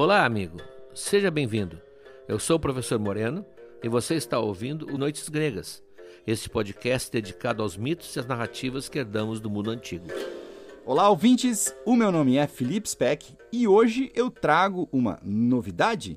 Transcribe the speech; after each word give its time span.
Olá, 0.00 0.24
amigo. 0.24 0.58
Seja 0.94 1.28
bem-vindo. 1.28 1.82
Eu 2.28 2.38
sou 2.38 2.54
o 2.54 2.60
professor 2.60 3.00
Moreno 3.00 3.44
e 3.82 3.88
você 3.88 4.14
está 4.14 4.38
ouvindo 4.38 4.86
o 4.94 4.96
Noites 4.96 5.28
Gregas, 5.28 5.82
este 6.24 6.48
podcast 6.48 7.10
dedicado 7.10 7.64
aos 7.64 7.76
mitos 7.76 8.14
e 8.14 8.20
às 8.20 8.24
narrativas 8.24 8.88
que 8.88 9.00
herdamos 9.00 9.40
do 9.40 9.50
mundo 9.50 9.72
antigo. 9.72 10.06
Olá, 10.86 11.10
ouvintes. 11.10 11.74
O 11.84 11.96
meu 11.96 12.12
nome 12.12 12.36
é 12.36 12.46
Felipe 12.46 12.88
Speck 12.88 13.36
e 13.50 13.66
hoje 13.66 14.12
eu 14.14 14.30
trago 14.30 14.88
uma 14.92 15.18
novidade. 15.20 16.16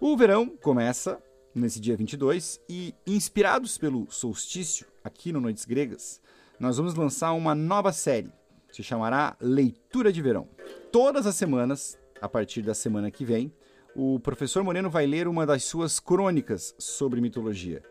O 0.00 0.16
verão 0.16 0.48
começa 0.60 1.22
nesse 1.54 1.78
dia 1.78 1.96
22 1.96 2.60
e, 2.68 2.92
inspirados 3.06 3.78
pelo 3.78 4.10
solstício 4.10 4.88
aqui 5.04 5.30
no 5.30 5.40
Noites 5.40 5.64
Gregas, 5.64 6.20
nós 6.58 6.78
vamos 6.78 6.94
lançar 6.94 7.32
uma 7.34 7.54
nova 7.54 7.92
série. 7.92 8.32
Se 8.72 8.82
chamará 8.82 9.36
Leitura 9.40 10.12
de 10.12 10.20
Verão. 10.20 10.48
Todas 10.90 11.28
as 11.28 11.36
semanas 11.36 11.96
a 12.20 12.28
partir 12.28 12.62
da 12.62 12.74
semana 12.74 13.10
que 13.10 13.24
vem, 13.24 13.52
o 13.94 14.20
professor 14.20 14.62
Moreno 14.62 14.90
vai 14.90 15.06
ler 15.06 15.26
uma 15.26 15.46
das 15.46 15.64
suas 15.64 15.98
crônicas 15.98 16.74
sobre 16.78 17.20
mitologia. 17.20 17.82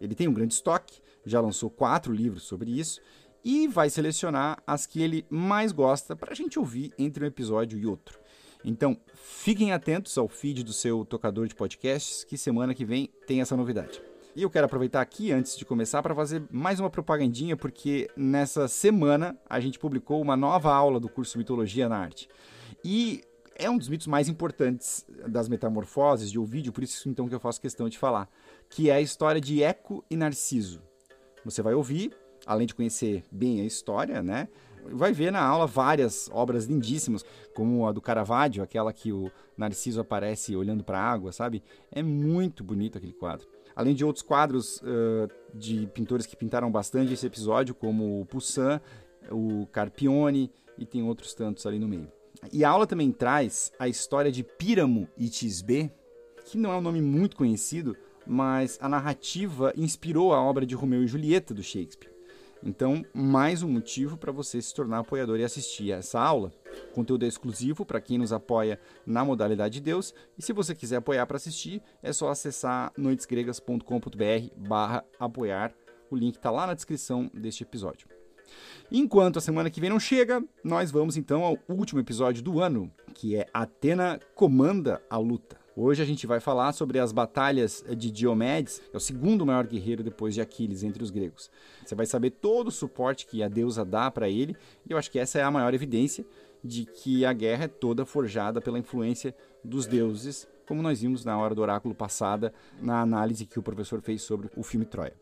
Ele 0.00 0.14
tem 0.14 0.28
um 0.28 0.34
grande 0.34 0.54
estoque, 0.54 1.00
já 1.24 1.40
lançou 1.40 1.70
quatro 1.70 2.12
livros 2.12 2.44
sobre 2.44 2.70
isso 2.70 3.00
e 3.44 3.66
vai 3.66 3.88
selecionar 3.88 4.62
as 4.66 4.86
que 4.86 5.02
ele 5.02 5.24
mais 5.30 5.72
gosta 5.72 6.14
para 6.14 6.32
a 6.32 6.34
gente 6.34 6.58
ouvir 6.58 6.92
entre 6.98 7.24
um 7.24 7.26
episódio 7.26 7.78
e 7.78 7.86
outro. 7.86 8.18
Então, 8.64 8.96
fiquem 9.14 9.72
atentos 9.72 10.18
ao 10.18 10.28
feed 10.28 10.64
do 10.64 10.72
seu 10.72 11.04
tocador 11.04 11.46
de 11.46 11.54
podcasts, 11.54 12.24
que 12.24 12.36
semana 12.36 12.74
que 12.74 12.84
vem 12.84 13.08
tem 13.26 13.40
essa 13.40 13.56
novidade. 13.56 14.02
E 14.34 14.42
eu 14.42 14.50
quero 14.50 14.66
aproveitar 14.66 15.00
aqui, 15.00 15.32
antes 15.32 15.56
de 15.56 15.64
começar, 15.64 16.02
para 16.02 16.14
fazer 16.14 16.42
mais 16.50 16.78
uma 16.78 16.90
propagandinha, 16.90 17.56
porque 17.56 18.10
nessa 18.16 18.68
semana 18.68 19.38
a 19.48 19.60
gente 19.60 19.78
publicou 19.78 20.20
uma 20.20 20.36
nova 20.36 20.74
aula 20.74 21.00
do 21.00 21.08
curso 21.08 21.38
Mitologia 21.38 21.88
na 21.88 21.96
Arte. 21.96 22.28
E 22.84 23.22
é 23.58 23.70
um 23.70 23.78
dos 23.78 23.88
mitos 23.88 24.06
mais 24.06 24.28
importantes 24.28 25.06
das 25.26 25.48
metamorfoses 25.48 26.30
de 26.30 26.38
Ovídio, 26.38 26.72
por 26.72 26.84
isso 26.84 27.08
então 27.08 27.28
que 27.28 27.34
eu 27.34 27.40
faço 27.40 27.60
questão 27.60 27.88
de 27.88 27.98
falar, 27.98 28.28
que 28.68 28.90
é 28.90 28.94
a 28.94 29.00
história 29.00 29.40
de 29.40 29.62
Eco 29.62 30.04
e 30.10 30.16
Narciso. 30.16 30.82
Você 31.44 31.62
vai 31.62 31.74
ouvir, 31.74 32.12
além 32.44 32.66
de 32.66 32.74
conhecer 32.74 33.24
bem 33.30 33.60
a 33.60 33.64
história, 33.64 34.22
né? 34.22 34.48
Vai 34.92 35.12
ver 35.12 35.32
na 35.32 35.42
aula 35.42 35.66
várias 35.66 36.28
obras 36.32 36.66
lindíssimas, 36.66 37.24
como 37.54 37.86
a 37.86 37.92
do 37.92 38.00
Caravaggio, 38.00 38.62
aquela 38.62 38.92
que 38.92 39.12
o 39.12 39.30
Narciso 39.56 40.00
aparece 40.00 40.54
olhando 40.54 40.84
para 40.84 40.98
a 40.98 41.10
água, 41.10 41.32
sabe? 41.32 41.62
É 41.90 42.02
muito 42.02 42.62
bonito 42.62 42.98
aquele 42.98 43.12
quadro. 43.12 43.48
Além 43.74 43.94
de 43.94 44.04
outros 44.04 44.22
quadros 44.22 44.80
uh, 44.82 45.28
de 45.52 45.86
pintores 45.88 46.24
que 46.24 46.36
pintaram 46.36 46.70
bastante 46.70 47.12
esse 47.12 47.26
episódio, 47.26 47.74
como 47.74 48.20
o 48.20 48.26
Poussin, 48.26 48.80
o 49.30 49.66
Carpione 49.66 50.52
e 50.78 50.86
tem 50.86 51.02
outros 51.02 51.34
tantos 51.34 51.66
ali 51.66 51.78
no 51.78 51.88
meio. 51.88 52.10
E 52.52 52.64
a 52.64 52.70
aula 52.70 52.86
também 52.86 53.10
traz 53.12 53.72
a 53.78 53.88
história 53.88 54.30
de 54.30 54.42
Píramo 54.42 55.08
e 55.16 55.28
Tisbé, 55.28 55.90
que 56.44 56.58
não 56.58 56.72
é 56.72 56.76
um 56.76 56.80
nome 56.80 57.00
muito 57.00 57.36
conhecido, 57.36 57.96
mas 58.26 58.78
a 58.80 58.88
narrativa 58.88 59.72
inspirou 59.76 60.32
a 60.32 60.40
obra 60.40 60.66
de 60.66 60.74
Romeu 60.74 61.02
e 61.02 61.06
Julieta 61.06 61.54
do 61.54 61.62
Shakespeare. 61.62 62.16
Então, 62.62 63.04
mais 63.14 63.62
um 63.62 63.68
motivo 63.68 64.16
para 64.16 64.32
você 64.32 64.60
se 64.60 64.74
tornar 64.74 64.98
apoiador 64.98 65.38
e 65.38 65.44
assistir 65.44 65.92
a 65.92 65.98
essa 65.98 66.20
aula. 66.20 66.52
Conteúdo 66.94 67.24
é 67.24 67.28
exclusivo 67.28 67.84
para 67.84 68.00
quem 68.00 68.18
nos 68.18 68.32
apoia 68.32 68.80
na 69.06 69.24
modalidade 69.24 69.74
de 69.74 69.80
Deus. 69.80 70.14
E 70.36 70.42
se 70.42 70.52
você 70.52 70.74
quiser 70.74 70.96
apoiar 70.96 71.26
para 71.26 71.36
assistir, 71.36 71.82
é 72.02 72.12
só 72.12 72.28
acessar 72.28 72.92
noitesgregas.com.br 72.96 74.50
barra 74.56 75.04
apoiar. 75.18 75.72
O 76.10 76.16
link 76.16 76.36
está 76.36 76.50
lá 76.50 76.66
na 76.66 76.74
descrição 76.74 77.30
deste 77.32 77.62
episódio. 77.62 78.15
Enquanto 78.90 79.38
a 79.38 79.42
semana 79.42 79.68
que 79.68 79.80
vem 79.80 79.90
não 79.90 79.98
chega, 79.98 80.42
nós 80.62 80.92
vamos 80.92 81.16
então 81.16 81.42
ao 81.42 81.58
último 81.68 82.00
episódio 82.00 82.42
do 82.42 82.60
ano, 82.60 82.90
que 83.14 83.34
é 83.34 83.46
Atena 83.52 84.20
comanda 84.34 85.02
a 85.10 85.16
luta. 85.16 85.56
Hoje 85.74 86.00
a 86.00 86.06
gente 86.06 86.26
vai 86.26 86.38
falar 86.38 86.72
sobre 86.72 86.98
as 86.98 87.10
batalhas 87.12 87.84
de 87.96 88.10
Diomedes, 88.10 88.78
que 88.78 88.94
é 88.94 88.96
o 88.96 89.00
segundo 89.00 89.44
maior 89.44 89.66
guerreiro 89.66 90.04
depois 90.04 90.34
de 90.34 90.40
Aquiles 90.40 90.84
entre 90.84 91.02
os 91.02 91.10
gregos. 91.10 91.50
Você 91.84 91.94
vai 91.94 92.06
saber 92.06 92.30
todo 92.30 92.68
o 92.68 92.72
suporte 92.72 93.26
que 93.26 93.42
a 93.42 93.48
deusa 93.48 93.84
dá 93.84 94.10
para 94.10 94.28
ele, 94.28 94.56
e 94.88 94.92
eu 94.92 94.98
acho 94.98 95.10
que 95.10 95.18
essa 95.18 95.38
é 95.38 95.42
a 95.42 95.50
maior 95.50 95.74
evidência 95.74 96.24
de 96.62 96.86
que 96.86 97.26
a 97.26 97.32
guerra 97.32 97.64
é 97.64 97.68
toda 97.68 98.06
forjada 98.06 98.60
pela 98.60 98.78
influência 98.78 99.34
dos 99.62 99.86
deuses, 99.86 100.48
como 100.66 100.80
nós 100.80 101.00
vimos 101.00 101.24
na 101.24 101.36
hora 101.36 101.54
do 101.54 101.60
oráculo 101.60 101.94
passada, 101.94 102.54
na 102.80 103.00
análise 103.00 103.44
que 103.46 103.58
o 103.58 103.62
professor 103.62 104.00
fez 104.00 104.22
sobre 104.22 104.48
o 104.56 104.62
filme 104.62 104.86
Troia. 104.86 105.14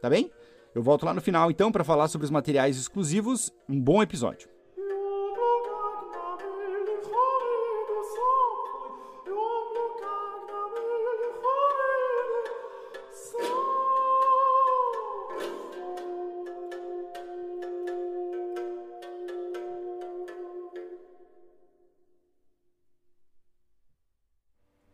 Tá 0.00 0.10
bem? 0.10 0.30
Eu 0.74 0.82
volto 0.82 1.06
lá 1.06 1.14
no 1.14 1.20
final 1.20 1.52
então 1.52 1.70
para 1.70 1.84
falar 1.84 2.08
sobre 2.08 2.24
os 2.24 2.30
materiais 2.32 2.76
exclusivos. 2.76 3.52
Um 3.68 3.80
bom 3.80 4.02
episódio. 4.02 4.48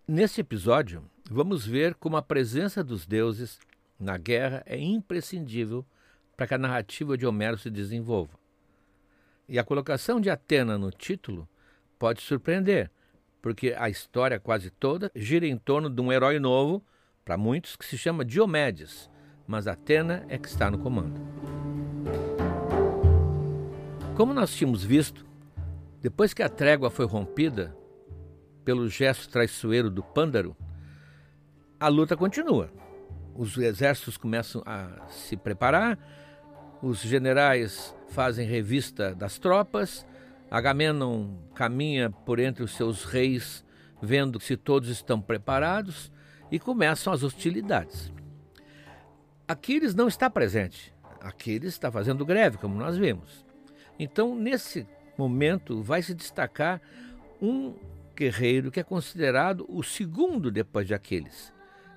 Nesse 0.06 0.40
episódio, 0.40 1.08
vamos 1.30 1.64
ver 1.64 1.94
como 1.94 2.16
a 2.16 2.22
presença 2.22 2.82
dos 2.82 3.06
deuses 3.06 3.60
na 4.00 4.16
guerra 4.16 4.62
é 4.64 4.78
imprescindível 4.78 5.84
para 6.36 6.46
que 6.46 6.54
a 6.54 6.58
narrativa 6.58 7.18
de 7.18 7.26
Homero 7.26 7.58
se 7.58 7.68
desenvolva. 7.68 8.38
E 9.46 9.58
a 9.58 9.64
colocação 9.64 10.18
de 10.18 10.30
Atena 10.30 10.78
no 10.78 10.90
título 10.90 11.46
pode 11.98 12.22
surpreender, 12.22 12.90
porque 13.42 13.74
a 13.76 13.90
história 13.90 14.40
quase 14.40 14.70
toda 14.70 15.12
gira 15.14 15.46
em 15.46 15.58
torno 15.58 15.90
de 15.90 16.00
um 16.00 16.10
herói 16.10 16.38
novo, 16.38 16.82
para 17.24 17.36
muitos, 17.36 17.76
que 17.76 17.84
se 17.84 17.98
chama 17.98 18.24
Diomedes, 18.24 19.10
mas 19.46 19.66
Atena 19.66 20.24
é 20.28 20.38
que 20.38 20.48
está 20.48 20.70
no 20.70 20.78
comando. 20.78 21.20
Como 24.16 24.32
nós 24.32 24.54
tínhamos 24.54 24.82
visto, 24.82 25.26
depois 26.00 26.32
que 26.32 26.42
a 26.42 26.48
trégua 26.48 26.90
foi 26.90 27.04
rompida 27.04 27.76
pelo 28.64 28.88
gesto 28.88 29.28
traiçoeiro 29.28 29.90
do 29.90 30.02
Pândaro, 30.02 30.56
a 31.78 31.88
luta 31.88 32.16
continua 32.16 32.70
os 33.40 33.56
exércitos 33.56 34.18
começam 34.18 34.62
a 34.66 35.06
se 35.08 35.34
preparar, 35.34 35.98
os 36.82 37.00
generais 37.00 37.94
fazem 38.10 38.46
revista 38.46 39.14
das 39.14 39.38
tropas, 39.38 40.06
Agamenon 40.50 41.36
caminha 41.54 42.10
por 42.10 42.38
entre 42.38 42.62
os 42.62 42.76
seus 42.76 43.02
reis, 43.06 43.64
vendo 44.02 44.38
se 44.38 44.58
todos 44.58 44.90
estão 44.90 45.18
preparados, 45.18 46.12
e 46.52 46.58
começam 46.58 47.14
as 47.14 47.22
hostilidades. 47.22 48.12
Aquiles 49.48 49.94
não 49.94 50.06
está 50.06 50.28
presente, 50.28 50.92
Aquiles 51.18 51.72
está 51.72 51.90
fazendo 51.90 52.26
greve, 52.26 52.58
como 52.58 52.74
nós 52.74 52.98
vemos. 52.98 53.46
Então, 53.98 54.36
nesse 54.36 54.86
momento, 55.16 55.82
vai 55.82 56.02
se 56.02 56.12
destacar 56.12 56.78
um 57.40 57.74
guerreiro 58.14 58.70
que 58.70 58.80
é 58.80 58.84
considerado 58.84 59.64
o 59.66 59.82
segundo 59.82 60.50
depois 60.50 60.86
de 60.86 60.92
Aquiles, 60.92 61.54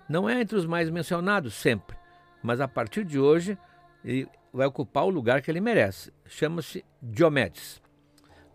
não 0.09 0.29
é 0.29 0.41
entre 0.41 0.55
os 0.55 0.65
mais 0.65 0.89
mencionados 0.89 1.53
sempre, 1.53 1.95
mas 2.41 2.59
a 2.59 2.67
partir 2.67 3.03
de 3.03 3.19
hoje 3.19 3.57
ele 4.03 4.27
vai 4.51 4.67
ocupar 4.67 5.05
o 5.05 5.09
lugar 5.09 5.41
que 5.41 5.49
ele 5.49 5.61
merece. 5.61 6.11
Chama-se 6.25 6.85
Diomedes. 7.01 7.81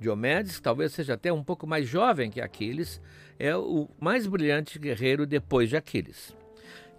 Diomedes, 0.01 0.61
talvez 0.61 0.93
seja 0.93 1.15
até 1.15 1.33
um 1.33 1.43
pouco 1.43 1.67
mais 1.67 1.89
jovem 1.89 2.31
que 2.31 2.41
Aquiles, 2.41 3.01
é 3.39 3.57
o 3.57 3.89
mais 4.01 4.27
brilhante 4.27 4.79
guerreiro 4.79 5.27
depois 5.27 5.69
de 5.69 5.77
Aquiles. 5.77 6.37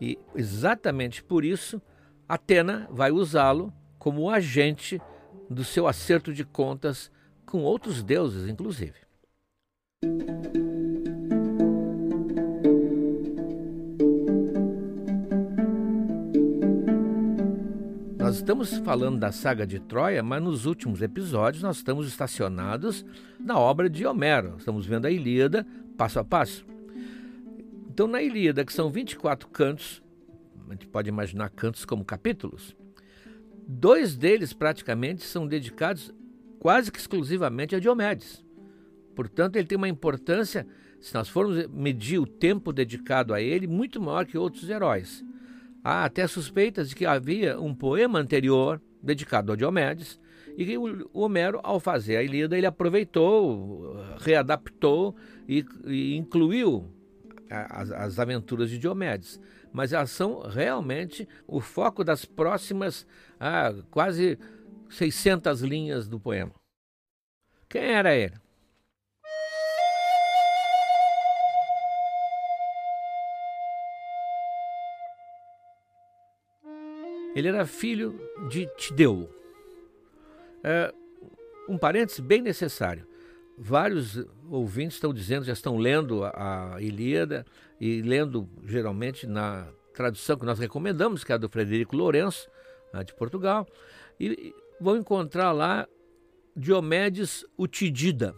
E 0.01 0.17
exatamente 0.35 1.23
por 1.23 1.45
isso, 1.45 1.81
Atena 2.27 2.88
vai 2.91 3.11
usá-lo 3.11 3.73
como 3.97 4.29
agente 4.29 5.01
do 5.49 5.63
seu 5.63 5.88
acerto 5.88 6.33
de 6.33 6.43
contas 6.45 7.11
com 7.45 7.63
outros 7.63 8.03
deuses, 8.03 8.47
inclusive. 8.47 8.99
Estamos 18.39 18.77
falando 18.77 19.19
da 19.19 19.33
saga 19.33 19.68
de 19.68 19.80
Troia, 19.81 20.24
mas 20.24 20.41
nos 20.41 20.65
últimos 20.65 21.01
episódios 21.01 21.62
nós 21.62 21.75
estamos 21.75 22.07
estacionados 22.07 23.06
na 23.38 23.59
obra 23.59 23.89
de 23.89 24.06
Homero. 24.06 24.56
Estamos 24.57 24.86
vendo 24.86 25.06
a 25.06 25.12
Ilíada 25.12 25.68
passo 25.97 26.19
a 26.19 26.24
passo. 26.24 26.65
Então, 27.89 28.07
na 28.07 28.21
Ilíada, 28.21 28.63
que 28.63 28.71
são 28.71 28.89
24 28.89 29.50
cantos, 29.50 30.01
a 30.68 30.71
gente 30.71 30.88
pode 30.88 31.09
imaginar 31.09 31.50
cantos 31.50 31.83
como 31.83 32.06
capítulos, 32.06 32.75
dois 33.68 34.15
deles 34.15 34.53
praticamente 34.53 35.25
são 35.25 35.45
dedicados 35.45 36.13
quase 36.59 36.91
que 36.91 37.00
exclusivamente 37.00 37.75
a 37.75 37.80
Diomedes. 37.80 38.44
Portanto, 39.15 39.57
ele 39.57 39.68
tem 39.68 39.77
uma 39.77 39.89
importância, 39.89 40.65
se 41.01 41.13
nós 41.13 41.27
formos 41.27 41.68
medir 41.68 42.19
o 42.19 42.25
tempo 42.25 42.71
dedicado 42.71 43.33
a 43.33 43.41
ele, 43.41 43.68
muito 43.68 44.01
maior 44.01 44.25
que 44.25 44.38
outros 44.38 44.69
heróis. 44.69 45.25
Há 45.83 46.05
até 46.05 46.27
suspeitas 46.27 46.89
de 46.89 46.95
que 46.95 47.05
havia 47.05 47.59
um 47.59 47.73
poema 47.73 48.19
anterior 48.19 48.81
dedicado 49.01 49.51
a 49.51 49.55
Diomedes 49.55 50.19
e 50.57 50.65
que 50.65 50.77
o 50.77 51.21
Homero, 51.21 51.59
ao 51.63 51.79
fazer 51.79 52.17
a 52.17 52.23
Ilíada, 52.23 52.57
ele 52.57 52.65
aproveitou, 52.65 53.95
readaptou 54.19 55.15
e, 55.47 55.65
e 55.85 56.17
incluiu 56.17 56.93
as, 57.49 57.91
as, 57.91 58.19
aventuras 58.19 58.69
de 58.69 58.77
Diomedes. 58.77 59.39
Mas 59.71 59.93
elas 59.93 60.11
são 60.11 60.41
realmente 60.41 61.27
o 61.47 61.61
foco 61.61 62.03
das 62.03 62.25
próximas 62.25 63.07
ah, 63.39 63.73
quase 63.89 64.37
600 64.89 65.61
linhas 65.61 66.07
do 66.07 66.19
poema. 66.19 66.53
Quem 67.69 67.83
era 67.83 68.15
ele? 68.15 68.35
Ele 77.35 77.47
era 77.47 77.65
filho 77.65 78.19
de 78.49 78.67
Tideu. 78.77 79.29
É, 80.63 80.93
um 81.67 81.77
parêntese 81.77 82.21
bem 82.21 82.41
necessário. 82.41 83.07
Vários 83.57 84.25
ouvintes 84.49 84.95
estão 84.95 85.13
dizendo, 85.13 85.45
já 85.45 85.53
estão 85.53 85.77
lendo 85.77 86.23
a, 86.23 86.77
Ilíada 86.79 87.45
e 87.79 88.01
lendo 88.01 88.49
geralmente 88.65 89.27
na 89.27 89.67
tradução 89.93 90.37
que 90.37 90.45
nós 90.45 90.59
recomendamos, 90.59 91.23
que 91.23 91.31
é 91.31 91.35
a 91.35 91.37
do 91.37 91.49
Frederico 91.49 91.95
Lourenço, 91.95 92.49
de 93.05 93.13
Portugal, 93.13 93.67
e 94.19 94.53
vão 94.79 94.97
encontrar 94.97 95.51
lá 95.51 95.87
Diomedes 96.55 97.45
Utidida. 97.57 98.33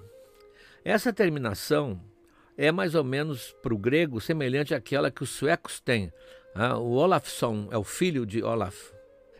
Essa 0.84 1.14
terminação 1.14 2.02
é 2.58 2.72
mais 2.72 2.96
ou 2.96 3.04
menos 3.04 3.56
para 3.62 3.74
o 3.74 3.78
grego 3.78 4.20
semelhante 4.20 4.74
àquela 4.74 5.12
que 5.12 5.24
os 5.24 5.30
suecos 5.30 5.80
têm. 5.80 6.12
Ah, 6.54 6.78
o 6.78 6.92
Olafsson 6.92 7.70
é 7.72 7.78
o 7.78 7.84
filho 7.84 8.26
de 8.26 8.44
Olaf. 8.44 8.92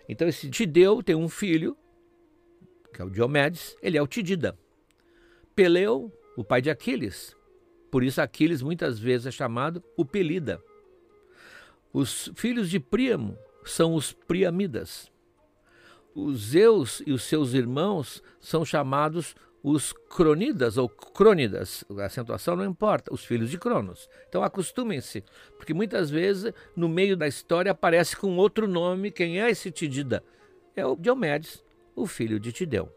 Então 0.08 0.28
esse 0.28 0.50
Tideu 0.50 1.04
tem 1.04 1.16
um 1.16 1.28
filho, 1.28 1.78
que 2.94 3.02
é 3.02 3.06
o 3.06 3.10
Diomedes, 3.10 3.76
ele 3.82 3.98
é 3.98 4.02
o 4.02 4.08
Tidida. 4.08 4.58
Peleu, 5.56 6.12
o 6.38 6.44
pai 6.44 6.62
de 6.62 6.70
Aquiles. 6.70 7.36
Por 7.92 8.04
isso 8.04 8.22
Aquiles 8.22 8.62
muitas 8.62 8.98
vezes 8.98 9.28
é 9.28 9.32
chamado 9.32 9.84
o 9.98 10.06
Pelida. 10.06 10.62
Os 11.94 12.32
filhos 12.36 12.70
de 12.70 12.80
Príamo 12.80 13.38
são 13.66 13.94
os 13.94 14.14
Priamidas. 14.14 15.12
Os 16.16 16.40
Zeus 16.40 17.02
e 17.06 17.12
os 17.12 17.24
seus 17.24 17.54
irmãos 17.54 18.24
são 18.40 18.64
chamados 18.64 19.36
os 19.64 19.94
cronidas 19.94 20.78
ou 20.78 20.90
crônidas, 20.90 21.84
a 21.98 22.06
acentuação 22.06 22.56
não 22.56 22.66
importa, 22.66 23.14
os 23.14 23.24
filhos 23.24 23.50
de 23.50 23.58
Cronos. 23.58 24.10
Então 24.28 24.44
acostumem-se, 24.44 25.24
porque 25.58 25.74
muitas 25.74 26.10
vezes 26.10 26.54
no 26.76 26.90
meio 26.90 27.16
da 27.16 27.28
história 27.28 27.72
aparece 27.72 28.16
com 28.16 28.38
outro 28.38 28.68
nome 28.68 29.12
quem 29.12 29.42
é 29.42 29.50
esse 29.50 29.72
Tidida? 29.72 30.24
É 30.76 30.86
o 30.86 30.96
Diomedes, 30.96 31.64
o 31.96 32.08
filho 32.08 32.40
de 32.40 32.52
Tideu. 32.52 32.90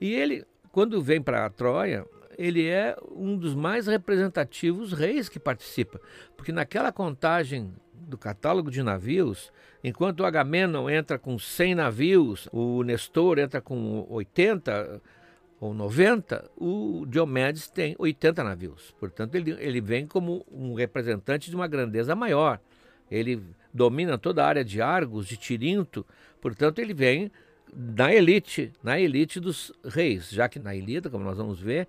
E 0.00 0.12
ele, 0.12 0.44
quando 0.70 1.00
vem 1.00 1.22
para 1.22 1.48
Troia, 1.48 2.04
ele 2.36 2.66
é 2.66 2.96
um 3.10 3.36
dos 3.36 3.54
mais 3.54 3.86
representativos 3.86 4.92
reis 4.92 5.28
que 5.28 5.38
participa, 5.38 6.00
porque 6.36 6.52
naquela 6.52 6.92
contagem 6.92 7.72
do 7.92 8.18
catálogo 8.18 8.70
de 8.70 8.82
navios, 8.82 9.50
enquanto 9.82 10.20
o 10.20 10.26
Agamenon 10.26 10.90
entra 10.90 11.18
com 11.18 11.38
100 11.38 11.76
navios, 11.76 12.48
o 12.52 12.82
Nestor 12.82 13.38
entra 13.38 13.60
com 13.60 14.04
80 14.10 15.00
ou 15.64 15.72
90, 15.72 16.50
o 16.56 17.06
Diomedes 17.06 17.68
tem 17.68 17.96
80 17.98 18.44
navios. 18.44 18.94
Portanto, 19.00 19.34
ele, 19.34 19.52
ele 19.52 19.80
vem 19.80 20.06
como 20.06 20.44
um 20.52 20.74
representante 20.74 21.48
de 21.48 21.56
uma 21.56 21.66
grandeza 21.66 22.14
maior. 22.14 22.60
Ele 23.10 23.42
domina 23.72 24.18
toda 24.18 24.44
a 24.44 24.46
área 24.46 24.64
de 24.64 24.82
Argos, 24.82 25.26
de 25.26 25.38
Tirinto, 25.38 26.04
portanto, 26.40 26.80
ele 26.80 26.92
vem 26.92 27.32
na 27.74 28.12
elite, 28.12 28.72
na 28.82 29.00
elite 29.00 29.40
dos 29.40 29.72
reis, 29.82 30.30
já 30.30 30.48
que 30.48 30.58
na 30.58 30.74
Ilíada, 30.74 31.08
como 31.08 31.24
nós 31.24 31.38
vamos 31.38 31.58
ver, 31.58 31.88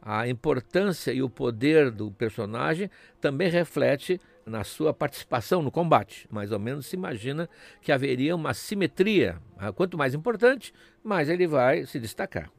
a 0.00 0.28
importância 0.28 1.12
e 1.12 1.20
o 1.20 1.28
poder 1.28 1.90
do 1.90 2.12
personagem 2.12 2.88
também 3.20 3.50
reflete 3.50 4.20
na 4.46 4.62
sua 4.62 4.94
participação 4.94 5.62
no 5.62 5.72
combate. 5.72 6.28
Mais 6.30 6.52
ou 6.52 6.60
menos 6.60 6.86
se 6.86 6.94
imagina 6.94 7.50
que 7.82 7.90
haveria 7.90 8.36
uma 8.36 8.54
simetria. 8.54 9.42
Quanto 9.74 9.98
mais 9.98 10.14
importante, 10.14 10.72
mais 11.02 11.28
ele 11.28 11.48
vai 11.48 11.84
se 11.86 11.98
destacar. 11.98 12.50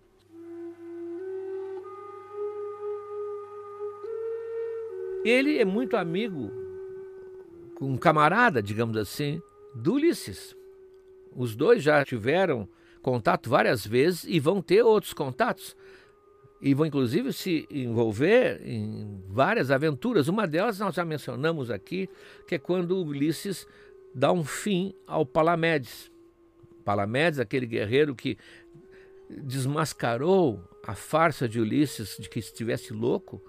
Ele 5.28 5.58
é 5.58 5.66
muito 5.66 5.98
amigo, 5.98 6.50
um 7.82 7.98
camarada, 7.98 8.64
digamos 8.64 8.96
assim, 8.96 9.42
do 9.76 9.96
Ulisses. 9.96 10.56
Os 11.36 11.54
dois 11.54 11.84
já 11.84 12.06
tiveram 12.06 12.68
contato 13.02 13.50
várias 13.50 13.86
vezes 13.86 14.24
e 14.24 14.40
vão 14.40 14.62
ter 14.62 14.82
outros 14.84 15.14
contatos 15.14 15.76
e 16.62 16.74
vão 16.74 16.86
inclusive 16.86 17.34
se 17.34 17.68
envolver 17.70 18.62
em 18.66 19.22
várias 19.28 19.70
aventuras. 19.70 20.30
Uma 20.30 20.48
delas 20.48 20.80
nós 20.80 20.96
já 20.96 21.04
mencionamos 21.04 21.70
aqui, 21.70 22.10
que 22.48 22.56
é 22.56 22.58
quando 22.58 22.98
Ulisses 22.98 23.68
dá 24.16 24.32
um 24.32 24.46
fim 24.46 24.94
ao 25.06 25.26
Palamedes. 25.26 26.10
Palamedes, 26.86 27.38
aquele 27.38 27.66
guerreiro 27.66 28.16
que 28.16 28.38
desmascarou 29.30 30.64
a 30.86 30.96
farsa 30.96 31.50
de 31.50 31.60
Ulisses 31.60 32.16
de 32.18 32.30
que 32.30 32.40
estivesse 32.40 32.94
louco. 32.94 33.42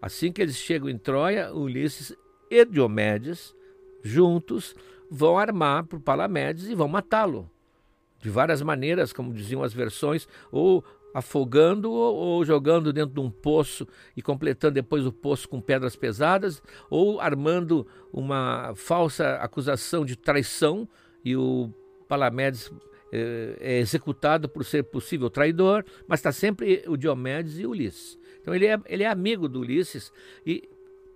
Assim 0.00 0.32
que 0.32 0.42
eles 0.42 0.56
chegam 0.56 0.88
em 0.88 0.98
Troia, 0.98 1.52
Ulisses 1.52 2.14
e 2.50 2.64
Diomedes, 2.64 3.54
juntos, 4.02 4.74
vão 5.10 5.38
armar 5.38 5.84
para 5.84 5.98
Palamedes 5.98 6.66
e 6.66 6.74
vão 6.74 6.88
matá-lo. 6.88 7.50
De 8.20 8.30
várias 8.30 8.62
maneiras, 8.62 9.12
como 9.12 9.32
diziam 9.32 9.62
as 9.62 9.72
versões, 9.72 10.28
ou 10.50 10.84
afogando 11.16 11.90
ou, 11.90 12.44
jogando 12.44 12.92
dentro 12.92 13.14
de 13.14 13.20
um 13.20 13.30
poço 13.30 13.88
e 14.14 14.20
completando 14.20 14.74
depois 14.74 15.06
o 15.06 15.12
poço 15.12 15.48
com 15.48 15.62
pedras 15.62 15.96
pesadas, 15.96 16.62
ou 16.90 17.20
armando 17.20 17.86
uma 18.12 18.74
falsa 18.74 19.36
acusação 19.36 20.04
de 20.04 20.14
traição 20.14 20.86
e 21.24 21.34
o 21.34 21.72
Palamedes 22.06 22.70
é, 23.10 23.56
é 23.60 23.78
executado 23.78 24.46
por 24.46 24.62
ser 24.62 24.82
possível 24.84 25.30
traidor, 25.30 25.84
mas 26.06 26.20
está 26.20 26.30
sempre 26.30 26.84
o 26.86 26.98
Diomedes 26.98 27.58
e 27.58 27.66
Ulisses. 27.66 28.18
Então 28.46 28.54
ele 28.54 28.66
é, 28.66 28.80
ele 28.86 29.02
é 29.02 29.08
amigo 29.08 29.48
do 29.48 29.58
Ulisses 29.58 30.12
e 30.46 30.68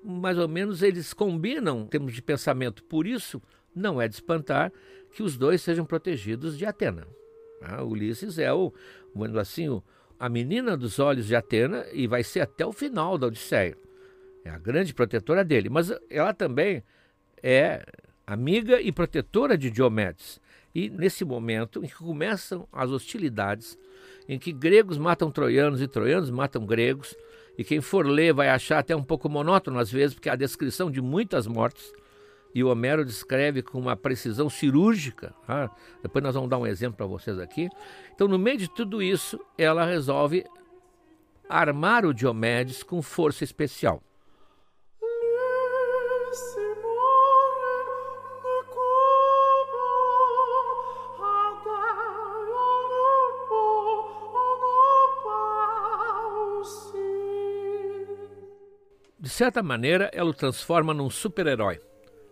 mais 0.02 0.36
ou 0.36 0.48
menos 0.48 0.82
eles 0.82 1.14
combinam 1.14 1.82
em 1.82 1.86
termos 1.86 2.12
de 2.12 2.20
pensamento. 2.20 2.82
Por 2.82 3.06
isso, 3.06 3.40
não 3.72 4.02
é 4.02 4.08
de 4.08 4.16
espantar 4.16 4.72
que 5.12 5.22
os 5.22 5.36
dois 5.36 5.62
sejam 5.62 5.84
protegidos 5.84 6.58
de 6.58 6.66
Atena. 6.66 7.06
Ah, 7.62 7.84
Ulisses 7.84 8.36
é 8.36 8.52
o, 8.52 8.74
vamos 9.14 9.36
assim, 9.36 9.68
o, 9.68 9.80
a 10.18 10.28
menina 10.28 10.76
dos 10.76 10.98
olhos 10.98 11.28
de 11.28 11.36
Atena 11.36 11.86
e 11.92 12.08
vai 12.08 12.24
ser 12.24 12.40
até 12.40 12.66
o 12.66 12.72
final 12.72 13.16
da 13.16 13.28
Odisseia. 13.28 13.78
É 14.44 14.50
a 14.50 14.58
grande 14.58 14.92
protetora 14.92 15.44
dele, 15.44 15.68
mas 15.68 15.92
ela 16.10 16.34
também 16.34 16.82
é 17.40 17.86
amiga 18.26 18.80
e 18.80 18.90
protetora 18.90 19.56
de 19.56 19.70
Diomedes. 19.70 20.40
E 20.74 20.90
nesse 20.90 21.24
momento 21.24 21.84
em 21.84 21.86
que 21.86 21.94
começam 21.94 22.66
as 22.72 22.90
hostilidades, 22.90 23.78
em 24.28 24.38
que 24.38 24.52
gregos 24.52 24.96
matam 24.96 25.28
troianos 25.28 25.82
e 25.82 25.88
troianos 25.88 26.30
matam 26.30 26.64
gregos, 26.64 27.16
e 27.58 27.64
quem 27.64 27.80
for 27.80 28.06
ler 28.06 28.32
vai 28.32 28.48
achar 28.48 28.78
até 28.78 28.94
um 28.94 29.02
pouco 29.02 29.28
monótono 29.28 29.78
às 29.78 29.90
vezes, 29.90 30.14
porque 30.14 30.28
a 30.28 30.36
descrição 30.36 30.90
de 30.90 31.00
muitas 31.00 31.46
mortes, 31.46 31.92
e 32.54 32.64
o 32.64 32.68
Homero 32.68 33.04
descreve 33.04 33.62
com 33.62 33.78
uma 33.78 33.96
precisão 33.96 34.50
cirúrgica. 34.50 35.32
Ah, 35.46 35.70
depois 36.02 36.22
nós 36.22 36.34
vamos 36.34 36.50
dar 36.50 36.58
um 36.58 36.66
exemplo 36.66 36.96
para 36.96 37.06
vocês 37.06 37.38
aqui. 37.38 37.68
Então, 38.12 38.26
no 38.26 38.38
meio 38.38 38.58
de 38.58 38.68
tudo 38.68 39.00
isso, 39.02 39.38
ela 39.56 39.84
resolve 39.84 40.44
armar 41.48 42.04
o 42.04 42.14
Diomedes 42.14 42.82
com 42.82 43.00
força 43.02 43.44
especial. 43.44 44.02
Certa 59.40 59.62
maneira, 59.62 60.10
ela 60.12 60.28
o 60.28 60.34
transforma 60.34 60.92
num 60.92 61.08
super-herói. 61.08 61.80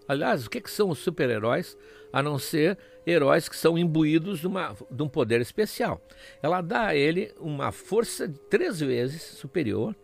Aliás, 0.06 0.44
o 0.44 0.50
que, 0.50 0.60
que 0.60 0.70
são 0.70 0.90
os 0.90 0.98
super-heróis 0.98 1.74
a 2.12 2.22
não 2.22 2.38
ser 2.38 2.76
heróis 3.06 3.48
que 3.48 3.56
são 3.56 3.78
imbuídos 3.78 4.40
de, 4.40 4.46
uma, 4.46 4.76
de 4.90 5.02
um 5.02 5.08
poder 5.08 5.40
especial? 5.40 6.02
Ela 6.42 6.60
dá 6.60 6.88
a 6.88 6.94
ele 6.94 7.32
uma 7.40 7.72
força 7.72 8.28
de 8.28 8.38
três 8.50 8.80
vezes 8.80 9.22
superior, 9.22 9.96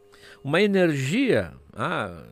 uma 0.42 0.62
energia 0.62 1.52
ah, 1.74 2.24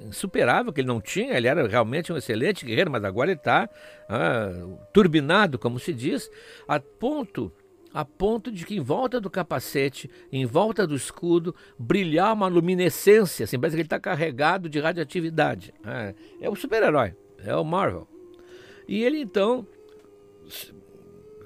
insuperável 0.00 0.72
que 0.72 0.80
ele 0.80 0.88
não 0.88 1.00
tinha. 1.00 1.36
Ele 1.36 1.46
era 1.46 1.64
realmente 1.68 2.12
um 2.12 2.16
excelente 2.16 2.66
guerreiro, 2.66 2.90
mas 2.90 3.04
agora 3.04 3.30
ele 3.30 3.38
está 3.38 3.70
ah, 4.08 4.50
turbinado, 4.92 5.60
como 5.60 5.78
se 5.78 5.92
diz, 5.92 6.28
a 6.66 6.80
ponto 6.80 7.52
a 7.96 8.04
ponto 8.04 8.52
de 8.52 8.66
que 8.66 8.76
em 8.76 8.80
volta 8.80 9.18
do 9.18 9.30
capacete, 9.30 10.10
em 10.30 10.44
volta 10.44 10.86
do 10.86 10.94
escudo, 10.94 11.56
brilhar 11.78 12.34
uma 12.34 12.46
luminescência, 12.46 13.44
assim, 13.44 13.58
parece 13.58 13.74
que 13.74 13.80
ele 13.80 13.86
está 13.86 13.98
carregado 13.98 14.68
de 14.68 14.78
radioatividade. 14.78 15.72
É, 15.82 16.14
é 16.42 16.50
o 16.50 16.54
super-herói, 16.54 17.16
é 17.38 17.56
o 17.56 17.64
Marvel. 17.64 18.06
E 18.86 19.02
ele 19.02 19.18
então, 19.18 19.66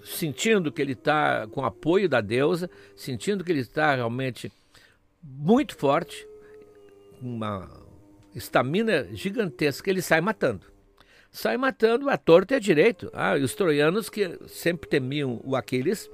sentindo 0.03 0.73
que 0.73 0.83
ele 0.83 0.95
está 0.95 1.47
com 1.47 1.65
apoio 1.65 2.09
da 2.09 2.21
deusa, 2.21 2.69
sentindo 2.97 3.45
que 3.45 3.53
ele 3.53 3.61
está 3.61 3.95
realmente 3.95 4.51
muito 5.23 5.77
forte, 5.77 6.27
uma 7.23 7.71
estamina 8.35 9.07
gigantesca, 9.13 9.89
ele 9.89 10.03
sai 10.03 10.21
matando. 10.21 10.67
Sai 11.31 11.57
matando 11.57 12.11
a 12.11 12.17
torta 12.17 12.55
e 12.55 12.57
a 12.57 12.59
direito. 12.59 13.09
Ah, 13.15 13.39
e 13.39 13.43
os 13.45 13.55
troianos 13.55 14.11
que 14.11 14.37
sempre 14.49 14.91
temiam 14.91 15.41
o 15.45 15.55
Aquiles, 15.55 16.11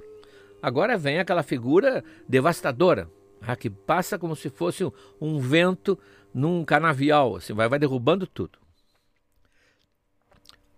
agora 0.61 0.97
vem 0.97 1.19
aquela 1.19 1.43
figura 1.43 2.03
devastadora, 2.27 3.09
ah, 3.41 3.55
que 3.55 3.69
passa 3.69 4.17
como 4.17 4.35
se 4.35 4.49
fosse 4.49 4.83
um, 5.21 5.39
vento 5.39 5.97
num 6.33 6.63
canavial, 6.65 7.35
assim, 7.35 7.53
vai, 7.53 7.67
vai 7.67 7.79
derrubando 7.79 8.27
tudo. 8.27 8.59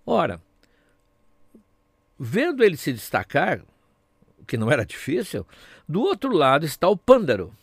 Ora, 0.06 0.42
vendo 2.18 2.64
ele 2.64 2.78
se 2.78 2.92
destacar, 2.92 3.62
que 4.48 4.58
não 4.58 4.72
era 4.72 4.86
difícil, 4.86 5.46
do 5.88 6.02
outro 6.02 6.32
lado 6.32 6.66
está 6.66 6.88
o 6.88 6.98
Pândaro, 6.98 7.54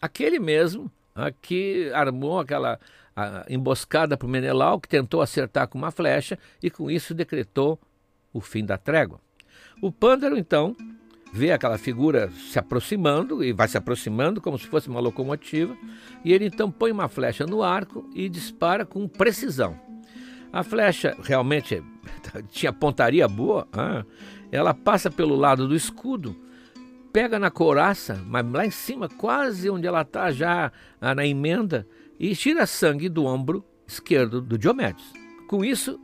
aquele 0.00 0.38
mesmo 0.38 0.90
a, 1.14 1.30
que 1.30 1.90
armou 1.92 2.38
aquela 2.38 2.78
emboscada 3.48 4.16
para 4.16 4.26
o 4.26 4.30
Menelau, 4.30 4.80
que 4.80 4.88
tentou 4.88 5.22
acertar 5.22 5.68
com 5.68 5.78
uma 5.78 5.90
flecha 5.90 6.38
e 6.62 6.68
com 6.70 6.90
isso 6.90 7.14
decretou 7.14 7.78
o 8.32 8.40
fim 8.40 8.64
da 8.64 8.76
trégua. 8.76 9.20
O 9.80 9.92
Pândaro, 9.92 10.36
então, 10.36 10.76
vê 11.34 11.50
aquela 11.50 11.76
figura 11.76 12.30
se 12.30 12.60
aproximando 12.60 13.42
e 13.42 13.52
vai 13.52 13.66
se 13.66 13.76
aproximando 13.76 14.40
como 14.40 14.56
se 14.56 14.68
fosse 14.68 14.88
uma 14.88 15.00
locomotiva, 15.00 15.76
e 16.24 16.32
ele 16.32 16.46
então 16.46 16.70
põe 16.70 16.92
uma 16.92 17.08
flecha 17.08 17.44
no 17.44 17.60
arco 17.60 18.08
e 18.14 18.28
dispara 18.28 18.86
com 18.86 19.08
precisão. 19.08 19.76
A 20.52 20.62
flecha 20.62 21.16
realmente 21.20 21.82
tinha 22.50 22.72
pontaria 22.72 23.26
boa, 23.26 23.66
ah, 23.72 24.04
ela 24.52 24.72
passa 24.72 25.10
pelo 25.10 25.34
lado 25.34 25.66
do 25.66 25.74
escudo, 25.74 26.36
pega 27.12 27.36
na 27.36 27.50
couraça, 27.50 28.22
mas 28.28 28.48
lá 28.48 28.64
em 28.64 28.70
cima, 28.70 29.08
quase 29.08 29.68
onde 29.68 29.88
ela 29.88 30.02
está 30.02 30.30
já 30.30 30.70
ah, 31.00 31.14
na 31.16 31.26
emenda, 31.26 31.84
e 32.16 32.36
tira 32.36 32.64
sangue 32.64 33.08
do 33.08 33.24
ombro 33.24 33.64
esquerdo 33.88 34.40
do 34.40 34.56
Diomedes. 34.56 35.04
Com 35.48 35.64
isso, 35.64 35.98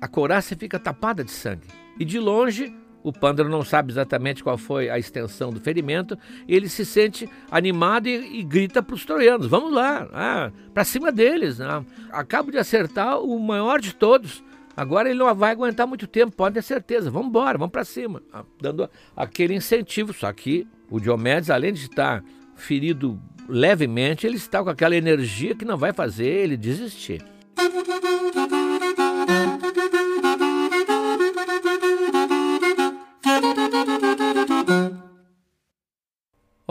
a 0.00 0.08
couraça 0.08 0.56
fica 0.56 0.78
tapada 0.78 1.22
de 1.22 1.30
sangue. 1.30 1.68
E 2.00 2.06
de 2.06 2.18
longe, 2.18 2.74
o 3.02 3.12
Pândaro 3.12 3.48
não 3.48 3.64
sabe 3.64 3.92
exatamente 3.92 4.42
qual 4.42 4.58
foi 4.58 4.90
a 4.90 4.98
extensão 4.98 5.50
do 5.52 5.60
ferimento, 5.60 6.18
ele 6.46 6.68
se 6.68 6.84
sente 6.84 7.28
animado 7.50 8.08
e, 8.08 8.40
e 8.40 8.42
grita 8.42 8.82
para 8.82 8.94
os 8.94 9.04
troianos: 9.04 9.46
Vamos 9.46 9.72
lá, 9.72 10.08
ah, 10.12 10.50
para 10.74 10.84
cima 10.84 11.12
deles. 11.12 11.60
Ah, 11.60 11.84
acabo 12.10 12.50
de 12.50 12.58
acertar 12.58 13.20
o 13.20 13.38
maior 13.38 13.80
de 13.80 13.94
todos. 13.94 14.42
Agora 14.76 15.10
ele 15.10 15.18
não 15.18 15.34
vai 15.34 15.50
aguentar 15.50 15.86
muito 15.86 16.06
tempo, 16.06 16.36
pode 16.36 16.54
ter 16.54 16.62
certeza. 16.62 17.10
Vamos 17.10 17.28
embora, 17.28 17.58
vamos 17.58 17.72
para 17.72 17.84
cima. 17.84 18.22
Ah, 18.32 18.44
dando 18.60 18.88
aquele 19.16 19.54
incentivo. 19.54 20.12
Só 20.12 20.32
que 20.32 20.66
o 20.90 21.00
Diomedes, 21.00 21.50
além 21.50 21.72
de 21.72 21.80
estar 21.80 22.22
ferido 22.54 23.20
levemente, 23.48 24.26
ele 24.26 24.36
está 24.36 24.62
com 24.62 24.70
aquela 24.70 24.94
energia 24.94 25.54
que 25.54 25.64
não 25.64 25.76
vai 25.76 25.92
fazer 25.92 26.26
ele 26.26 26.56
desistir. 26.56 27.24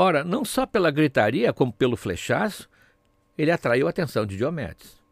Ora, 0.07 0.23
não 0.23 0.45
só 0.45 0.65
pela 0.65 0.89
gritaria, 0.89 1.51
como 1.51 1.69
pelo 1.69 1.97
flechaço, 1.97 2.69
ele 3.37 3.51
atraiu 3.51 3.87
a 3.87 3.89
atenção 3.89 4.25
de 4.25 4.37
Diomedes. 4.37 5.03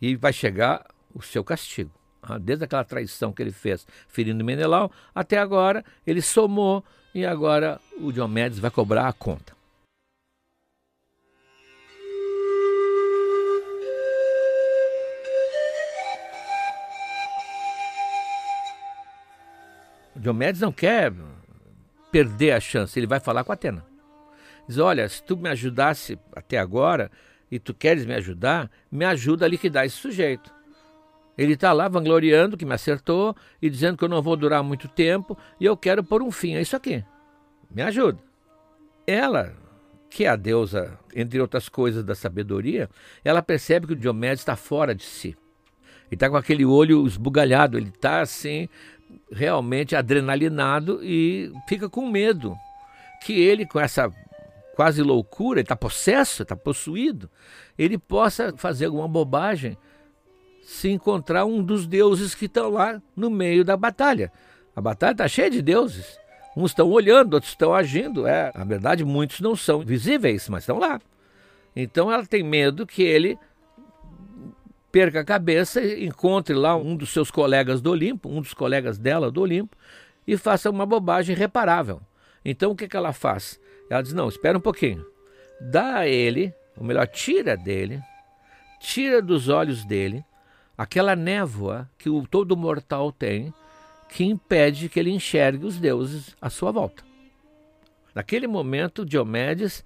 E 0.00 0.16
vai 0.16 0.32
chegar 0.32 0.82
o 1.14 1.20
seu 1.20 1.44
castigo. 1.44 1.90
Ah, 2.22 2.38
desde 2.38 2.64
aquela 2.64 2.84
traição 2.84 3.34
que 3.34 3.42
ele 3.42 3.52
fez 3.52 3.86
ferindo 4.08 4.42
Menelau, 4.42 4.90
até 5.14 5.36
agora 5.36 5.84
ele 6.06 6.22
somou 6.22 6.82
e 7.14 7.26
agora 7.26 7.78
o 8.00 8.10
Diomedes 8.10 8.58
vai 8.58 8.70
cobrar 8.70 9.08
a 9.08 9.12
conta. 9.12 9.54
O 20.16 20.18
Diomedes 20.18 20.62
não 20.62 20.72
quer 20.72 21.12
perder 22.10 22.52
a 22.52 22.60
chance, 22.60 22.98
ele 22.98 23.06
vai 23.06 23.20
falar 23.20 23.44
com 23.44 23.52
Atena. 23.52 23.93
Diz: 24.66 24.78
Olha, 24.78 25.08
se 25.08 25.22
tu 25.22 25.36
me 25.36 25.48
ajudasse 25.48 26.18
até 26.34 26.58
agora 26.58 27.10
e 27.50 27.58
tu 27.58 27.74
queres 27.74 28.04
me 28.04 28.14
ajudar, 28.14 28.70
me 28.90 29.04
ajuda 29.04 29.44
a 29.44 29.48
liquidar 29.48 29.84
esse 29.84 29.96
sujeito. 29.96 30.52
Ele 31.36 31.54
está 31.54 31.72
lá 31.72 31.88
vangloriando 31.88 32.56
que 32.56 32.64
me 32.64 32.74
acertou 32.74 33.36
e 33.60 33.68
dizendo 33.68 33.98
que 33.98 34.04
eu 34.04 34.08
não 34.08 34.22
vou 34.22 34.36
durar 34.36 34.62
muito 34.62 34.86
tempo 34.86 35.36
e 35.60 35.64
eu 35.64 35.76
quero 35.76 36.02
pôr 36.02 36.22
um 36.22 36.30
fim 36.30 36.54
a 36.54 36.60
isso 36.60 36.76
aqui. 36.76 37.04
Me 37.70 37.82
ajuda. 37.82 38.18
Ela, 39.06 39.52
que 40.08 40.24
é 40.24 40.28
a 40.28 40.36
deusa, 40.36 40.98
entre 41.14 41.40
outras 41.40 41.68
coisas, 41.68 42.04
da 42.04 42.14
sabedoria, 42.14 42.88
ela 43.24 43.42
percebe 43.42 43.86
que 43.88 43.92
o 43.94 43.96
Diomedes 43.96 44.40
está 44.40 44.54
fora 44.54 44.94
de 44.94 45.02
si. 45.02 45.36
Ele 46.06 46.14
está 46.14 46.30
com 46.30 46.36
aquele 46.36 46.64
olho 46.64 47.04
esbugalhado, 47.04 47.76
ele 47.76 47.88
está 47.88 48.20
assim, 48.20 48.68
realmente 49.30 49.96
adrenalinado 49.96 51.00
e 51.02 51.52
fica 51.68 51.88
com 51.88 52.08
medo 52.08 52.56
que 53.24 53.32
ele, 53.32 53.66
com 53.66 53.80
essa 53.80 54.12
quase 54.74 55.02
loucura, 55.02 55.60
ele 55.60 55.64
está 55.64 55.76
possesso, 55.76 56.42
está 56.42 56.56
possuído, 56.56 57.30
ele 57.78 57.96
possa 57.96 58.52
fazer 58.56 58.86
alguma 58.86 59.08
bobagem 59.08 59.76
se 60.62 60.88
encontrar 60.90 61.44
um 61.44 61.62
dos 61.62 61.86
deuses 61.86 62.34
que 62.34 62.46
estão 62.46 62.70
lá 62.70 63.00
no 63.14 63.30
meio 63.30 63.64
da 63.64 63.76
batalha. 63.76 64.32
A 64.74 64.80
batalha 64.80 65.12
está 65.12 65.28
cheia 65.28 65.50
de 65.50 65.62
deuses. 65.62 66.18
Uns 66.56 66.70
estão 66.70 66.88
olhando, 66.90 67.34
outros 67.34 67.52
estão 67.52 67.74
agindo. 67.74 68.26
É, 68.26 68.50
na 68.54 68.64
verdade, 68.64 69.04
muitos 69.04 69.40
não 69.40 69.54
são 69.54 69.80
visíveis, 69.80 70.48
mas 70.48 70.62
estão 70.62 70.78
lá. 70.78 71.00
Então 71.76 72.10
ela 72.10 72.24
tem 72.24 72.42
medo 72.42 72.86
que 72.86 73.02
ele 73.02 73.38
perca 74.90 75.20
a 75.20 75.24
cabeça, 75.24 75.84
encontre 75.84 76.54
lá 76.54 76.76
um 76.76 76.96
dos 76.96 77.12
seus 77.12 77.30
colegas 77.30 77.80
do 77.80 77.90
Olimpo, 77.90 78.28
um 78.28 78.40
dos 78.40 78.54
colegas 78.54 78.96
dela 78.96 79.30
do 79.30 79.40
Olimpo, 79.40 79.76
e 80.26 80.36
faça 80.36 80.70
uma 80.70 80.86
bobagem 80.86 81.34
irreparável. 81.34 82.00
Então 82.44 82.70
o 82.70 82.76
que, 82.76 82.86
que 82.86 82.96
ela 82.96 83.12
faz? 83.12 83.60
Ela 83.90 84.02
diz: 84.02 84.12
não, 84.12 84.28
espera 84.28 84.58
um 84.58 84.60
pouquinho. 84.60 85.04
Dá 85.60 85.98
a 85.98 86.08
ele, 86.08 86.52
ou 86.76 86.84
melhor, 86.84 87.06
tira 87.06 87.56
dele, 87.56 88.02
tira 88.80 89.22
dos 89.22 89.48
olhos 89.48 89.84
dele 89.84 90.24
aquela 90.76 91.14
névoa 91.14 91.88
que 91.96 92.10
o 92.10 92.26
todo 92.26 92.56
mortal 92.56 93.12
tem, 93.12 93.52
que 94.08 94.24
impede 94.24 94.88
que 94.88 94.98
ele 94.98 95.10
enxergue 95.10 95.64
os 95.64 95.78
deuses 95.78 96.36
à 96.40 96.50
sua 96.50 96.70
volta. 96.70 97.02
Naquele 98.14 98.46
momento, 98.46 99.04
Diomedes 99.04 99.84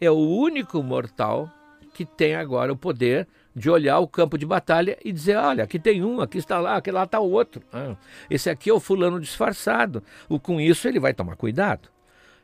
é 0.00 0.10
o 0.10 0.18
único 0.18 0.82
mortal 0.82 1.50
que 1.94 2.04
tem 2.04 2.34
agora 2.34 2.72
o 2.72 2.76
poder 2.76 3.26
de 3.54 3.68
olhar 3.68 3.98
o 3.98 4.08
campo 4.08 4.38
de 4.38 4.46
batalha 4.46 4.98
e 5.04 5.12
dizer: 5.12 5.36
olha, 5.36 5.64
aqui 5.64 5.78
tem 5.78 6.04
um, 6.04 6.20
aqui 6.20 6.38
está 6.38 6.58
lá, 6.58 6.76
aqui 6.76 6.90
lá 6.90 7.04
está 7.04 7.18
o 7.20 7.30
outro. 7.30 7.62
Ah, 7.72 7.96
esse 8.28 8.48
aqui 8.48 8.70
é 8.70 8.72
o 8.72 8.80
fulano 8.80 9.20
disfarçado. 9.20 10.02
O, 10.28 10.38
com 10.38 10.60
isso 10.60 10.86
ele 10.86 11.00
vai 11.00 11.12
tomar 11.12 11.36
cuidado. 11.36 11.88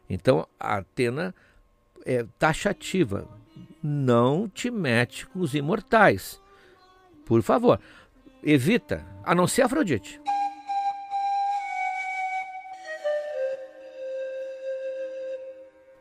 Então 0.09 0.47
a 0.59 0.77
Atena 0.79 1.35
é 2.05 2.25
taxativa. 2.39 3.29
Não 3.83 4.49
te 4.49 4.71
mete 4.71 5.27
com 5.27 5.41
os 5.41 5.55
imortais. 5.55 6.41
Por 7.25 7.43
favor, 7.43 7.81
evita, 8.43 9.05
a 9.25 9.35
não 9.35 9.47
ser 9.47 9.63
Afrodite. 9.63 10.21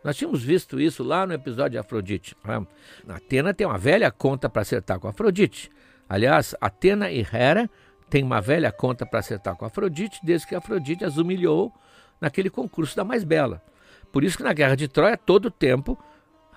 Nós 0.03 0.15
tínhamos 0.15 0.43
visto 0.43 0.79
isso 0.79 1.03
lá 1.03 1.25
no 1.25 1.33
episódio 1.33 1.71
de 1.71 1.77
Afrodite. 1.79 2.37
Né? 2.45 2.67
Atena 3.09 3.55
tem 3.55 3.65
uma 3.65 3.77
velha 3.77 4.11
conta 4.11 4.47
para 4.47 4.61
acertar 4.61 4.99
com 4.99 5.07
Afrodite. 5.07 5.71
Aliás, 6.07 6.53
Atena 6.61 7.09
e 7.09 7.21
Hera 7.21 7.67
têm 8.07 8.23
uma 8.23 8.39
velha 8.39 8.71
conta 8.71 9.03
para 9.03 9.19
acertar 9.19 9.55
com 9.55 9.65
Afrodite, 9.65 10.19
desde 10.23 10.45
que 10.45 10.53
Afrodite 10.53 11.03
as 11.03 11.17
humilhou 11.17 11.73
naquele 12.21 12.51
concurso 12.51 12.95
da 12.95 13.03
mais 13.03 13.23
bela. 13.23 13.63
Por 14.11 14.23
isso 14.23 14.37
que 14.37 14.43
na 14.43 14.53
Guerra 14.53 14.75
de 14.75 14.87
Troia, 14.87 15.17
todo 15.17 15.51
tempo, 15.51 15.97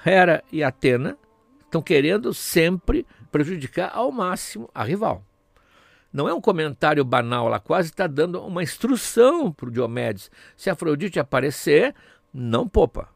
Hera 0.04 0.42
e 0.52 0.62
Atena 0.62 1.16
estão 1.64 1.82
querendo 1.82 2.32
sempre 2.32 3.06
prejudicar 3.30 3.90
ao 3.94 4.10
máximo 4.10 4.70
a 4.74 4.82
rival. 4.82 5.24
Não 6.12 6.28
é 6.28 6.32
um 6.32 6.40
comentário 6.40 7.04
banal, 7.04 7.46
ela 7.46 7.60
quase 7.60 7.90
está 7.90 8.06
dando 8.06 8.40
uma 8.42 8.62
instrução 8.62 9.52
para 9.52 9.68
o 9.68 9.70
Diomedes. 9.70 10.30
Se 10.56 10.70
Afrodite 10.70 11.20
aparecer, 11.20 11.94
não 12.32 12.66
poupa. 12.66 13.08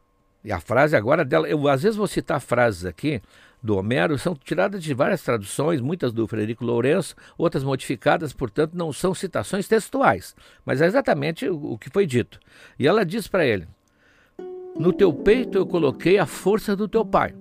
E 0.45 0.53
a 0.53 0.61
frase 0.61 0.97
agora 0.97 1.25
dela, 1.25 1.49
eu 1.49 1.69
às 1.69 1.83
vezes 1.83 1.97
vou 1.97 2.07
citar 2.07 2.41
frases 2.41 2.85
aqui 2.85 3.23
do 3.63 3.77
Homero, 3.77 4.19
são 4.19 4.35
tiradas 4.35 4.83
de 4.83 4.93
várias 4.93 5.23
traduções, 5.23 5.81
muitas 5.81 6.13
do 6.13 6.27
Frederico 6.27 6.65
Lourenço, 6.65 7.15
outras 7.39 7.63
modificadas, 7.63 8.33
portanto 8.33 8.75
não 8.75 8.93
são 8.93 9.15
citações 9.15 9.69
textuais, 9.69 10.35
mas 10.67 10.81
é 10.81 10.87
exatamente 10.87 11.49
o, 11.49 11.73
o 11.73 11.79
que 11.79 11.89
foi 11.89 12.05
dito. 12.05 12.41
E 12.77 12.89
ela 12.89 13.07
diz 13.07 13.29
para 13.29 13.47
ele: 13.47 13.69
No 14.79 14.93
teu 14.93 15.13
peito 15.13 15.59
eu 15.59 15.67
coloquei 15.67 16.19
a 16.19 16.27
força 16.27 16.75
do 16.75 16.89
teu 16.89 17.05
pai, 17.05 17.35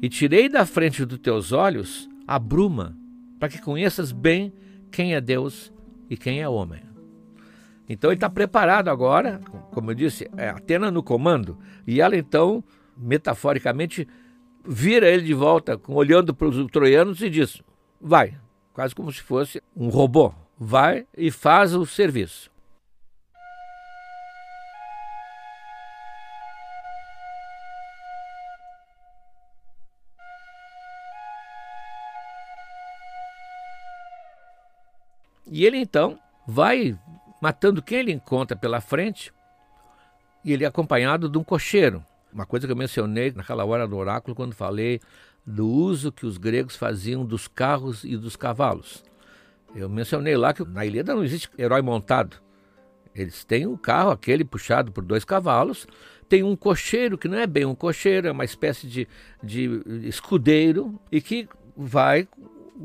e 0.00 0.08
tirei 0.08 0.48
da 0.48 0.64
frente 0.64 1.04
dos 1.04 1.18
teus 1.18 1.52
olhos 1.52 2.08
a 2.26 2.38
bruma, 2.38 2.96
para 3.38 3.48
que 3.48 3.60
conheças 3.60 4.12
bem 4.12 4.52
quem 4.90 5.14
é 5.14 5.20
Deus 5.20 5.72
e 6.08 6.16
quem 6.16 6.40
é 6.40 6.48
homem. 6.48 6.82
Então 7.88 8.10
ele 8.10 8.16
está 8.16 8.28
preparado 8.28 8.88
agora, 8.88 9.40
como 9.72 9.90
eu 9.90 9.94
disse, 9.94 10.28
é 10.36 10.48
Atena 10.48 10.90
no 10.90 11.02
comando, 11.02 11.58
e 11.86 12.00
ela 12.00 12.16
então, 12.16 12.62
metaforicamente, 12.96 14.06
vira 14.66 15.08
ele 15.08 15.22
de 15.22 15.34
volta, 15.34 15.80
olhando 15.88 16.34
para 16.34 16.48
os 16.48 16.70
troianos 16.70 17.22
e 17.22 17.30
diz: 17.30 17.62
vai, 18.00 18.36
quase 18.72 18.94
como 18.94 19.12
se 19.12 19.22
fosse 19.22 19.62
um 19.74 19.88
robô, 19.88 20.32
vai 20.58 21.06
e 21.16 21.30
faz 21.30 21.74
o 21.74 21.86
serviço. 21.86 22.50
E 35.50 35.64
ele 35.64 35.78
então 35.78 36.18
vai 36.46 36.98
matando 37.40 37.82
quem 37.82 37.98
ele 37.98 38.12
encontra 38.12 38.56
pela 38.56 38.80
frente, 38.80 39.32
e 40.44 40.52
ele 40.52 40.64
é 40.64 40.66
acompanhado 40.66 41.28
de 41.28 41.38
um 41.38 41.44
cocheiro. 41.44 42.04
Uma 42.32 42.46
coisa 42.46 42.66
que 42.66 42.72
eu 42.72 42.76
mencionei 42.76 43.32
naquela 43.32 43.64
hora 43.64 43.86
do 43.86 43.96
oráculo, 43.96 44.34
quando 44.34 44.54
falei 44.54 45.00
do 45.46 45.66
uso 45.66 46.12
que 46.12 46.26
os 46.26 46.36
gregos 46.36 46.76
faziam 46.76 47.24
dos 47.24 47.48
carros 47.48 48.04
e 48.04 48.16
dos 48.16 48.36
cavalos. 48.36 49.02
Eu 49.74 49.88
mencionei 49.88 50.36
lá 50.36 50.52
que 50.52 50.64
na 50.64 50.84
Ilíada 50.84 51.14
não 51.14 51.24
existe 51.24 51.48
herói 51.58 51.80
montado. 51.82 52.36
Eles 53.14 53.44
têm 53.44 53.66
o 53.66 53.76
carro, 53.76 54.10
aquele 54.10 54.44
puxado 54.44 54.92
por 54.92 55.02
dois 55.02 55.24
cavalos, 55.24 55.86
tem 56.28 56.42
um 56.42 56.54
cocheiro, 56.54 57.16
que 57.16 57.26
não 57.26 57.38
é 57.38 57.46
bem 57.46 57.64
um 57.64 57.74
cocheiro, 57.74 58.28
é 58.28 58.30
uma 58.30 58.44
espécie 58.44 58.86
de, 58.86 59.08
de 59.42 59.82
escudeiro, 60.04 61.00
e 61.10 61.20
que 61.20 61.48
vai 61.76 62.28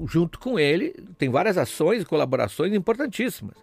junto 0.06 0.40
com 0.40 0.60
ele, 0.60 0.94
tem 1.18 1.30
várias 1.30 1.58
ações 1.58 2.02
e 2.02 2.06
colaborações 2.06 2.74
importantíssimas. 2.74 3.56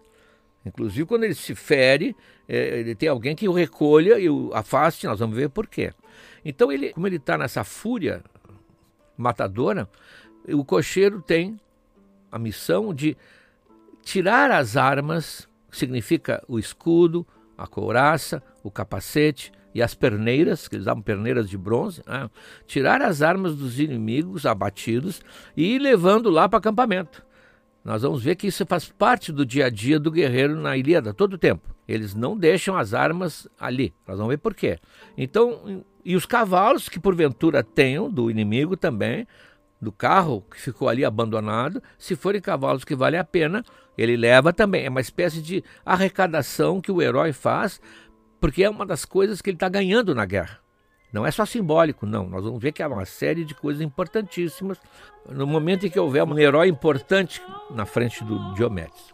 Inclusive, 0.65 1.05
quando 1.05 1.23
ele 1.23 1.33
se 1.33 1.55
fere, 1.55 2.15
é, 2.47 2.79
ele 2.79 2.95
tem 2.95 3.09
alguém 3.09 3.35
que 3.35 3.49
o 3.49 3.53
recolha 3.53 4.19
e 4.19 4.29
o 4.29 4.51
afaste, 4.53 5.07
nós 5.07 5.19
vamos 5.19 5.35
ver 5.35 5.49
por 5.49 5.67
quê. 5.67 5.91
Então, 6.45 6.71
ele, 6.71 6.93
como 6.93 7.07
ele 7.07 7.15
está 7.15 7.37
nessa 7.37 7.63
fúria 7.63 8.23
matadora, 9.17 9.89
o 10.47 10.63
cocheiro 10.63 11.21
tem 11.21 11.59
a 12.31 12.39
missão 12.39 12.93
de 12.93 13.17
tirar 14.03 14.51
as 14.51 14.77
armas, 14.77 15.47
significa 15.71 16.43
o 16.47 16.57
escudo, 16.57 17.25
a 17.57 17.67
couraça, 17.67 18.41
o 18.63 18.71
capacete, 18.71 19.51
e 19.73 19.81
as 19.81 19.93
perneiras, 19.93 20.67
que 20.67 20.75
eles 20.75 20.85
davam 20.85 21.01
perneiras 21.01 21.49
de 21.49 21.57
bronze, 21.57 22.01
né? 22.05 22.29
tirar 22.65 23.01
as 23.01 23.21
armas 23.21 23.55
dos 23.55 23.79
inimigos 23.79 24.45
abatidos 24.45 25.21
e 25.55 25.77
levando 25.79 26.29
lá 26.29 26.47
para 26.47 26.59
acampamento. 26.59 27.23
Nós 27.83 28.03
vamos 28.03 28.23
ver 28.23 28.35
que 28.35 28.47
isso 28.47 28.65
faz 28.65 28.89
parte 28.89 29.31
do 29.31 29.45
dia 29.45 29.65
a 29.65 29.69
dia 29.69 29.99
do 29.99 30.11
guerreiro 30.11 30.55
na 30.55 30.77
Ilíada, 30.77 31.13
todo 31.13 31.33
o 31.33 31.37
tempo. 31.37 31.75
Eles 31.87 32.13
não 32.13 32.37
deixam 32.37 32.77
as 32.77 32.93
armas 32.93 33.47
ali. 33.59 33.93
Nós 34.07 34.17
vamos 34.17 34.31
ver 34.31 34.37
por 34.37 34.53
quê. 34.53 34.77
Então, 35.17 35.83
e 36.05 36.15
os 36.15 36.25
cavalos 36.25 36.87
que 36.87 36.99
porventura 36.99 37.63
tenham 37.63 38.09
do 38.09 38.29
inimigo 38.29 38.77
também, 38.77 39.27
do 39.81 39.91
carro 39.91 40.45
que 40.51 40.61
ficou 40.61 40.87
ali 40.87 41.03
abandonado, 41.03 41.81
se 41.97 42.15
forem 42.15 42.39
cavalos 42.39 42.83
que 42.83 42.95
valem 42.95 43.19
a 43.19 43.23
pena, 43.23 43.63
ele 43.97 44.15
leva 44.15 44.53
também. 44.53 44.85
É 44.85 44.89
uma 44.89 45.01
espécie 45.01 45.41
de 45.41 45.63
arrecadação 45.83 46.79
que 46.79 46.91
o 46.91 47.01
herói 47.01 47.33
faz 47.33 47.81
porque 48.41 48.63
é 48.63 48.69
uma 48.69 48.87
das 48.87 49.05
coisas 49.05 49.39
que 49.39 49.51
ele 49.51 49.55
está 49.55 49.69
ganhando 49.69 50.15
na 50.15 50.25
guerra. 50.25 50.59
Não 51.13 51.25
é 51.25 51.29
só 51.29 51.45
simbólico, 51.45 52.07
não. 52.07 52.27
Nós 52.27 52.43
vamos 52.43 52.59
ver 52.59 52.71
que 52.71 52.81
há 52.81 52.87
uma 52.87 53.05
série 53.05 53.45
de 53.45 53.53
coisas 53.53 53.81
importantíssimas 53.81 54.79
no 55.29 55.45
momento 55.45 55.85
em 55.85 55.89
que 55.89 55.99
houver 55.99 56.23
um 56.23 56.39
herói 56.39 56.67
importante 56.67 57.39
na 57.69 57.85
frente 57.85 58.23
do 58.23 58.53
Diomedes. 58.55 59.13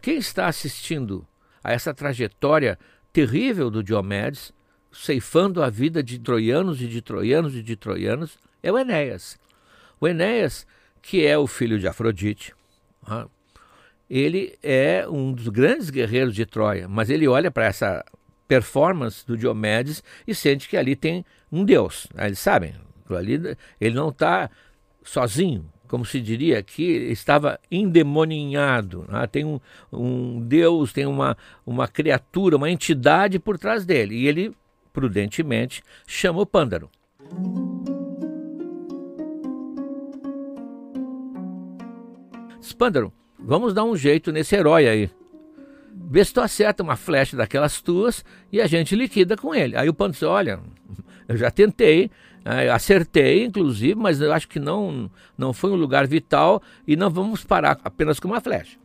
Quem 0.00 0.16
está 0.16 0.46
assistindo 0.46 1.26
a 1.62 1.72
essa 1.72 1.92
trajetória 1.92 2.78
terrível 3.12 3.70
do 3.70 3.82
Diomedes, 3.82 4.52
ceifando 4.94 5.62
a 5.62 5.68
vida 5.68 6.02
de 6.02 6.18
troianos 6.18 6.80
e 6.80 6.86
de 6.86 7.02
troianos 7.02 7.54
e 7.54 7.62
de 7.62 7.76
troianos, 7.76 8.38
é 8.62 8.72
o 8.72 8.78
Enéas. 8.78 9.38
O 10.00 10.08
Enéas, 10.08 10.66
que 11.02 11.26
é 11.26 11.36
o 11.36 11.46
filho 11.46 11.78
de 11.78 11.86
Afrodite, 11.86 12.54
ele 14.08 14.56
é 14.62 15.06
um 15.08 15.32
dos 15.32 15.48
grandes 15.48 15.90
guerreiros 15.90 16.34
de 16.34 16.46
Troia, 16.46 16.88
mas 16.88 17.10
ele 17.10 17.26
olha 17.26 17.50
para 17.50 17.66
essa 17.66 18.04
performance 18.46 19.26
do 19.26 19.36
Diomedes 19.36 20.02
e 20.26 20.34
sente 20.34 20.68
que 20.68 20.76
ali 20.76 20.94
tem 20.94 21.24
um 21.50 21.64
deus. 21.64 22.06
Eles 22.16 22.38
sabem, 22.38 22.74
ali 23.10 23.56
ele 23.80 23.94
não 23.94 24.10
está 24.10 24.50
sozinho, 25.02 25.66
como 25.88 26.04
se 26.04 26.20
diria 26.20 26.58
aqui, 26.58 26.84
estava 26.84 27.58
endemoninhado. 27.70 29.06
Né? 29.08 29.26
Tem 29.26 29.44
um, 29.44 29.60
um, 29.92 30.40
Deus, 30.40 30.92
tem 30.92 31.06
uma, 31.06 31.36
uma 31.64 31.88
criatura, 31.88 32.56
uma 32.56 32.70
entidade 32.70 33.38
por 33.38 33.58
trás 33.58 33.84
dele. 33.84 34.14
E 34.16 34.26
ele, 34.26 34.54
prudentemente, 34.94 35.82
chama 36.06 36.40
o 36.40 36.46
Pândaro. 36.46 36.88
Spandaro, 42.62 43.12
vamos 43.38 43.74
dar 43.74 43.84
um 43.84 43.96
jeito 43.96 44.32
nesse 44.32 44.54
herói 44.54 44.88
aí. 44.88 45.10
Vê 46.10 46.24
se 46.24 46.32
tu 46.32 46.40
acerta 46.40 46.82
uma 46.82 46.96
flecha 46.96 47.36
daquelas 47.36 47.82
tuas 47.82 48.24
e 48.50 48.60
a 48.60 48.66
gente 48.66 48.94
liquida 48.94 49.36
com 49.36 49.54
ele. 49.54 49.76
Aí 49.76 49.88
o 49.88 49.94
Pando 49.94 50.12
disse, 50.12 50.24
olha, 50.24 50.60
eu 51.28 51.36
já 51.36 51.50
tentei, 51.50 52.10
né, 52.44 52.70
acertei 52.70 53.44
inclusive, 53.44 53.96
mas 53.96 54.20
eu 54.20 54.32
acho 54.32 54.48
que 54.48 54.60
não, 54.60 55.10
não 55.36 55.52
foi 55.52 55.72
um 55.72 55.76
lugar 55.76 56.06
vital 56.06 56.62
e 56.86 56.94
não 56.94 57.10
vamos 57.10 57.44
parar 57.44 57.78
apenas 57.84 58.20
com 58.20 58.28
uma 58.28 58.40
flecha. 58.40 58.78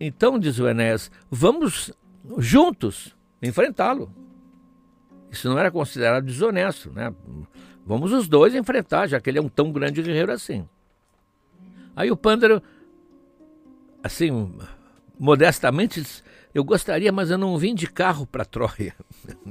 Então, 0.00 0.38
diz 0.38 0.58
o 0.58 0.68
Enéas, 0.68 1.10
vamos 1.30 1.92
juntos 2.38 3.16
enfrentá-lo. 3.40 4.12
Isso 5.30 5.48
não 5.48 5.58
era 5.58 5.70
considerado 5.70 6.24
desonesto, 6.24 6.90
né? 6.90 7.12
Vamos 7.84 8.12
os 8.12 8.28
dois 8.28 8.54
enfrentar, 8.54 9.06
já 9.06 9.20
que 9.20 9.30
ele 9.30 9.38
é 9.38 9.42
um 9.42 9.48
tão 9.48 9.72
grande 9.72 10.02
guerreiro 10.02 10.32
assim. 10.32 10.66
Aí 11.96 12.10
o 12.10 12.16
Pândaro 12.16 12.62
assim, 14.02 14.52
modestamente, 15.18 16.02
eu 16.54 16.64
gostaria, 16.64 17.12
mas 17.12 17.30
eu 17.30 17.38
não 17.38 17.58
vim 17.58 17.74
de 17.74 17.86
carro 17.86 18.26
para 18.26 18.44
Troia. 18.44 18.94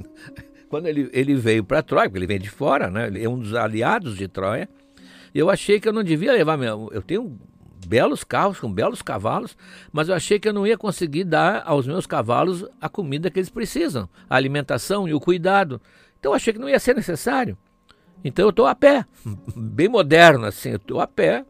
Quando 0.69 0.87
ele, 0.87 1.09
ele 1.13 1.35
veio 1.35 1.63
para 1.63 1.81
Troia, 1.81 2.09
porque 2.09 2.19
ele 2.19 2.27
vem 2.27 2.39
de 2.39 2.49
fora, 2.49 2.89
né? 2.89 3.07
ele 3.07 3.23
é 3.23 3.29
um 3.29 3.39
dos 3.39 3.53
aliados 3.53 4.17
de 4.17 4.27
Troia, 4.27 4.67
eu 5.33 5.49
achei 5.49 5.79
que 5.79 5.87
eu 5.87 5.93
não 5.93 6.03
devia 6.03 6.33
levar 6.33 6.57
meu. 6.57 6.89
Eu 6.91 7.01
tenho 7.01 7.37
belos 7.87 8.23
carros 8.23 8.59
com 8.59 8.71
belos 8.71 9.01
cavalos, 9.01 9.57
mas 9.91 10.09
eu 10.09 10.15
achei 10.15 10.39
que 10.39 10.47
eu 10.47 10.53
não 10.53 10.67
ia 10.67 10.77
conseguir 10.77 11.23
dar 11.23 11.63
aos 11.65 11.87
meus 11.87 12.05
cavalos 12.05 12.65
a 12.81 12.89
comida 12.89 13.31
que 13.31 13.39
eles 13.39 13.49
precisam, 13.49 14.09
a 14.29 14.35
alimentação 14.35 15.07
e 15.07 15.13
o 15.13 15.19
cuidado. 15.19 15.81
Então 16.19 16.31
eu 16.31 16.35
achei 16.35 16.53
que 16.53 16.59
não 16.59 16.69
ia 16.69 16.79
ser 16.79 16.95
necessário. 16.95 17.57
Então 18.23 18.45
eu 18.45 18.49
estou 18.49 18.67
a 18.67 18.75
pé, 18.75 19.05
bem 19.55 19.87
moderno 19.87 20.45
assim, 20.45 20.69
eu 20.69 20.77
estou 20.77 20.99
a 20.99 21.07
pé. 21.07 21.45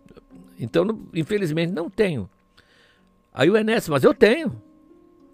Então, 0.59 1.07
infelizmente, 1.13 1.71
não 1.71 1.87
tenho 1.87 2.27
Aí 3.37 3.51
o 3.51 3.55
Enéas, 3.55 3.87
mas 3.87 4.03
eu 4.03 4.15
tenho. 4.15 4.59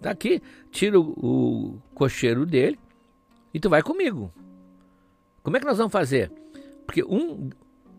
Tá 0.02 0.10
aqui, 0.10 0.42
tira 0.70 1.00
o, 1.00 1.04
o 1.06 1.82
cocheiro 1.94 2.44
dele 2.44 2.78
e 3.54 3.58
tu 3.58 3.70
vai 3.70 3.82
comigo. 3.82 4.30
Como 5.42 5.56
é 5.56 5.60
que 5.60 5.64
nós 5.64 5.78
vamos 5.78 5.90
fazer? 5.90 6.30
Porque 6.84 7.02
um 7.02 7.48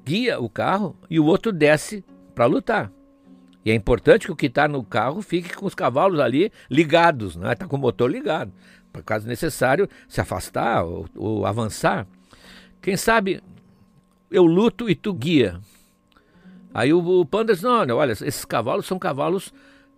guia 0.04 0.40
o 0.40 0.48
carro 0.48 0.96
e 1.10 1.20
o 1.20 1.26
outro 1.26 1.52
desce 1.52 2.06
para 2.36 2.46
lutar. 2.46 2.92
E 3.66 3.72
é 3.72 3.74
importante 3.74 4.28
que 4.28 4.32
o 4.32 4.36
que 4.36 4.46
está 4.46 4.68
no 4.68 4.84
carro 4.84 5.24
fique 5.24 5.56
com 5.56 5.66
os 5.66 5.74
cavalos 5.74 6.20
ali 6.20 6.52
ligados, 6.70 7.36
né? 7.36 7.54
Está 7.54 7.68
com 7.68 7.76
o 7.76 7.80
motor 7.80 8.10
ligado, 8.10 8.54
para 8.94 9.02
caso 9.02 9.28
necessário 9.28 9.90
se 10.08 10.22
afastar 10.22 10.86
ou, 10.86 11.08
ou, 11.16 11.46
avançar. 11.48 12.08
Quem 12.80 12.96
sabe 12.96 13.42
eu 14.30 14.46
luto 14.46 14.88
e 14.88 14.94
tu 14.94 15.12
guia. 15.12 15.60
Aí 16.72 16.94
o, 16.94 17.00
o 17.00 17.26
Panda 17.26 17.54
diz, 17.54 17.64
não, 17.64 17.88
olha, 17.98 18.12
esses 18.12 18.46
cavalos 18.46 18.86
são 18.86 19.00
cavalos 19.00 19.52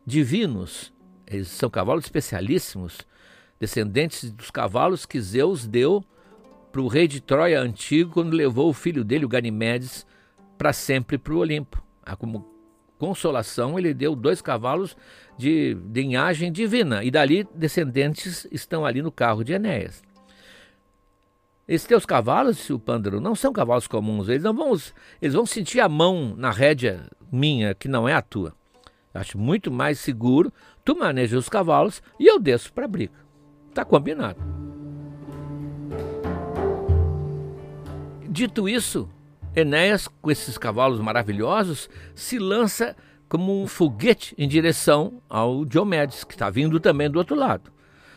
divinos. 0.06 0.94
Eles 1.26 1.50
são 1.50 1.70
cavalos 1.70 2.06
especialíssimos, 2.06 3.00
descendentes 3.60 4.32
dos 4.32 4.50
cavalos 4.50 5.06
que 5.06 5.20
Zeus 5.20 5.68
deu 5.68 6.02
para 6.72 6.82
o 6.82 6.88
rei 6.88 7.06
de 7.06 7.20
Troia 7.20 7.60
antigo 7.60 8.14
quando 8.14 8.34
levou 8.34 8.70
o 8.70 8.74
filho 8.74 9.04
dele, 9.04 9.26
o 9.26 9.30
Ganimedes, 9.30 10.06
para 10.58 10.72
sempre 10.72 11.18
para 11.18 11.34
o 11.34 11.40
Olimpo. 11.40 11.84
Ah, 12.06 12.16
como 12.16 12.57
consolação, 12.98 13.78
ele 13.78 13.94
deu 13.94 14.16
dois 14.16 14.42
cavalos 14.42 14.96
de, 15.38 15.78
linhagem 15.94 16.52
divina, 16.52 17.04
e 17.04 17.12
dali 17.12 17.48
descendentes 17.54 18.48
estão 18.52 18.86
ali 18.86 19.02
no 19.02 19.12
carro 19.12 19.44
de 19.44 19.54
Enéas. 19.54 20.04
Esses 21.68 21.86
teus 21.86 22.06
cavalos, 22.06 22.70
o 22.70 22.80
Pândaro, 22.80 23.20
não 23.20 23.36
são 23.36 23.52
cavalos 23.52 23.88
comuns, 23.88 24.30
eles 24.30 24.44
não 24.44 24.54
vão, 24.54 24.72
eles 25.22 25.34
vão 25.34 25.46
sentir 25.46 25.82
a 25.82 25.90
mão 25.90 26.34
na 26.38 26.50
rédea 26.50 27.10
minha, 27.32 27.76
que 27.76 27.90
não 27.90 28.08
é 28.08 28.14
a 28.14 28.22
tua. 28.22 28.54
Acho 29.14 29.38
muito 29.38 29.72
mais 29.72 30.00
seguro. 30.00 30.54
Tu 30.86 30.96
maneja 30.96 31.38
os 31.38 31.50
cavalos 31.50 32.02
e 32.20 32.28
eu 32.28 32.40
desço 32.40 32.72
para 32.72 32.86
a 32.86 32.88
briga. 32.88 33.14
Tá 33.74 33.84
combinado. 33.84 34.40
Dito 38.30 38.70
isso, 38.70 39.10
Enéas, 39.58 40.08
com 40.08 40.30
esses 40.30 40.56
cavalos 40.56 41.00
maravilhosos, 41.00 41.90
se 42.14 42.38
lança 42.38 42.96
como 43.28 43.60
um 43.62 43.66
foguete 43.66 44.36
em 44.38 44.48
direção 44.48 45.20
ao 45.28 45.66
Diomedes, 45.66 46.24
que 46.24 46.36
está 46.36 46.48
vindo 46.48 46.80
também 46.80 47.10
do 47.10 47.18
outro 47.18 47.36
lado. 47.36 47.72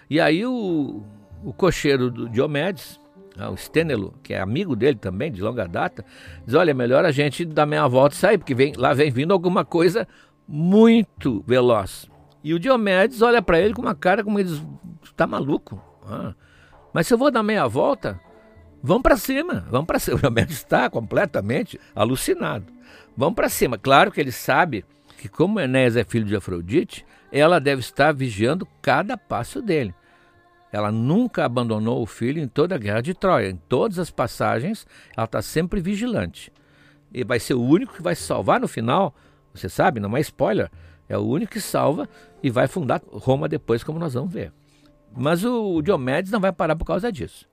E 0.09 0.21
aí 0.21 0.45
o, 0.45 1.03
o 1.43 1.53
cocheiro 1.55 2.11
do 2.11 2.29
Diomedes, 2.29 3.01
ah, 3.39 3.49
o 3.49 3.57
Stênelo, 3.57 4.13
que 4.23 4.35
é 4.35 4.41
amigo 4.41 4.77
dele 4.77 4.99
também, 4.99 5.33
de 5.33 5.41
longa 5.41 5.67
data, 5.67 6.05
diz, 6.45 6.55
olha, 6.55 6.73
é 6.73 6.75
melhor 6.75 7.07
a 7.07 7.11
gente 7.11 7.47
dar 7.47 7.65
meia 7.65 7.89
volta 7.89 8.15
e 8.15 8.19
sair, 8.19 8.37
porque 8.37 8.55
vem, 8.55 8.75
lá 8.77 8.93
vem 8.93 9.11
vindo 9.11 9.33
alguma 9.33 9.65
coisa 9.65 10.07
muito 10.47 11.43
veloz. 11.47 12.07
E 12.45 12.53
o 12.53 12.59
Diomedes 12.59 13.23
olha 13.23 13.41
para 13.41 13.59
ele 13.59 13.73
com 13.73 13.81
uma 13.81 13.95
cara 13.95 14.23
como 14.23 14.39
ele 14.39 14.49
diz, 14.49 14.63
tá 15.17 15.27
maluco? 15.27 15.83
Ah, 16.07 16.35
mas 16.93 17.07
se 17.07 17.15
eu 17.15 17.19
vou 17.19 17.31
dar 17.31 17.43
meia 17.43 17.67
volta, 17.67 18.21
vamos 18.83 19.03
para 19.03 19.17
cima, 19.17 19.67
vamos 19.71 19.87
para 19.87 19.99
cima. 19.99 20.17
O 20.19 20.21
Diomedes 20.21 20.57
está 20.57 20.89
completamente 20.91 21.81
alucinado. 21.95 22.67
Vamos 23.17 23.35
para 23.35 23.49
cima. 23.49 23.79
Claro 23.79 24.11
que 24.11 24.21
ele 24.21 24.33
sabe 24.33 24.85
que 25.19 25.29
como 25.29 25.61
Enéas 25.61 25.97
é 25.97 26.05
filho 26.05 26.25
de 26.25 26.37
Afrodite, 26.37 27.05
ela 27.31 27.61
deve 27.61 27.81
estar 27.81 28.13
vigiando 28.13 28.67
cada 28.81 29.17
passo 29.17 29.61
dele. 29.61 29.95
Ela 30.73 30.93
nunca 30.93 31.45
abandonou 31.45 32.01
o 32.01 32.07
filho 32.07 32.41
em 32.41 32.49
toda 32.49 32.75
a 32.75 32.79
guerra 32.79 33.01
de 33.01 33.13
Troia. 33.13 33.51
Em 33.51 33.57
todas 33.57 33.99
as 33.99 34.11
passagens, 34.11 34.87
ela 35.17 35.25
está 35.25 35.43
sempre 35.43 35.81
vigilante. 35.81 36.53
E 37.13 37.25
vai 37.25 37.41
ser 37.41 37.55
o 37.55 37.63
único 37.63 37.95
que 37.95 38.03
vai 38.03 38.15
salvar 38.15 38.61
no 38.61 38.69
final. 38.69 39.15
Você 39.53 39.69
sabe, 39.69 39.99
não 39.99 40.17
é 40.17 40.21
spoiler. 40.21 40.71
É 41.09 41.19
o 41.19 41.23
único 41.23 41.53
que 41.53 41.61
salva 41.61 42.09
e 42.41 42.51
vai 42.51 42.69
fundar 42.69 43.03
Roma 43.11 43.49
depois, 43.49 43.83
como 43.83 43.99
nós 43.99 44.15
vamos 44.15 44.33
ver. 44.33 44.53
Mas 45.17 45.45
o 45.45 45.83
Diomedes 45.83 46.31
não 46.31 46.39
vai 46.39 46.53
parar 46.53 46.77
por 46.77 46.85
causa 46.85 47.11
disso. 47.11 47.49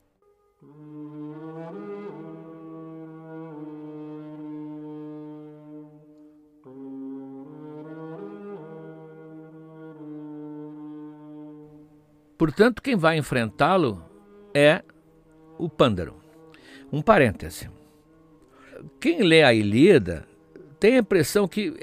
Portanto, 12.38 12.82
quem 12.82 12.96
vai 12.96 13.18
enfrentá-lo 13.18 14.04
é 14.54 14.84
o 15.58 15.68
Pândaro. 15.68 16.16
Um 16.92 17.02
parêntese. 17.02 17.70
Quem 19.00 19.24
lê 19.24 19.44
a 19.44 19.54
Ilíada 19.54 20.28
tem 20.80 20.96
a 20.96 21.00
impressão 21.00 21.48
que 21.48 21.74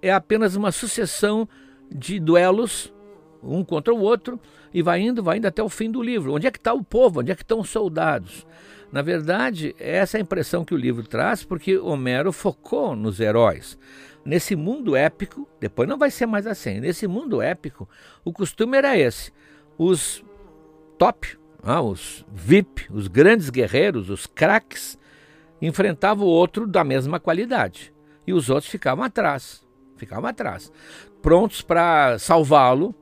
é 0.00 0.12
apenas 0.12 0.54
uma 0.54 0.70
sucessão 0.70 1.48
de 1.90 2.20
duelos, 2.20 2.92
um 3.42 3.64
contra 3.64 3.92
o 3.92 4.00
outro, 4.00 4.38
e 4.72 4.82
vai 4.82 5.00
indo, 5.00 5.22
vai 5.22 5.38
indo 5.38 5.46
até 5.46 5.62
o 5.62 5.68
fim 5.68 5.90
do 5.90 6.00
livro. 6.00 6.32
Onde 6.32 6.46
é 6.46 6.50
que 6.50 6.58
está 6.58 6.72
o 6.72 6.84
povo? 6.84 7.20
Onde 7.20 7.32
é 7.32 7.34
que 7.34 7.42
estão 7.42 7.60
os 7.60 7.68
soldados? 7.68 8.46
Na 8.92 9.02
verdade, 9.02 9.74
essa 9.78 10.16
é 10.16 10.20
a 10.20 10.22
impressão 10.22 10.64
que 10.64 10.74
o 10.74 10.78
livro 10.78 11.06
traz, 11.06 11.42
porque 11.42 11.76
Homero 11.76 12.32
focou 12.32 12.94
nos 12.94 13.18
heróis. 13.18 13.76
Nesse 14.24 14.54
mundo 14.54 14.94
épico, 14.94 15.48
depois 15.58 15.88
não 15.88 15.98
vai 15.98 16.10
ser 16.10 16.26
mais 16.26 16.46
assim, 16.46 16.78
nesse 16.78 17.08
mundo 17.08 17.42
épico, 17.42 17.88
o 18.24 18.32
costume 18.32 18.78
era 18.78 18.96
esse 18.96 19.32
os 19.84 20.24
top, 20.98 21.36
ah, 21.62 21.82
os 21.82 22.24
VIP, 22.32 22.86
os 22.90 23.08
grandes 23.08 23.50
guerreiros, 23.50 24.10
os 24.10 24.26
craques, 24.26 24.98
enfrentavam 25.60 26.26
o 26.26 26.30
outro 26.30 26.66
da 26.66 26.84
mesma 26.84 27.18
qualidade. 27.18 27.92
E 28.26 28.32
os 28.32 28.48
outros 28.48 28.70
ficavam 28.70 29.04
atrás, 29.04 29.64
ficavam 29.96 30.30
atrás, 30.30 30.72
prontos 31.20 31.62
para 31.62 32.18
salvá-lo, 32.18 32.94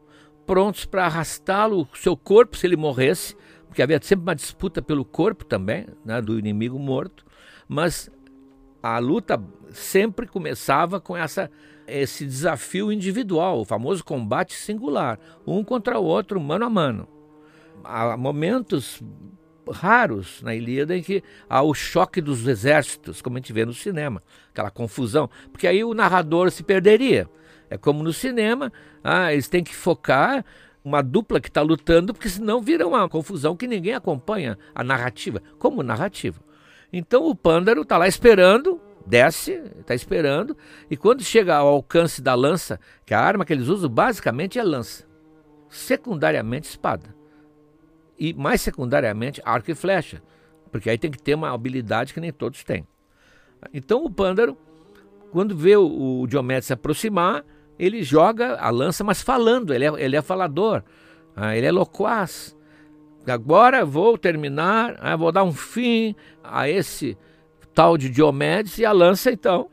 prontos 0.47 0.85
para 0.85 1.07
arrastá-lo, 1.07 1.87
seu 1.95 2.16
corpo, 2.16 2.57
se 2.57 2.66
ele 2.66 2.77
morresse, 2.77 3.37
porque 3.66 3.83
havia 3.83 4.01
sempre 4.03 4.25
uma 4.25 4.35
disputa 4.35 4.81
pelo 4.81 5.05
corpo 5.05 5.45
também, 5.45 5.87
né, 6.05 6.21
do 6.21 6.38
inimigo 6.38 6.79
morto, 6.79 7.25
mas 7.69 8.11
a 8.83 8.99
luta 8.99 9.43
sempre 9.71 10.27
começava 10.27 11.01
com 11.01 11.16
essa 11.16 11.51
esse 11.90 12.24
desafio 12.24 12.92
individual, 12.92 13.61
o 13.61 13.64
famoso 13.64 14.05
combate 14.05 14.55
singular, 14.55 15.18
um 15.46 15.64
contra 15.64 15.98
o 15.98 16.05
outro, 16.05 16.40
mano 16.40 16.64
a 16.64 16.70
mano. 16.70 17.09
Há 17.85 18.16
momentos 18.16 19.03
raros 19.70 20.42
na 20.42 20.55
Ilíada 20.55 20.96
em 20.96 21.03
que 21.03 21.22
há 21.48 21.62
o 21.62 21.72
choque 21.74 22.20
dos 22.20 22.46
exércitos, 22.46 23.22
como 23.22 23.37
a 23.37 23.40
gente 23.40 23.53
vê 23.53 23.64
no 23.64 23.74
cinema, 23.74 24.22
aquela 24.50 24.70
confusão, 24.70 25.31
porque 25.53 25.66
aí 25.66 25.85
o 25.85 25.94
narrador 25.94 26.50
se 26.50 26.62
perderia. 26.62 27.29
É 27.68 27.79
como 27.79 28.03
no 28.03 28.12
cinema, 28.12 28.72
ah, 29.03 29.33
eles 29.33 29.48
têm 29.48 29.62
que 29.62 29.74
focar 29.74 30.44
uma 30.85 31.03
dupla 31.03 31.40
que 31.40 31.48
está 31.48 31.62
lutando, 31.62 32.12
porque 32.12 32.29
senão 32.29 32.61
vira 32.61 32.87
uma 32.87 33.09
confusão 33.09 33.57
que 33.57 33.66
ninguém 33.66 33.94
acompanha 33.94 34.59
a 34.74 34.83
narrativa, 34.83 35.42
como 35.59 35.83
narrativa. 35.83 36.40
Então 36.92 37.26
o 37.26 37.35
Pândaro 37.35 37.83
está 37.83 37.96
lá 37.96 38.09
esperando 38.09 38.81
desce, 39.07 39.53
está 39.79 39.95
esperando, 39.95 40.57
e 40.91 40.97
quando 40.97 41.23
chega 41.23 41.57
ao 41.57 41.69
alcance 41.69 42.23
da 42.23 42.35
lança, 42.35 42.79
que 43.05 43.15
a 43.15 43.21
arma 43.21 43.45
que 43.45 43.53
eles 43.53 43.69
usam 43.69 43.89
basicamente 43.89 44.59
é 44.59 44.63
lança, 44.63 45.07
secundariamente 45.69 46.69
espada, 46.69 47.15
e 48.19 48.35
mais 48.35 48.61
secundariamente 48.61 49.41
arco 49.45 49.71
e 49.71 49.75
flecha, 49.75 50.23
porque 50.71 50.91
aí 50.91 50.99
tem 50.99 51.11
que 51.11 51.21
ter 51.21 51.35
uma 51.35 51.53
habilidade 51.53 52.15
que 52.15 52.21
nem 52.21 52.33
todos 52.33 52.63
têm. 52.63 52.87
Então 53.73 54.05
o 54.05 54.11
Pândaro, 54.11 54.57
quando 55.33 55.57
vê 55.57 55.77
o, 55.77 56.21
o 56.21 56.27
Diomedes 56.27 56.67
se 56.67 56.73
aproximar, 56.73 57.45
ele 57.79 58.03
joga 58.03 58.57
a 58.57 58.69
lança, 58.71 59.03
mas 59.03 59.23
falando, 59.23 59.73
ele 59.73 59.87
é, 59.87 60.05
ele 60.05 60.17
é 60.17 60.23
falador, 60.23 60.85
ah, 61.35 61.57
ele 61.57 61.67
é 61.67 61.73
loquaz. 61.73 62.57
Agora 63.27 63.85
vou 63.85 64.19
terminar, 64.19 64.97
ah, 65.01 65.17
vou 65.17 65.33
dar 65.33 65.45
um 65.45 65.53
fim 65.53 66.15
a 66.43 66.69
esse 66.69 67.17
tal 67.81 67.97
de 67.97 68.11
Diomedes 68.11 68.77
e 68.77 68.85
a 68.85 68.93
lança, 68.93 69.33
então, 69.33 69.71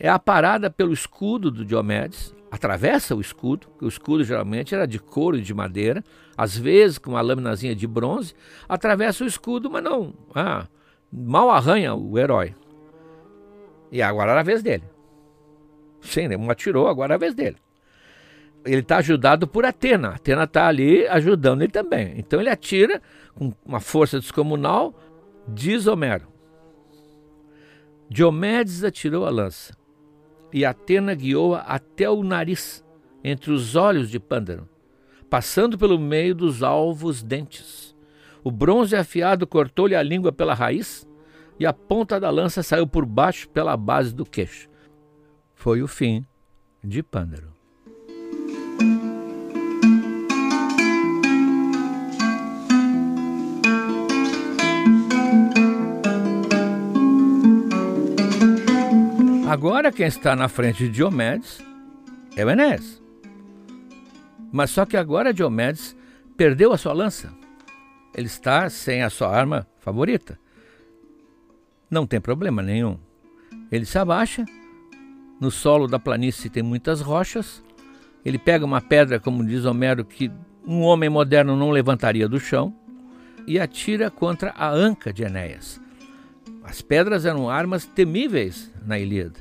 é 0.00 0.08
aparada 0.08 0.70
pelo 0.70 0.90
escudo 0.90 1.50
do 1.50 1.66
Diomedes, 1.66 2.34
atravessa 2.50 3.14
o 3.14 3.20
escudo, 3.20 3.66
o 3.78 3.86
escudo 3.86 4.24
geralmente 4.24 4.74
era 4.74 4.86
de 4.86 4.98
couro 4.98 5.36
e 5.36 5.42
de 5.42 5.52
madeira, 5.52 6.02
às 6.34 6.56
vezes 6.56 6.96
com 6.96 7.10
uma 7.10 7.20
lâminazinha 7.20 7.76
de 7.76 7.86
bronze, 7.86 8.32
atravessa 8.66 9.22
o 9.22 9.26
escudo, 9.26 9.70
mas 9.70 9.84
não, 9.84 10.14
ah, 10.34 10.66
mal 11.12 11.50
arranha 11.50 11.94
o 11.94 12.18
herói. 12.18 12.54
E 13.92 14.00
agora 14.00 14.30
era 14.30 14.40
a 14.40 14.42
vez 14.42 14.62
dele. 14.62 14.84
Sim, 16.00 16.34
um 16.36 16.50
atirou, 16.50 16.88
agora 16.88 17.12
é 17.12 17.16
a 17.16 17.18
vez 17.18 17.34
dele. 17.34 17.58
Ele 18.64 18.80
está 18.80 18.96
ajudado 18.96 19.46
por 19.46 19.66
Atena. 19.66 20.14
Atena 20.14 20.44
está 20.44 20.68
ali 20.68 21.06
ajudando 21.06 21.60
ele 21.60 21.70
também. 21.70 22.14
Então 22.16 22.40
ele 22.40 22.48
atira 22.48 23.02
com 23.34 23.52
uma 23.62 23.78
força 23.78 24.18
descomunal, 24.18 24.94
diz 25.46 25.86
Homero. 25.86 26.34
Diomedes 28.08 28.84
atirou 28.84 29.26
a 29.26 29.30
lança 29.30 29.76
e 30.52 30.64
Atena 30.64 31.14
guiou-a 31.14 31.60
até 31.60 32.08
o 32.08 32.22
nariz, 32.22 32.84
entre 33.22 33.50
os 33.50 33.74
olhos 33.74 34.08
de 34.08 34.20
Pândaro, 34.20 34.68
passando 35.28 35.76
pelo 35.76 35.98
meio 35.98 36.34
dos 36.34 36.62
alvos 36.62 37.22
dentes. 37.22 37.96
O 38.44 38.50
bronze 38.50 38.94
afiado 38.94 39.46
cortou-lhe 39.46 39.96
a 39.96 40.02
língua 40.02 40.32
pela 40.32 40.54
raiz 40.54 41.06
e 41.58 41.66
a 41.66 41.72
ponta 41.72 42.20
da 42.20 42.30
lança 42.30 42.62
saiu 42.62 42.86
por 42.86 43.04
baixo 43.04 43.48
pela 43.48 43.76
base 43.76 44.14
do 44.14 44.24
queixo. 44.24 44.68
Foi 45.54 45.82
o 45.82 45.88
fim 45.88 46.24
de 46.84 47.02
Pândaro. 47.02 47.55
Agora 59.46 59.92
quem 59.92 60.06
está 60.06 60.34
na 60.34 60.48
frente 60.48 60.78
de 60.78 60.88
Diomedes 60.88 61.64
é 62.36 62.44
o 62.44 62.50
Enéas. 62.50 63.00
Mas 64.50 64.70
só 64.70 64.84
que 64.84 64.96
agora 64.96 65.32
Diomedes 65.32 65.96
perdeu 66.36 66.72
a 66.72 66.76
sua 66.76 66.92
lança. 66.92 67.32
Ele 68.12 68.26
está 68.26 68.68
sem 68.68 69.04
a 69.04 69.08
sua 69.08 69.28
arma 69.28 69.64
favorita. 69.78 70.36
Não 71.88 72.08
tem 72.08 72.20
problema 72.20 72.60
nenhum. 72.60 72.98
Ele 73.70 73.84
se 73.84 73.96
abaixa. 73.96 74.44
No 75.40 75.52
solo 75.52 75.86
da 75.86 76.00
planície 76.00 76.50
tem 76.50 76.64
muitas 76.64 77.00
rochas. 77.00 77.62
Ele 78.24 78.38
pega 78.38 78.64
uma 78.64 78.80
pedra, 78.80 79.20
como 79.20 79.46
diz 79.46 79.64
Homero, 79.64 80.04
que 80.04 80.28
um 80.66 80.80
homem 80.80 81.08
moderno 81.08 81.54
não 81.54 81.70
levantaria 81.70 82.28
do 82.28 82.40
chão, 82.40 82.74
e 83.46 83.60
atira 83.60 84.10
contra 84.10 84.50
a 84.56 84.68
anca 84.68 85.12
de 85.12 85.22
Enéas. 85.22 85.80
As 86.66 86.82
pedras 86.82 87.24
eram 87.24 87.48
armas 87.48 87.86
temíveis 87.86 88.72
na 88.84 88.98
Ilíada. 88.98 89.38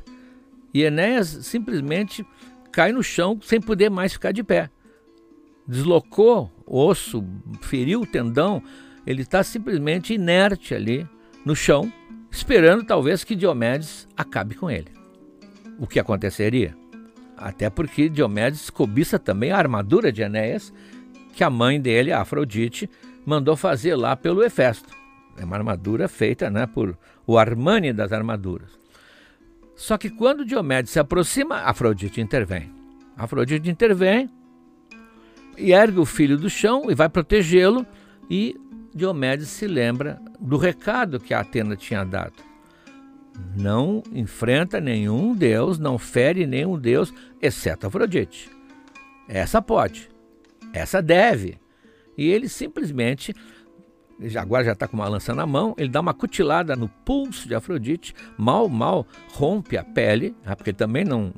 E 0.71 0.83
Enéas 0.83 1.27
simplesmente 1.27 2.23
cai 2.71 2.91
no 2.91 3.01
chão 3.01 3.39
sem 3.41 3.59
poder 3.59 3.89
mais 3.89 4.13
ficar 4.13 4.31
de 4.31 4.43
pé. 4.43 4.69
Deslocou 5.67 6.51
o 6.67 6.85
osso, 6.85 7.25
feriu 7.61 8.01
o 8.01 8.05
tendão, 8.05 8.61
ele 9.07 9.23
está 9.23 9.41
simplesmente 9.41 10.13
inerte 10.13 10.75
ali 10.75 11.07
no 11.43 11.55
chão, 11.55 11.91
esperando 12.29 12.83
talvez 12.83 13.23
que 13.23 13.35
Diomedes 13.35 14.07
acabe 14.15 14.53
com 14.53 14.69
ele. 14.69 14.91
O 15.79 15.87
que 15.87 15.99
aconteceria? 15.99 16.77
Até 17.35 17.71
porque 17.71 18.07
Diomedes 18.07 18.69
cobiça 18.69 19.17
também 19.17 19.51
a 19.51 19.57
armadura 19.57 20.11
de 20.11 20.21
Enéas, 20.21 20.71
que 21.33 21.43
a 21.43 21.49
mãe 21.49 21.81
dele, 21.81 22.13
Afrodite, 22.13 22.87
mandou 23.25 23.55
fazer 23.55 23.95
lá 23.95 24.15
pelo 24.15 24.43
Hefesto. 24.43 24.93
É 25.37 25.43
uma 25.43 25.57
armadura 25.57 26.07
feita 26.07 26.49
né, 26.49 26.65
por 26.65 26.97
o 27.25 27.37
Armani 27.37 27.91
das 27.91 28.11
armaduras. 28.11 28.69
Só 29.75 29.97
que 29.97 30.09
quando 30.09 30.45
Diomedes 30.45 30.91
se 30.91 30.99
aproxima, 30.99 31.57
Afrodite 31.57 32.21
intervém. 32.21 32.71
Afrodite 33.17 33.69
intervém 33.69 34.29
e 35.57 35.71
ergue 35.71 35.99
o 35.99 36.05
filho 36.05 36.37
do 36.37 36.49
chão 36.49 36.89
e 36.89 36.95
vai 36.95 37.09
protegê-lo. 37.09 37.85
E 38.29 38.55
Diomedes 38.93 39.49
se 39.49 39.67
lembra 39.67 40.19
do 40.39 40.57
recado 40.57 41.19
que 41.19 41.33
a 41.33 41.41
Atena 41.41 41.75
tinha 41.75 42.03
dado. 42.05 42.43
Não 43.55 44.01
enfrenta 44.13 44.79
nenhum 44.79 45.35
deus, 45.35 45.77
não 45.77 45.97
fere 45.97 46.47
nenhum 46.47 46.79
deus, 46.79 47.13
exceto 47.41 47.87
Afrodite. 47.87 48.49
Essa 49.27 49.61
pode, 49.61 50.09
essa 50.71 51.01
deve. 51.01 51.57
E 52.17 52.29
ele 52.29 52.47
simplesmente, 52.47 53.33
agora 54.39 54.63
já 54.63 54.71
está 54.71 54.87
com 54.87 54.95
uma 54.95 55.07
lança 55.07 55.33
na 55.33 55.45
mão, 55.45 55.75
ele 55.77 55.89
dá 55.89 55.99
uma 55.99 56.13
cutilada 56.13 56.75
no 56.75 56.87
pulso 56.87 57.47
de 57.47 57.55
Afrodite, 57.55 58.13
mal, 58.37 58.69
mal 58.69 59.05
rompe 59.33 59.77
a 59.77 59.83
pele, 59.83 60.35
né, 60.45 60.55
porque 60.55 60.71
também 60.71 61.03
não, 61.03 61.33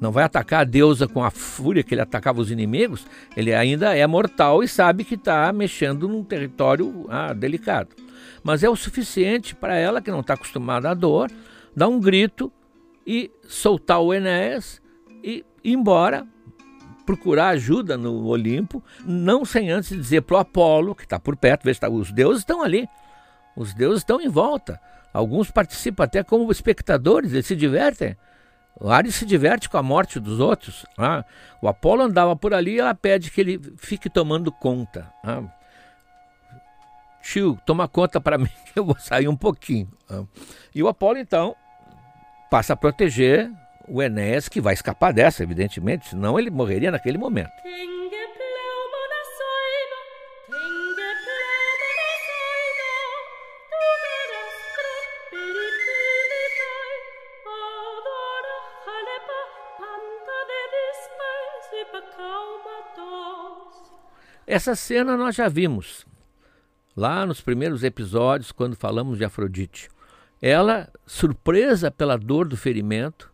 não 0.00 0.12
vai 0.12 0.24
atacar 0.24 0.60
a 0.60 0.64
deusa 0.64 1.08
com 1.08 1.24
a 1.24 1.30
fúria 1.30 1.82
que 1.82 1.94
ele 1.94 2.02
atacava 2.02 2.40
os 2.40 2.50
inimigos, 2.50 3.06
ele 3.36 3.54
ainda 3.54 3.96
é 3.96 4.06
mortal 4.06 4.62
e 4.62 4.68
sabe 4.68 5.04
que 5.04 5.14
está 5.14 5.52
mexendo 5.52 6.08
num 6.08 6.22
território 6.22 7.06
ah, 7.08 7.32
delicado. 7.32 7.90
Mas 8.42 8.62
é 8.62 8.68
o 8.68 8.76
suficiente 8.76 9.54
para 9.54 9.76
ela, 9.76 10.00
que 10.00 10.10
não 10.10 10.20
está 10.20 10.34
acostumada 10.34 10.90
à 10.90 10.94
dor, 10.94 11.30
dar 11.74 11.88
um 11.88 11.98
grito 11.98 12.52
e 13.06 13.30
soltar 13.46 14.00
o 14.00 14.12
Enéas 14.12 14.80
e 15.22 15.44
ir 15.64 15.72
embora 15.72 16.26
procurar 17.08 17.48
ajuda 17.48 17.96
no 17.96 18.26
Olimpo, 18.26 18.84
não 19.02 19.42
sem 19.42 19.70
antes 19.70 19.96
dizer 19.96 20.20
para 20.20 20.36
o 20.36 20.38
Apolo, 20.38 20.94
que 20.94 21.04
está 21.04 21.18
por 21.18 21.34
perto, 21.36 21.66
se 21.72 21.80
tá, 21.80 21.88
os 21.88 22.12
deuses 22.12 22.42
estão 22.42 22.62
ali, 22.62 22.86
os 23.56 23.72
deuses 23.72 24.00
estão 24.00 24.20
em 24.20 24.28
volta. 24.28 24.78
Alguns 25.10 25.50
participam 25.50 26.04
até 26.04 26.22
como 26.22 26.52
espectadores, 26.52 27.32
eles 27.32 27.46
se 27.46 27.56
divertem. 27.56 28.14
O 28.78 28.90
Ares 28.90 29.14
se 29.14 29.24
diverte 29.24 29.70
com 29.70 29.78
a 29.78 29.82
morte 29.82 30.20
dos 30.20 30.38
outros. 30.38 30.84
Ah, 30.98 31.24
o 31.62 31.68
Apolo 31.68 32.02
andava 32.02 32.36
por 32.36 32.52
ali 32.52 32.74
e 32.74 32.78
ela 32.78 32.94
pede 32.94 33.30
que 33.30 33.40
ele 33.40 33.58
fique 33.78 34.10
tomando 34.10 34.52
conta. 34.52 35.10
Ah, 35.24 35.44
Tio, 37.22 37.58
toma 37.64 37.88
conta 37.88 38.20
para 38.20 38.36
mim 38.38 38.50
que 38.70 38.78
eu 38.78 38.84
vou 38.84 38.98
sair 38.98 39.28
um 39.28 39.36
pouquinho. 39.36 39.88
Ah, 40.10 40.24
e 40.74 40.82
o 40.82 40.88
Apolo, 40.88 41.16
então, 41.16 41.56
passa 42.50 42.74
a 42.74 42.76
proteger 42.76 43.50
o 43.88 44.02
Enéas, 44.02 44.48
que 44.48 44.60
vai 44.60 44.74
escapar 44.74 45.12
dessa, 45.12 45.42
evidentemente, 45.42 46.08
senão 46.08 46.38
ele 46.38 46.50
morreria 46.50 46.90
naquele 46.90 47.18
momento. 47.18 47.50
Essa 64.46 64.74
cena 64.74 65.14
nós 65.14 65.36
já 65.36 65.46
vimos 65.46 66.06
lá 66.96 67.26
nos 67.26 67.40
primeiros 67.40 67.84
episódios, 67.84 68.50
quando 68.50 68.74
falamos 68.74 69.18
de 69.18 69.24
Afrodite. 69.24 69.90
Ela, 70.40 70.90
surpresa 71.06 71.90
pela 71.90 72.16
dor 72.16 72.48
do 72.48 72.56
ferimento, 72.56 73.30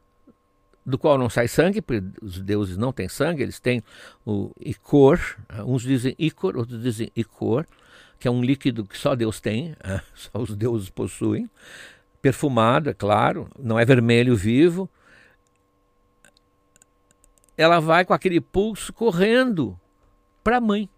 do 0.84 0.98
qual 0.98 1.16
não 1.16 1.30
sai 1.30 1.48
sangue, 1.48 1.80
porque 1.80 2.04
os 2.20 2.40
deuses 2.40 2.76
não 2.76 2.92
têm 2.92 3.08
sangue, 3.08 3.42
eles 3.42 3.58
têm 3.58 3.82
o 4.24 4.50
icor, 4.60 5.18
uns 5.66 5.82
dizem 5.82 6.14
icor, 6.18 6.56
outros 6.56 6.80
dizem 6.82 7.10
icor, 7.16 7.66
que 8.18 8.28
é 8.28 8.30
um 8.30 8.42
líquido 8.42 8.84
que 8.84 8.96
só 8.96 9.14
Deus 9.14 9.40
tem, 9.40 9.74
só 10.14 10.30
os 10.38 10.54
deuses 10.54 10.90
possuem, 10.90 11.48
perfumado, 12.20 12.90
é 12.90 12.94
claro, 12.94 13.48
não 13.58 13.78
é 13.78 13.84
vermelho 13.84 14.36
vivo. 14.36 14.88
Ela 17.56 17.80
vai 17.80 18.04
com 18.04 18.12
aquele 18.12 18.40
pulso 18.40 18.92
correndo 18.92 19.78
para 20.42 20.56
a 20.58 20.60
mãe 20.60 20.88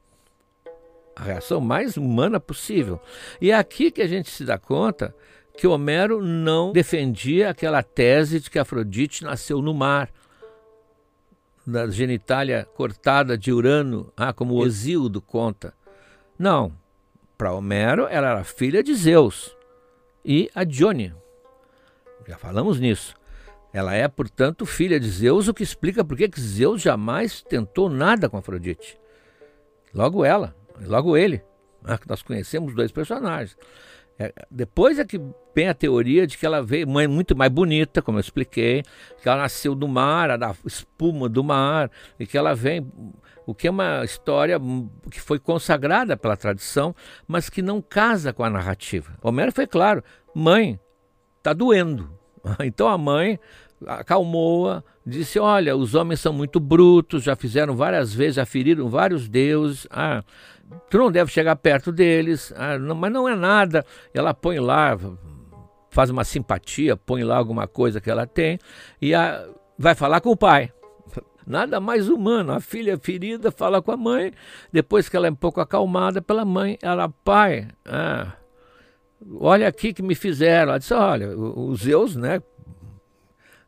a 1.16 1.22
reação 1.22 1.61
mais 1.61 1.96
humana 1.96 2.38
possível. 2.38 3.01
E 3.40 3.51
é 3.51 3.55
aqui 3.55 3.90
que 3.90 4.03
a 4.03 4.07
gente 4.07 4.31
se 4.31 4.44
dá 4.44 4.59
conta 4.59 5.14
que 5.57 5.66
Homero 5.66 6.23
não 6.23 6.73
defendia 6.73 7.51
aquela 7.51 7.83
tese 7.83 8.40
de 8.40 8.51
que 8.51 8.59
Afrodite 8.59 9.25
nasceu 9.25 9.62
no 9.62 9.73
mar, 9.73 10.11
da 11.66 11.88
genitália 11.90 12.64
cortada 12.75 13.37
de 13.37 13.53
Urano, 13.53 14.12
ah, 14.16 14.33
como 14.33 14.55
o 14.55 14.64
Exíodo 14.64 15.21
conta. 15.21 15.75
Não. 16.38 16.73
Para 17.37 17.53
Homero, 17.53 18.07
ela 18.09 18.31
era 18.31 18.45
filha 18.45 18.83
de 18.83 18.95
Zeus 18.95 19.57
e 20.25 20.51
a 20.55 20.62
Dione. 20.64 21.14
Já 22.27 22.38
falamos 22.38 22.79
nisso. 22.79 23.14
Ela 23.73 23.95
é, 23.95 24.09
portanto, 24.09 24.64
filha 24.64 24.99
de 24.99 25.09
Zeus, 25.09 25.49
o 25.49 25.55
que 25.55 25.62
explica 25.62 26.05
por 26.05 26.16
que 26.16 26.31
Zeus 26.40 26.81
jamais 26.81 27.42
tentou 27.42 27.90
nada 27.90 28.29
com 28.29 28.38
Afrodite. 28.38 28.99
Logo 29.92 30.25
ela, 30.25 30.55
logo 30.81 31.16
ele. 31.16 31.42
Né? 31.83 31.99
Nós 32.09 32.23
conhecemos 32.23 32.75
dois 32.75 32.90
personagens. 32.90 33.57
É, 34.19 34.33
depois 34.51 34.99
é 34.99 35.05
que 35.05 35.21
vem 35.55 35.69
a 35.69 35.75
teoria 35.75 36.27
de 36.27 36.39
que 36.39 36.47
ela 36.47 36.63
veio 36.63 36.89
mãe 36.89 37.07
muito 37.07 37.37
mais 37.37 37.51
bonita, 37.51 38.01
como 38.01 38.19
eu 38.19 38.21
expliquei, 38.21 38.83
que 39.23 39.29
ela 39.29 39.43
nasceu 39.43 39.75
do 39.75 39.87
mar, 39.87 40.37
da 40.39 40.55
espuma 40.65 41.29
do 41.29 41.45
mar, 41.45 41.91
e 42.19 42.27
que 42.27 42.37
ela 42.37 42.55
vem, 42.55 42.91
o 43.45 43.55
que 43.55 43.69
é 43.69 43.71
uma 43.71 44.05
história 44.05 44.59
que 45.11 45.21
foi 45.21 45.39
consagrada 45.39 46.17
pela 46.17 46.37
tradição, 46.37 46.95
mas 47.27 47.51
que 47.51 47.61
não 47.61 47.83
casa 47.83 48.33
com 48.33 48.43
a 48.43 48.51
narrativa. 48.51 49.13
Homero 49.23 49.53
foi 49.53 49.67
claro, 49.67 50.03
mãe, 50.35 50.81
está 51.39 51.53
doendo. 51.53 52.17
Então 52.61 52.87
a 52.87 52.97
mãe 52.97 53.41
acalmou-a, 53.85 54.83
disse: 55.05 55.39
Olha, 55.39 55.77
os 55.77 55.95
homens 55.95 56.21
são 56.21 56.33
muito 56.33 56.61
brutos, 56.61 57.23
já 57.23 57.37
fizeram 57.37 57.77
várias 57.77 58.15
vezes, 58.15 58.37
já 58.37 58.47
feriram 58.47 58.89
vários 58.89 59.29
deuses. 59.29 59.87
Ah, 59.91 60.23
tu 60.91 60.99
não 60.99 61.11
deve 61.11 61.31
chegar 61.31 61.57
perto 61.57 61.93
deles, 61.93 62.53
ah, 62.57 62.79
não, 62.79 62.95
mas 62.95 63.12
não 63.12 63.29
é 63.29 63.35
nada. 63.35 63.85
Ela 64.15 64.33
põe 64.33 64.59
lá, 64.59 64.97
faz 65.91 66.11
uma 66.11 66.25
simpatia, 66.25 66.97
põe 66.97 67.23
lá 67.25 67.37
alguma 67.37 67.67
coisa 67.67 68.01
que 68.01 68.11
ela 68.11 68.27
tem 68.27 68.59
e 69.01 69.15
a, 69.15 69.47
vai 69.79 69.95
falar 69.95 70.21
com 70.21 70.31
o 70.31 70.37
pai. 70.37 70.73
Nada 71.47 71.79
mais 71.79 72.09
humano. 72.09 72.53
A 72.53 72.61
filha 72.61 72.99
ferida 72.99 73.53
fala 73.53 73.81
com 73.81 73.93
a 73.93 73.97
mãe, 73.97 74.33
depois 74.73 75.09
que 75.09 75.17
ela 75.17 75.29
é 75.29 75.31
um 75.31 75.37
pouco 75.37 75.61
acalmada 75.61 76.21
pela 76.21 76.45
mãe, 76.45 76.77
ela, 76.83 77.09
pai, 77.09 77.69
ah, 77.85 78.33
olha 79.39 79.69
aqui 79.69 79.93
que 79.93 80.03
me 80.03 80.15
fizeram. 80.15 80.71
Ela 80.71 80.79
disse: 80.79 80.95
olha, 80.95 81.37
os 81.37 81.83
Zeus, 81.83 82.17
né? 82.17 82.43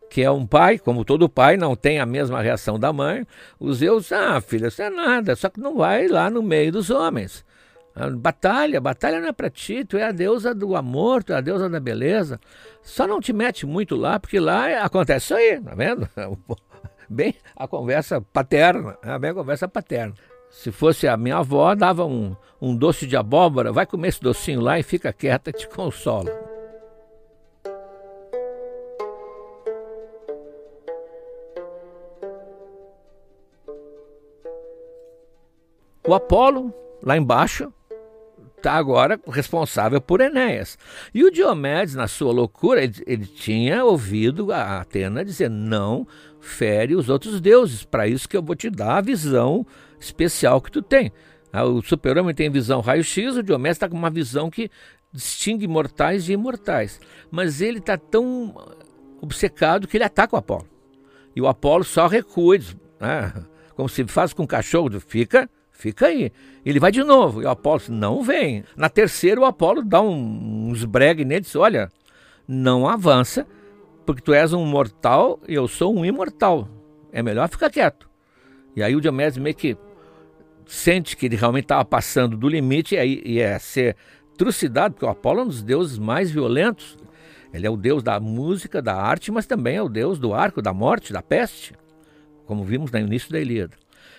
Que 0.09 0.23
é 0.23 0.31
um 0.31 0.47
pai, 0.47 0.79
como 0.79 1.05
todo 1.05 1.29
pai, 1.29 1.57
não 1.57 1.77
tem 1.77 2.01
a 2.01 2.07
mesma 2.07 2.41
reação 2.41 2.79
da 2.79 2.93
mãe, 2.93 3.27
os 3.59 3.79
Zeus, 3.79 4.11
ah, 4.13 4.41
filha, 4.41 4.69
isso 4.69 4.83
é 4.83 4.91
nada, 4.91 5.37
só 5.37 5.49
que 5.49 5.61
não 5.61 5.77
vai 5.77 6.09
lá 6.09 6.31
no 6.31 6.43
meio 6.43 6.73
dos 6.73 6.91
homens. 6.91 7.45
Batalha, 8.19 8.81
batalha 8.81 9.21
não 9.21 9.29
é 9.29 9.33
para 9.33 9.51
ti, 9.51 9.85
tu 9.85 9.97
é 9.97 10.05
a 10.05 10.13
deusa 10.13 10.55
do 10.55 10.77
amor, 10.77 11.25
tu 11.25 11.33
é 11.33 11.37
a 11.37 11.41
deusa 11.41 11.69
da 11.69 11.81
beleza. 11.81 12.41
Só 12.81 13.09
não 13.09 13.21
te 13.21 13.33
mete 13.33 13.67
muito 13.67 13.97
lá, 13.97 14.21
porque 14.21 14.39
lá 14.39 14.85
acontece 14.85 15.27
isso 15.27 15.35
aí, 15.35 15.61
tá 15.61 15.75
vendo? 15.75 16.09
Bem 17.11 17.35
a 17.57 17.67
conversa 17.67 18.21
paterna, 18.21 18.97
é 19.03 19.19
bem 19.19 19.31
a 19.31 19.35
conversa 19.35 19.67
paterna. 19.67 20.15
Se 20.51 20.71
fosse 20.71 21.09
a 21.09 21.17
minha 21.17 21.39
avó, 21.39 21.75
dava 21.75 22.05
um, 22.05 22.37
um 22.61 22.77
doce 22.77 23.07
de 23.07 23.17
abóbora, 23.17 23.73
vai 23.73 23.87
comer 23.87 24.09
esse 24.09 24.21
docinho 24.21 24.61
lá 24.61 24.79
e 24.79 24.83
fica 24.83 25.13
quieta, 25.13 25.51
te 25.51 25.67
consola. 25.69 26.58
O 36.09 36.15
Apolo, 36.15 36.73
lá 37.03 37.19
embaixo, 37.19 37.71
está 38.57 38.73
agora 38.73 39.21
responsável 39.27 40.01
por 40.01 40.23
Enéas. 40.23 40.79
E 41.13 41.23
o 41.23 41.31
Diomedes, 41.31 41.95
na 41.95 42.09
sua 42.09 42.33
loucura, 42.33 42.83
ele, 42.83 42.95
ele 43.07 43.27
tinha 43.27 43.85
ouvido 43.85 44.51
a 44.51 44.81
Atena 44.81 45.23
dizer: 45.23 45.51
não 45.51 46.07
fere 46.41 46.97
os 46.97 47.11
outros 47.11 47.43
deuses, 47.43 47.85
para 47.85 48.09
isso 48.09 48.27
que 48.27 48.39
eu 48.39 48.43
vou 48.43 48.57
te 48.57 48.71
dar 48.71 48.97
a 48.97 49.01
visão 49.03 49.67
especial 50.01 50.63
que 50.63 50.73
tu 50.73 50.81
tem. 50.81 51.13
Ah, 51.53 51.67
o 51.67 51.83
super-homem 51.83 52.35
tem 52.35 52.49
visão 52.49 52.81
raio-x, 52.81 53.37
o 53.37 53.43
Diomedes 53.43 53.77
está 53.77 53.87
com 53.87 53.95
uma 53.95 54.09
visão 54.09 54.49
que 54.49 54.71
distingue 55.13 55.69
mortais 55.69 56.25
de 56.25 56.33
imortais. 56.33 56.99
Mas 57.31 57.61
ele 57.61 57.81
está 57.81 57.99
tão 57.99 58.55
obcecado 59.21 59.87
que 59.87 59.99
ele 59.99 60.05
ataca 60.05 60.37
o 60.37 60.39
Apolo. 60.39 60.67
E 61.37 61.43
o 61.43 61.47
Apolo 61.47 61.85
só 61.85 62.07
recua, 62.07 62.59
diz, 62.59 62.75
ah, 62.99 63.43
como 63.77 63.91
se 63.91 64.07
faz 64.07 64.33
com 64.33 64.45
o 64.45 64.49
cachorro, 64.49 64.99
fica 65.01 65.51
fica 65.79 66.07
aí. 66.07 66.31
Ele 66.67 66.79
vai 66.79 66.93
de 66.93 67.03
novo. 67.03 67.41
E 67.41 67.47
o 67.47 67.49
Apolo 67.49 67.79
diz, 67.79 67.89
não 67.89 68.23
vem. 68.23 68.65
Na 68.77 68.91
terceira, 68.91 69.41
o 69.41 69.45
Apolo 69.45 69.83
dá 69.83 70.03
um, 70.03 70.69
uns 70.69 70.85
bregue 70.85 71.25
nele 71.25 71.41
e 71.41 71.43
diz: 71.43 71.57
Olha, 71.57 71.91
não 72.47 72.87
avança, 72.87 73.47
porque 74.05 74.21
tu 74.21 74.35
és 74.35 74.53
um 74.53 74.67
mortal 74.67 75.41
e 75.49 75.55
eu 75.55 75.67
sou 75.67 75.97
um 75.97 76.05
imortal. 76.05 76.69
É 77.11 77.23
melhor 77.23 77.49
ficar 77.49 77.71
quieto. 77.71 78.09
E 78.77 78.83
aí 78.83 78.95
o 78.95 79.01
Diomedes 79.01 79.39
meio 79.39 79.55
que 79.55 79.77
sente 80.67 81.17
que 81.17 81.27
ele 81.27 81.37
realmente 81.37 81.65
estava 81.65 81.85
passando 81.85 82.37
do 82.37 82.49
limite 82.49 82.95
e, 82.95 82.99
aí, 82.99 83.23
e 83.25 83.41
é 83.41 83.59
ser 83.59 83.97
trucidado, 84.37 84.95
porque 84.95 85.07
o 85.07 85.09
Apolo 85.09 85.41
é 85.41 85.43
um 85.45 85.47
dos 85.47 85.63
deuses 85.63 85.99
mais 85.99 86.31
violentos. 86.31 86.99
Ele 87.53 87.67
é 87.67 87.71
o 87.71 87.77
deus 87.77 88.03
da 88.03 88.21
música, 88.21 88.83
da 88.83 88.95
arte, 88.95 89.33
mas 89.33 89.47
também 89.47 89.77
é 89.77 89.83
o 89.83 89.89
deus 89.89 90.19
do 90.19 90.35
arco, 90.35 90.61
da 90.61 90.75
morte, 90.75 91.15
da 91.15 91.23
peste, 91.23 91.73
como 92.45 92.63
vimos 92.63 92.91
no 92.91 92.99
início 92.99 93.33
da 93.33 93.41
Ilíada. 93.41 93.75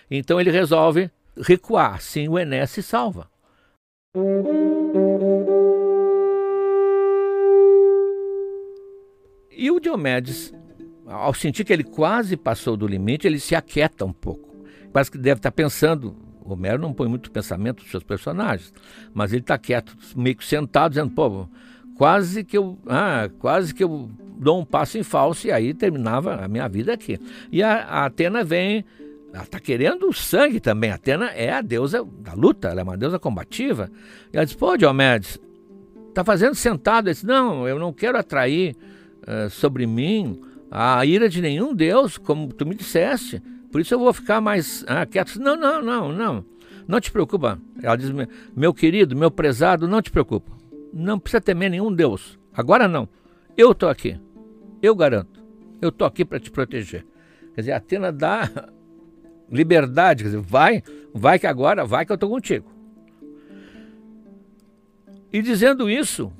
Então 0.09 0.41
ele 0.41 0.49
resolve 0.49 1.11
recuar, 1.39 1.95
assim 1.95 2.27
o 2.27 2.37
Enéas 2.37 2.71
se 2.71 2.83
salva. 2.83 3.29
E 9.51 9.69
o 9.71 9.79
Diomedes, 9.79 10.53
ao 11.05 11.33
sentir 11.33 11.65
que 11.65 11.73
ele 11.73 11.83
quase 11.83 12.37
passou 12.37 12.77
do 12.77 12.87
limite, 12.87 13.27
ele 13.27 13.39
se 13.39 13.55
aquieta 13.55 14.05
um 14.05 14.13
pouco. 14.13 14.49
Parece 14.93 15.11
que 15.11 15.17
deve 15.17 15.39
estar 15.39 15.51
pensando. 15.51 16.15
Homero 16.43 16.81
não 16.81 16.93
põe 16.93 17.07
muito 17.07 17.29
pensamento 17.29 17.81
nos 17.81 17.91
seus 17.91 18.03
personagens, 18.03 18.73
mas 19.13 19.31
ele 19.31 19.41
está 19.41 19.57
quieto, 19.57 19.95
meio 20.15 20.35
que 20.35 20.45
sentado, 20.45 20.91
dizendo: 20.91 21.11
pô, 21.11 21.47
quase 21.95 22.43
que 22.43 22.57
eu, 22.57 22.79
ah, 22.87 23.29
quase 23.37 23.75
que 23.75 23.83
eu 23.83 24.09
dou 24.39 24.61
um 24.61 24.65
passo 24.65 24.97
em 24.97 25.03
falso 25.03 25.45
e 25.45 25.51
aí 25.51 25.73
terminava 25.73 26.43
a 26.43 26.47
minha 26.47 26.67
vida 26.67 26.93
aqui. 26.93 27.19
E 27.51 27.61
a, 27.61 27.83
a 27.83 28.05
Atena 28.05 28.43
vem, 28.43 28.85
ela 29.33 29.43
está 29.43 29.59
querendo 29.59 30.11
sangue 30.13 30.59
também. 30.59 30.91
Atena 30.91 31.27
é 31.27 31.51
a 31.51 31.61
deusa 31.61 32.03
da 32.19 32.33
luta, 32.33 32.69
ela 32.69 32.81
é 32.81 32.83
uma 32.83 32.97
deusa 32.97 33.19
combativa. 33.19 33.89
E 34.33 34.37
ela 34.37 34.45
diz: 34.45 34.55
pô, 34.55 34.75
Diomedes, 34.75 35.39
está 36.09 36.23
fazendo 36.23 36.55
sentado? 36.55 37.07
Ele 37.07 37.13
diz: 37.13 37.23
não, 37.23 37.67
eu 37.67 37.77
não 37.77 37.93
quero 37.93 38.17
atrair 38.17 38.75
uh, 39.23 39.49
sobre 39.49 39.85
mim 39.85 40.41
a 40.71 41.05
ira 41.05 41.29
de 41.29 41.41
nenhum 41.41 41.73
Deus, 41.73 42.17
como 42.17 42.51
tu 42.51 42.65
me 42.65 42.75
disseste. 42.75 43.41
Por 43.71 43.79
isso 43.81 43.93
eu 43.93 43.99
vou 43.99 44.11
ficar 44.13 44.41
mais 44.41 44.83
ah, 44.87 45.05
quieto. 45.05 45.39
Não, 45.39 45.55
não, 45.55 45.81
não, 45.81 46.11
não. 46.11 46.45
Não 46.87 46.99
te 46.99 47.11
preocupa. 47.11 47.59
Ela 47.83 47.95
diz: 47.95 48.11
meu 48.55 48.73
querido, 48.73 49.15
meu 49.15 49.29
prezado, 49.29 49.87
não 49.87 50.01
te 50.01 50.09
preocupa. 50.09 50.51
Não 50.91 51.19
precisa 51.19 51.39
temer 51.39 51.69
nenhum 51.69 51.93
Deus. 51.93 52.39
Agora 52.51 52.87
não. 52.87 53.07
Eu 53.55 53.71
estou 53.71 53.89
aqui. 53.89 54.19
Eu 54.81 54.95
garanto. 54.95 55.39
Eu 55.79 55.89
estou 55.89 56.07
aqui 56.07 56.25
para 56.25 56.39
te 56.39 56.49
proteger. 56.49 57.05
Quer 57.53 57.61
dizer, 57.61 57.71
Atena 57.73 58.11
dá 58.11 58.49
liberdade. 59.51 60.23
Quer 60.23 60.29
dizer, 60.29 60.41
vai, 60.41 60.83
vai 61.13 61.39
que 61.39 61.47
agora, 61.47 61.85
vai 61.85 62.05
que 62.05 62.11
eu 62.11 62.15
estou 62.15 62.29
contigo. 62.29 62.65
E 65.31 65.41
dizendo 65.41 65.89
isso, 65.89 66.31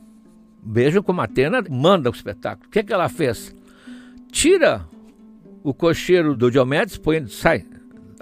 vejam 0.63 1.03
como 1.03 1.21
Atena 1.21 1.63
manda 1.69 2.09
o 2.09 2.13
espetáculo. 2.13 2.67
O 2.67 2.71
que, 2.71 2.79
é 2.79 2.83
que 2.83 2.93
ela 2.93 3.09
fez? 3.09 3.55
Tira 4.31 4.87
o 5.63 5.73
cocheiro 5.73 6.35
do 6.35 6.49
Diomedes, 6.49 6.97
põe, 6.97 7.27
sai. 7.27 7.65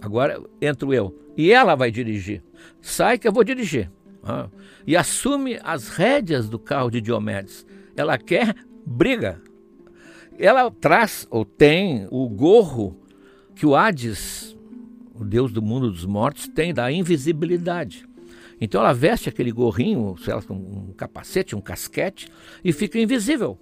Agora 0.02 0.42
entro 0.62 0.94
eu. 0.94 1.18
E 1.38 1.52
ela 1.52 1.76
vai 1.76 1.92
dirigir. 1.92 2.44
Sai 2.82 3.18
que 3.18 3.28
eu 3.28 3.32
vou 3.32 3.44
dirigir. 3.44 3.90
Ah, 4.24 4.50
e 4.86 4.98
assume 4.98 5.60
as 5.64 5.88
rédeas 5.88 6.50
do 6.50 6.60
carro 6.60 6.90
de 6.90 7.00
Diomedes. 7.00 7.66
Ela 7.96 8.18
quer 8.18 8.56
briga. 8.86 9.42
Ela 10.38 10.70
traz 10.70 11.26
ou 11.30 11.46
tem 11.46 12.08
o 12.12 12.28
gorro 12.28 13.00
que 13.56 13.66
o 13.66 13.76
Hades, 13.76 14.37
o 15.20 15.26
deus 15.26 15.52
do 15.52 15.62
mundo 15.62 15.92
dos 15.92 16.06
mortos, 16.06 16.48
tem 16.48 16.74
da 16.74 16.92
invisibilidade. 16.92 18.08
Então 18.60 18.82
ela 18.82 18.94
veste 18.94 19.30
aquele 19.30 19.52
gorrinho, 19.52 20.16
um 20.50 20.94
capacete, 20.94 21.56
um 21.56 21.62
casquete, 21.62 22.28
e 22.64 22.74
fica 22.74 23.00
invisível. 23.00 23.58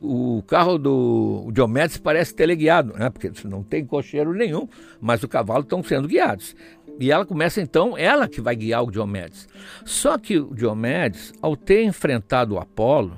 O 0.00 0.42
carro 0.46 0.76
do 0.76 1.50
Diomedes 1.52 1.96
parece 1.96 2.34
teleguiado, 2.34 2.92
né? 2.92 3.08
porque 3.08 3.32
não 3.44 3.62
tem 3.62 3.84
cocheiro 3.84 4.34
nenhum, 4.34 4.68
mas 5.00 5.22
os 5.22 5.28
cavalos 5.28 5.64
estão 5.64 5.82
sendo 5.82 6.06
guiados. 6.06 6.54
E 7.00 7.10
ela 7.10 7.24
começa 7.24 7.60
então, 7.60 7.96
ela 7.96 8.28
que 8.28 8.40
vai 8.40 8.54
guiar 8.54 8.84
o 8.84 8.90
Diomedes. 8.90 9.48
Só 9.84 10.18
que 10.18 10.38
o 10.38 10.54
Diomedes, 10.54 11.32
ao 11.40 11.56
ter 11.56 11.82
enfrentado 11.82 12.54
o 12.54 12.58
Apolo, 12.58 13.16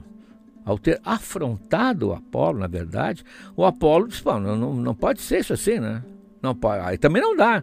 ao 0.65 0.79
ter 0.79 1.01
afrontado 1.05 2.09
o 2.09 2.13
Apolo, 2.13 2.59
na 2.59 2.67
verdade, 2.67 3.25
o 3.57 3.65
Apolo 3.65 4.09
disse: 4.09 4.25
não, 4.25 4.57
não, 4.57 4.75
não 4.75 4.95
pode 4.95 5.21
ser 5.21 5.41
isso 5.41 5.53
assim, 5.53 5.79
né? 5.79 6.03
Não 6.43 6.55
pode, 6.55 6.83
aí 6.85 6.99
também 6.99 7.23
não 7.23 7.37
dá. 7.37 7.63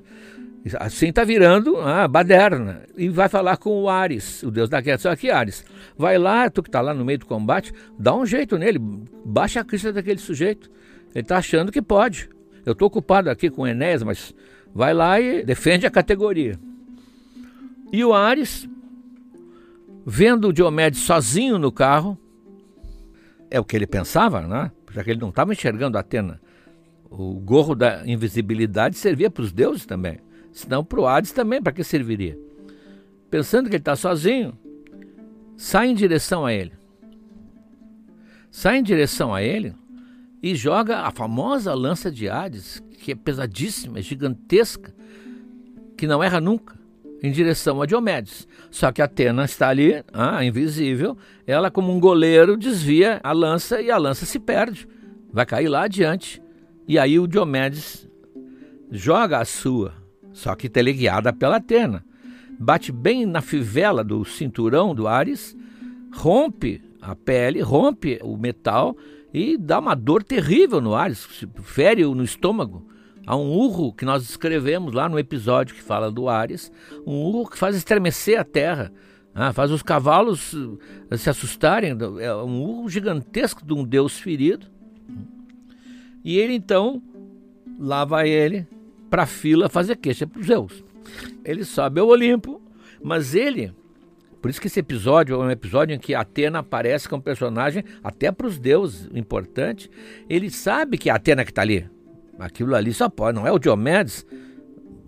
Assim 0.80 1.10
está 1.10 1.24
virando 1.24 1.78
a 1.78 2.08
baderna. 2.08 2.82
E 2.98 3.08
vai 3.08 3.30
falar 3.30 3.58
com 3.58 3.84
o 3.84 3.90
Ares, 3.90 4.42
o 4.42 4.50
deus 4.50 4.68
da 4.68 4.82
guerra. 4.82 4.98
Só 4.98 5.16
que 5.16 5.30
Ares, 5.30 5.64
vai 5.96 6.18
lá, 6.18 6.50
tu 6.50 6.64
que 6.64 6.70
está 6.70 6.82
lá 6.82 6.94
no 6.94 7.06
meio 7.06 7.20
do 7.20 7.26
combate, 7.26 7.72
dá 8.00 8.16
um 8.16 8.26
jeito 8.26 8.58
nele, 8.58 8.80
baixa 9.24 9.60
a 9.60 9.64
crista 9.64 9.94
daquele 9.94 10.20
sujeito. 10.20 10.72
Ele 11.14 11.22
está 11.22 11.38
achando 11.38 11.72
que 11.72 11.82
pode. 11.82 12.30
Eu 12.66 12.74
estou 12.74 12.88
ocupado 12.88 13.30
aqui 13.30 13.50
com 13.50 13.68
Enéas, 13.68 14.02
mas 14.02 14.34
vai 14.74 14.94
lá 14.94 15.22
e 15.22 15.44
defende 15.46 15.86
a 15.86 15.92
categoria. 15.92 16.60
E 17.92 18.04
o 18.04 18.12
Ares, 18.12 18.68
vendo 20.06 20.48
o 20.48 20.54
Diomedes 20.54 21.02
sozinho 21.02 21.60
no 21.60 21.72
carro, 21.72 22.18
é 23.52 23.60
o 23.60 23.64
que 23.64 23.76
ele 23.76 23.86
pensava, 23.86 24.42
né? 24.42 24.72
Já 24.92 25.04
que 25.04 25.12
ele 25.12 25.22
não 25.22 25.30
estava 25.30 25.54
enxergando 25.54 25.98
a 25.98 26.02
Atena. 26.02 26.42
O 27.10 27.34
gorro 27.36 27.76
da 27.76 28.06
invisibilidade 28.06 28.98
servia 28.98 29.30
para 29.30 29.44
os 29.44 29.52
deuses 29.52 29.86
também. 29.86 30.20
Senão 30.52 30.84
para 30.84 31.00
o 31.00 31.08
Hades 31.08 31.32
também, 31.32 31.62
para 31.62 31.74
que 31.74 31.84
serviria? 31.84 32.38
Pensando 33.30 33.70
que 33.70 33.76
ele 33.76 33.82
está 33.82 33.96
sozinho, 33.96 34.58
sai 35.58 35.90
em 35.90 35.96
direção 35.96 36.46
a 36.46 36.54
ele. 36.54 36.74
Sai 38.50 38.78
em 38.78 38.84
direção 38.84 39.34
a 39.34 39.44
ele 39.44 39.74
e 40.42 40.56
joga 40.56 41.00
a 41.00 41.12
famosa 41.12 41.74
lança 41.74 42.12
de 42.12 42.30
Hades, 42.30 42.82
que 43.00 43.12
é 43.12 43.16
pesadíssima, 43.16 44.02
gigantesca, 44.02 44.94
que 45.98 46.08
não 46.08 46.24
erra 46.24 46.40
nunca, 46.40 46.80
em 47.22 47.32
direção 47.32 47.82
a 47.82 47.86
Diomedes. 47.86 48.48
Só 48.70 48.92
que 48.92 49.02
Atena 49.02 49.46
está 49.46 49.70
ali, 49.70 50.04
ah, 50.14 50.44
invisível, 50.44 51.18
ela, 51.48 51.72
como 51.72 51.92
um 51.92 52.00
goleiro, 52.00 52.56
desvia 52.56 53.20
a 53.24 53.32
lança 53.32 53.82
e 53.82 53.90
a 53.90 53.98
lança 53.98 54.26
se 54.26 54.40
perde. 54.40 54.88
Vai 55.32 55.46
cair 55.46 55.68
lá 55.68 55.84
adiante. 55.84 56.42
E 56.88 57.00
aí 57.00 57.20
o 57.20 57.28
Diomedes 57.28 58.08
joga 58.92 59.40
a 59.40 59.46
sua, 59.46 59.94
só 60.32 60.56
que 60.56 60.70
teleguiada 60.70 61.34
pela 61.34 61.58
Atena. 61.58 62.06
Bate 62.60 62.92
bem 62.92 63.26
na 63.26 63.42
fivela 63.42 64.04
do 64.04 64.24
cinturão 64.24 64.94
do 64.94 65.08
Ares, 65.08 65.56
rompe 66.14 66.82
a 67.02 67.16
pele, 67.16 67.62
rompe 67.62 68.20
o 68.24 68.38
metal 68.38 68.96
e 69.34 69.58
dá 69.58 69.80
uma 69.80 69.96
dor 69.96 70.24
terrível 70.24 70.80
no 70.80 70.96
Ares, 70.96 71.28
fere-o 71.64 72.16
no 72.16 72.24
estômago. 72.24 72.88
Há 73.28 73.36
um 73.36 73.52
urro 73.52 73.92
que 73.92 74.06
nós 74.06 74.24
escrevemos 74.24 74.94
lá 74.94 75.10
no 75.10 75.18
episódio 75.18 75.76
que 75.76 75.82
fala 75.82 76.12
do 76.12 76.30
Ares, 76.30 76.72
um 77.06 77.16
urro 77.24 77.50
que 77.50 77.58
faz 77.58 77.76
estremecer 77.76 78.40
a 78.40 78.44
terra, 78.44 78.94
ah, 79.34 79.52
faz 79.52 79.72
os 79.72 79.82
cavalos 79.82 80.56
eh, 81.10 81.18
se 81.18 81.30
assustarem, 81.30 81.98
é 82.22 82.34
um 82.36 82.62
urro 82.62 82.88
gigantesco 82.88 83.66
de 83.66 83.74
um 83.74 83.84
deus 83.84 84.18
ferido. 84.18 84.68
E 86.26 86.38
ele 86.40 86.54
então, 86.54 87.02
lá 87.80 88.04
vai 88.04 88.28
ele 88.28 88.68
para 89.10 89.24
a 89.24 89.28
fila 89.28 89.70
fazer 89.70 89.96
queixa 89.96 90.28
para 90.28 90.42
os 90.42 90.48
Zeus. 90.48 90.84
Ele 91.46 91.64
sobe 91.64 92.02
ao 92.02 92.08
Olimpo, 92.08 92.60
mas 93.02 93.36
ele, 93.36 93.72
por 94.42 94.50
isso 94.50 94.60
que 94.60 94.66
esse 94.66 94.80
episódio 94.80 95.36
é 95.36 95.38
um 95.38 95.52
episódio 95.52 95.96
em 95.96 96.00
que 96.00 96.16
Atena 96.16 96.60
aparece 96.60 97.08
como 97.08 97.22
personagem 97.22 97.84
até 98.04 98.32
para 98.32 98.48
os 98.48 98.58
deuses 98.58 99.08
importante. 99.14 99.90
Ele 100.28 100.50
sabe 100.50 100.98
que 100.98 101.12
é 101.12 101.14
Atena 101.14 101.46
que 101.46 101.52
está 101.52 101.62
ali, 101.62 101.88
Aquilo 102.38 102.76
ali 102.76 102.94
só 102.94 103.08
pode, 103.08 103.38
não 103.38 103.48
é 103.48 103.52
o 103.52 103.60
Diomedes, 103.60 104.26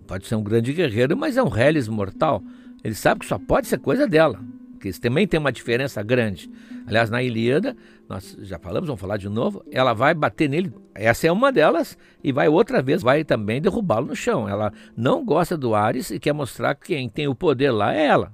pode 0.06 0.26
ser 0.26 0.34
um 0.34 0.42
grande 0.42 0.72
guerreiro, 0.72 1.16
mas 1.16 1.36
é 1.36 1.42
um 1.42 1.54
Hélice 1.54 1.90
mortal. 1.90 2.42
Ele 2.82 2.94
sabe 2.94 3.20
que 3.20 3.26
só 3.26 3.38
pode 3.38 3.66
ser 3.66 3.78
coisa 3.78 4.06
dela, 4.06 4.40
que 4.78 4.92
também 4.98 5.26
tem 5.26 5.38
uma 5.38 5.52
diferença 5.52 6.02
grande. 6.02 6.50
Aliás, 6.86 7.10
na 7.10 7.22
Ilíada, 7.22 7.76
nós 8.08 8.36
já 8.40 8.58
falamos, 8.58 8.86
vamos 8.86 9.00
falar 9.00 9.16
de 9.16 9.28
novo, 9.28 9.64
ela 9.70 9.92
vai 9.92 10.14
bater 10.14 10.48
nele, 10.48 10.72
essa 10.94 11.26
é 11.26 11.32
uma 11.32 11.52
delas, 11.52 11.98
e 12.22 12.32
vai 12.32 12.48
outra 12.48 12.80
vez, 12.80 13.02
vai 13.02 13.24
também 13.24 13.60
derrubá-lo 13.60 14.06
no 14.06 14.16
chão. 14.16 14.48
Ela 14.48 14.72
não 14.96 15.24
gosta 15.24 15.56
do 15.56 15.74
Ares 15.74 16.10
e 16.10 16.18
quer 16.18 16.32
mostrar 16.32 16.74
que 16.74 16.88
quem 16.88 17.08
tem 17.08 17.28
o 17.28 17.34
poder 17.34 17.70
lá 17.70 17.94
é 17.94 18.06
ela, 18.06 18.32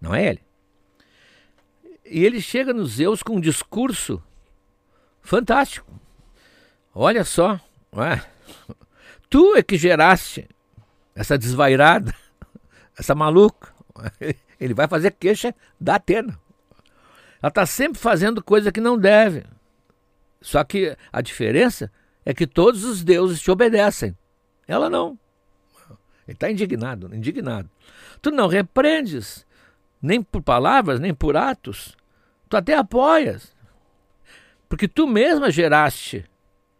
não 0.00 0.14
é 0.14 0.28
ele. 0.28 0.40
E 2.04 2.24
ele 2.24 2.40
chega 2.40 2.72
nos 2.72 2.92
Zeus 2.92 3.22
com 3.22 3.36
um 3.36 3.40
discurso 3.40 4.22
fantástico. 5.20 5.92
Olha 6.94 7.24
só, 7.24 7.60
é? 7.92 8.20
Tu 9.30 9.56
é 9.56 9.62
que 9.62 9.76
geraste 9.76 10.48
essa 11.14 11.36
desvairada, 11.36 12.14
essa 12.98 13.14
maluca. 13.14 13.74
Ele 14.60 14.74
vai 14.74 14.88
fazer 14.88 15.12
queixa 15.12 15.54
da 15.80 15.96
Atena. 15.96 16.38
Ela 17.40 17.48
está 17.48 17.64
sempre 17.64 18.00
fazendo 18.00 18.42
coisa 18.42 18.72
que 18.72 18.80
não 18.80 18.98
deve. 18.98 19.44
Só 20.40 20.62
que 20.64 20.96
a 21.12 21.20
diferença 21.20 21.90
é 22.24 22.34
que 22.34 22.46
todos 22.46 22.84
os 22.84 23.04
deuses 23.04 23.40
te 23.40 23.50
obedecem. 23.50 24.16
Ela 24.66 24.90
não. 24.90 25.18
Ele 26.26 26.34
está 26.34 26.50
indignado, 26.50 27.14
indignado. 27.14 27.70
Tu 28.20 28.30
não 28.30 28.48
repreendes, 28.48 29.46
nem 30.02 30.22
por 30.22 30.42
palavras, 30.42 31.00
nem 31.00 31.14
por 31.14 31.36
atos. 31.36 31.96
Tu 32.48 32.56
até 32.56 32.76
apoias. 32.76 33.56
Porque 34.68 34.86
tu 34.86 35.06
mesma 35.06 35.50
geraste 35.50 36.24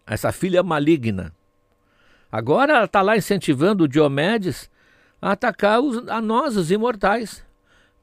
essa 0.06 0.32
filha 0.32 0.62
maligna. 0.62 1.32
Agora 2.30 2.74
ela 2.74 2.84
está 2.84 3.00
lá 3.00 3.16
incentivando 3.16 3.84
o 3.84 3.88
Diomedes 3.88 4.70
a 5.20 5.32
atacar 5.32 5.80
os, 5.80 6.06
a 6.08 6.20
nós, 6.20 6.56
os 6.56 6.70
imortais. 6.70 7.44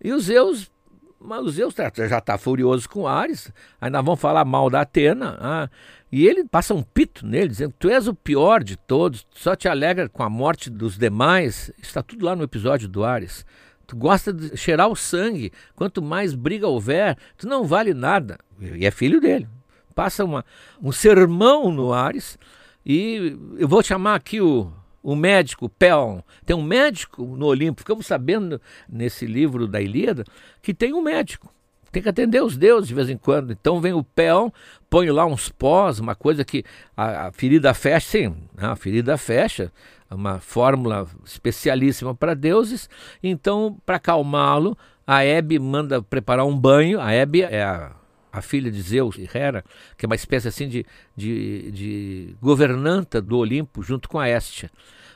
E 0.04 0.12
os 0.12 0.26
Zeus 0.26 0.72
Mas 1.20 1.44
o 1.44 1.50
Zeus 1.50 1.74
tá, 1.74 1.92
já 1.96 2.20
está 2.20 2.38
furioso 2.38 2.88
com 2.90 3.08
Ares, 3.08 3.52
ainda 3.82 4.02
vão 4.02 4.16
falar 4.16 4.46
mal 4.46 4.70
da 4.70 4.82
Atena. 4.82 5.38
Ah, 5.40 5.70
e 6.12 6.26
ele 6.26 6.46
passa 6.46 6.74
um 6.74 6.84
pito 6.84 7.26
nele, 7.26 7.50
dizendo: 7.50 7.74
Tu 7.78 7.90
és 7.90 8.08
o 8.08 8.14
pior 8.14 8.64
de 8.64 8.78
todos, 8.78 9.26
só 9.32 9.56
te 9.56 9.68
alegra 9.68 10.08
com 10.08 10.24
a 10.24 10.30
morte 10.30 10.70
dos 10.70 10.98
demais. 10.98 11.72
Está 11.82 12.02
tudo 12.02 12.26
lá 12.26 12.36
no 12.36 12.44
episódio 12.44 12.88
do 12.88 13.04
Ares. 13.04 13.46
Tu 13.88 13.96
gosta 13.96 14.34
de 14.34 14.56
cheirar 14.56 14.88
o 14.88 14.96
sangue. 14.96 15.52
Quanto 15.76 16.02
mais 16.02 16.34
briga 16.34 16.68
houver, 16.68 17.18
tu 17.38 17.48
não 17.48 17.66
vale 17.66 17.94
nada. 17.94 18.38
E 18.60 18.86
é 18.86 18.92
filho 18.92 19.20
dele. 19.20 19.48
Passa 19.94 20.24
uma, 20.24 20.46
um 20.82 20.92
sermão 20.92 21.72
no 21.72 21.94
Ares. 21.94 22.38
E 22.86 23.38
eu 23.58 23.68
vou 23.68 23.84
chamar 23.84 24.16
aqui 24.16 24.40
o, 24.40 24.72
o 25.06 25.16
médico 25.16 25.70
Peon. 25.70 26.22
Tem 26.44 26.56
um 26.56 26.64
médico 26.64 27.24
no 27.24 27.46
Olimpo. 27.46 27.82
Ficamos 27.82 28.08
sabendo 28.08 28.60
nesse 28.90 29.28
livro 29.28 29.68
da 29.68 29.80
Ilíada 29.80 30.26
que 30.64 30.74
tem 30.74 30.94
um 30.94 31.02
médico. 31.02 31.54
Tem 31.92 32.02
que 32.02 32.10
atender 32.10 32.42
os 32.42 32.58
deuses 32.58 32.88
de 32.88 32.96
vez 32.96 33.08
em 33.08 33.16
quando. 33.16 33.54
Então 33.54 33.80
vem 33.80 33.94
o 33.94 34.04
Peon, 34.04 34.50
põe 34.90 35.12
lá 35.12 35.24
uns 35.24 35.48
pós, 35.48 36.00
uma 36.00 36.16
coisa 36.16 36.44
que 36.44 36.64
a, 36.98 37.28
a 37.28 37.32
ferida 37.32 37.72
fecha. 37.76 38.10
Sim, 38.10 38.36
né, 38.58 38.66
a 38.66 38.76
ferida 38.76 39.16
fecha 39.16 39.72
uma 40.10 40.40
fórmula 40.40 41.08
especialíssima 41.24 42.16
para 42.16 42.34
deuses. 42.34 42.90
Então, 43.22 43.78
para 43.86 43.98
acalmá-lo, 43.98 44.76
a 45.06 45.24
Hebe 45.24 45.60
manda 45.60 46.02
preparar 46.02 46.46
um 46.46 46.58
banho. 46.58 47.00
A 47.00 47.12
Hebe 47.12 47.44
é 47.44 47.64
a, 47.64 47.92
a 48.36 48.42
filha 48.42 48.70
de 48.70 48.82
Zeus 48.82 49.18
Hera, 49.34 49.64
que 49.98 50.06
é 50.06 50.08
uma 50.08 50.16
espécie 50.16 50.48
assim 50.48 50.68
de, 50.68 50.86
de, 51.16 51.72
de 51.72 52.36
governanta 52.42 53.22
do 53.22 53.38
Olimpo, 53.38 53.82
junto 53.82 54.10
com 54.10 54.20
a 54.20 54.30
Estia. 54.30 54.70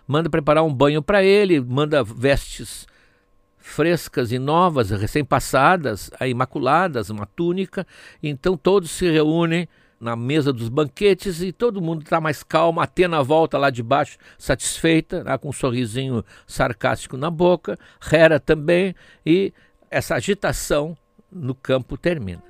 Manda 0.08 0.30
preparar 0.30 0.64
um 0.64 0.74
banho 0.74 1.02
para 1.02 1.24
ele, 1.24 1.60
manda 1.60 2.04
vestes 2.04 2.88
frescas 3.58 4.32
e 4.32 4.40
novas, 4.40 4.90
recém-passadas, 4.90 6.10
imaculadas, 6.28 7.10
uma 7.10 7.26
túnica. 7.26 7.86
Então 8.24 8.58
todos 8.58 8.90
se 8.90 9.10
reúnem 9.12 9.68
na 10.00 10.16
mesa 10.16 10.54
dos 10.54 10.70
banquetes 10.70 11.42
e 11.42 11.52
todo 11.52 11.82
mundo 11.82 12.02
está 12.02 12.22
mais 12.22 12.42
calmo. 12.42 12.80
Atena 12.80 13.22
volta 13.22 13.58
lá 13.58 13.70
de 13.70 13.84
baixo, 13.84 14.18
satisfeita, 14.38 15.24
lá 15.24 15.38
com 15.38 15.50
um 15.50 15.54
sorrisinho 15.54 16.24
sarcástico 16.48 17.18
na 17.18 17.30
boca. 17.30 17.78
Hera 18.12 18.40
também. 18.40 18.96
E 19.26 19.54
essa 19.92 20.16
agitação 20.16 20.98
no 21.32 21.54
campo 21.54 21.98
termina. 21.98 22.50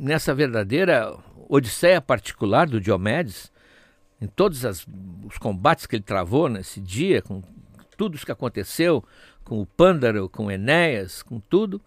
Nessa 0.00 0.34
verdadeira 0.34 1.14
odisseia 1.46 2.00
particular 2.00 2.66
do 2.66 2.80
Diomedes, 2.80 3.52
em 4.18 4.26
todos 4.26 4.64
as, 4.64 4.86
os 5.26 5.36
combates 5.36 5.84
que 5.84 5.96
ele 5.96 6.02
travou 6.02 6.48
nesse 6.48 6.80
dia, 6.80 7.20
com 7.20 7.42
tudo 7.98 8.14
o 8.14 8.18
que 8.18 8.32
aconteceu, 8.32 9.04
com 9.44 9.60
o 9.60 9.66
Pândaro, 9.66 10.28
com 10.28 10.50
Enéas, 10.50 11.22
com 11.22 11.38
tudo, 11.38 11.80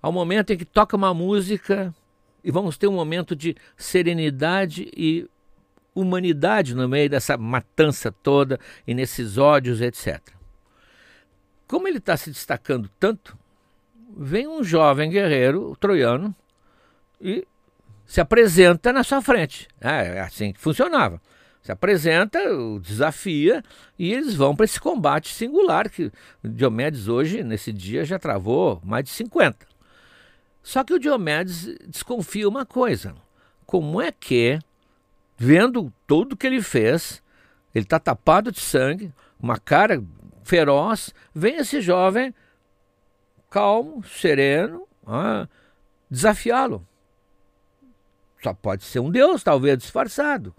ao 0.00 0.12
momento 0.12 0.52
em 0.52 0.56
que 0.56 0.64
toca 0.64 0.96
uma 0.96 1.12
música 1.12 1.92
e 2.44 2.50
vamos 2.52 2.78
ter 2.78 2.86
um 2.86 2.92
momento 2.92 3.34
de 3.34 3.56
serenidade 3.76 4.88
e 4.96 5.28
humanidade 5.92 6.76
no 6.76 6.88
meio 6.88 7.10
dessa 7.10 7.36
matança 7.36 8.12
toda 8.12 8.60
e 8.86 8.94
nesses 8.94 9.36
ódios, 9.36 9.80
etc. 9.80 10.20
Como 11.66 11.88
ele 11.88 11.98
está 11.98 12.16
se 12.16 12.30
destacando 12.30 12.88
tanto, 13.00 13.36
vem 14.16 14.46
um 14.46 14.62
jovem 14.62 15.10
guerreiro 15.10 15.76
troiano 15.80 16.34
e 17.20 17.46
se 18.06 18.20
apresenta 18.20 18.92
na 18.92 19.02
sua 19.02 19.20
frente. 19.20 19.66
É, 19.80 20.16
é 20.16 20.20
assim 20.20 20.52
que 20.52 20.60
funcionava. 20.60 21.20
Se 21.62 21.72
apresenta, 21.72 22.38
o 22.54 22.78
desafia 22.78 23.62
e 23.98 24.12
eles 24.12 24.34
vão 24.34 24.54
para 24.54 24.64
esse 24.64 24.78
combate 24.78 25.34
singular 25.34 25.90
que 25.90 26.12
Diomedes 26.44 27.08
hoje, 27.08 27.42
nesse 27.42 27.72
dia, 27.72 28.04
já 28.04 28.20
travou 28.20 28.80
mais 28.84 29.04
de 29.04 29.10
50. 29.10 29.66
Só 30.62 30.84
que 30.84 30.94
o 30.94 30.98
Diomedes 30.98 31.66
desconfia 31.88 32.48
uma 32.48 32.64
coisa: 32.64 33.16
como 33.66 34.00
é 34.00 34.12
que, 34.12 34.60
vendo 35.36 35.92
tudo 36.06 36.36
que 36.36 36.46
ele 36.46 36.62
fez, 36.62 37.20
ele 37.74 37.84
está 37.84 37.98
tapado 37.98 38.52
de 38.52 38.60
sangue, 38.60 39.12
uma 39.40 39.58
cara 39.58 40.02
feroz, 40.44 41.12
vem 41.34 41.56
esse 41.56 41.80
jovem 41.80 42.32
calmo, 43.50 44.04
sereno, 44.04 44.86
ah, 45.06 45.48
desafiá-lo. 46.08 46.86
Só 48.46 48.54
pode 48.54 48.84
ser 48.84 49.00
um 49.00 49.10
Deus, 49.10 49.42
talvez 49.42 49.76
disfarçado. 49.76 50.54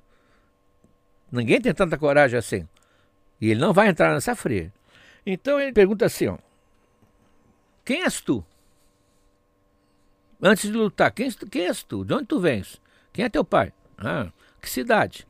Ninguém 1.32 1.62
tem 1.62 1.74
tanta 1.74 1.98
coragem 1.98 2.38
assim. 2.38 2.68
E 3.40 3.50
ele 3.50 3.62
não 3.62 3.72
vai 3.72 3.88
entrar 3.88 4.14
nessa 4.14 4.36
fria. 4.36 4.74
Então 5.26 5.58
ele 5.58 5.72
pergunta 5.72 6.06
assim: 6.06 6.28
ó, 6.28 6.38
Quem 7.86 8.04
és 8.04 8.20
tu? 8.20 8.46
Antes 10.42 10.70
de 10.70 10.76
lutar, 10.76 11.10
quem, 11.12 11.32
quem 11.32 11.68
és 11.68 11.82
tu? 11.82 12.04
De 12.04 12.14
onde 12.14 12.26
tu 12.26 12.42
vens? 12.42 12.82
Quem 13.14 13.24
é 13.24 13.30
teu 13.30 13.46
pai? 13.46 13.72
Ah, 13.98 14.34
que 14.62 14.70
cidade? 14.70 15.26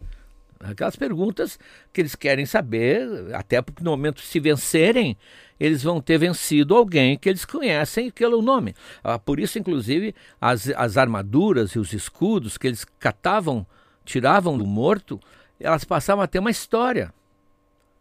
Aquelas 0.59 0.95
perguntas 0.95 1.59
que 1.93 2.01
eles 2.01 2.15
querem 2.15 2.45
saber, 2.45 3.07
até 3.33 3.61
porque 3.61 3.83
no 3.83 3.91
momento 3.91 4.21
se 4.21 4.39
vencerem, 4.39 5.17
eles 5.59 5.83
vão 5.83 6.01
ter 6.01 6.17
vencido 6.17 6.75
alguém 6.75 7.17
que 7.17 7.29
eles 7.29 7.45
conhecem 7.45 8.11
pelo 8.11 8.41
nome. 8.41 8.75
Ah, 9.03 9.19
por 9.19 9.39
isso, 9.39 9.59
inclusive, 9.59 10.13
as, 10.39 10.69
as 10.69 10.97
armaduras 10.97 11.71
e 11.71 11.79
os 11.79 11.93
escudos 11.93 12.57
que 12.57 12.67
eles 12.67 12.85
catavam, 12.99 13.65
tiravam 14.03 14.57
do 14.57 14.65
morto, 14.65 15.19
elas 15.59 15.83
passavam 15.83 16.23
a 16.23 16.27
ter 16.27 16.39
uma 16.39 16.51
história. 16.51 17.13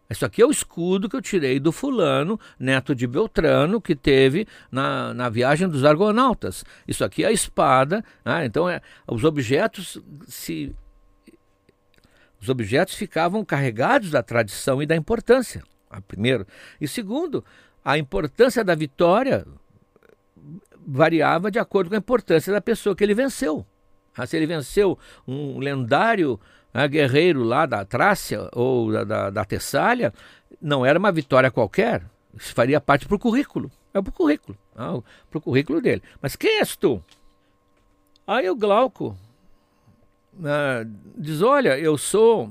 Isso 0.09 0.25
aqui 0.25 0.41
é 0.41 0.47
o 0.47 0.51
escudo 0.51 1.09
que 1.09 1.17
eu 1.17 1.23
tirei 1.23 1.59
do 1.59 1.73
fulano, 1.73 2.39
neto 2.59 2.95
de 2.95 3.07
Beltrano, 3.07 3.81
que 3.81 3.97
teve 3.97 4.47
na, 4.71 5.13
na 5.13 5.29
viagem 5.29 5.69
dos 5.69 5.85
argonautas. 5.85 6.65
Isso 6.87 7.05
aqui 7.05 7.25
é 7.25 7.29
a 7.29 7.33
espada. 7.33 8.05
Ah, 8.25 8.45
então, 8.45 8.69
é, 8.69 8.81
os 9.09 9.25
objetos 9.25 10.01
se 10.29 10.75
os 12.47 12.49
objetos 12.49 12.95
ficavam 12.95 13.45
carregados 13.45 14.11
da 14.11 14.23
tradição 14.23 14.81
e 14.81 14.87
da 14.87 14.95
importância. 14.95 15.63
Primeiro. 16.07 16.47
E 16.81 16.87
segundo, 16.87 17.45
a 17.85 17.99
importância 17.99 18.63
da 18.63 18.75
vitória 18.75 19.45
variava 20.87 21.51
de 21.51 21.59
acordo 21.59 21.89
com 21.89 21.97
a 21.97 21.99
importância 21.99 22.53
da 22.53 22.61
pessoa 22.61 22.95
que 22.95 23.03
ele 23.03 23.15
venceu. 23.15 23.67
Ah, 24.17 24.27
se 24.27 24.37
ele 24.37 24.47
venceu 24.47 24.97
um 25.27 25.59
lendário 25.59 26.39
ah, 26.73 26.87
guerreiro 26.87 27.43
lá 27.43 27.67
da 27.67 27.85
Trácia 27.85 28.49
ou 28.53 28.93
da, 28.93 29.05
da, 29.05 29.31
da 29.31 29.45
Tessália, 29.45 30.15
não 30.61 30.87
era 30.87 30.99
uma 30.99 31.11
vitória 31.11 31.51
qualquer. 31.51 32.05
Isso 32.33 32.55
faria 32.55 32.81
parte 32.81 33.07
para 33.07 33.17
o 33.17 33.19
currículo. 33.19 33.71
É 33.93 34.01
para 34.01 34.11
o 34.11 34.13
currículo. 34.13 34.57
Ah, 34.77 35.01
para 35.29 35.39
o 35.39 35.41
currículo 35.41 35.81
dele. 35.81 36.03
Mas 36.23 36.37
quem 36.37 36.61
és 36.61 36.77
tu? 36.77 37.03
Aí 38.25 38.49
o 38.49 38.55
Glauco 38.55 39.17
ah, 40.45 40.87
diz: 41.17 41.43
Olha, 41.43 41.79
eu 41.79 41.97
sou. 41.97 42.51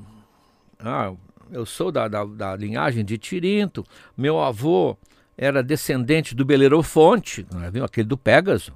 Ah, 0.78 1.12
eu 1.50 1.64
sou 1.64 1.92
da, 1.92 2.08
da, 2.08 2.24
da, 2.24 2.56
linhagem 2.56 3.04
de 3.04 3.16
Tirinto, 3.16 3.84
meu 4.16 4.40
avô 4.40 4.96
era 5.36 5.62
descendente 5.62 6.34
do 6.34 6.44
Belerofonte, 6.44 7.46
né, 7.52 7.70
viu? 7.70 7.84
aquele 7.84 8.08
do 8.08 8.16
Pégaso, 8.16 8.72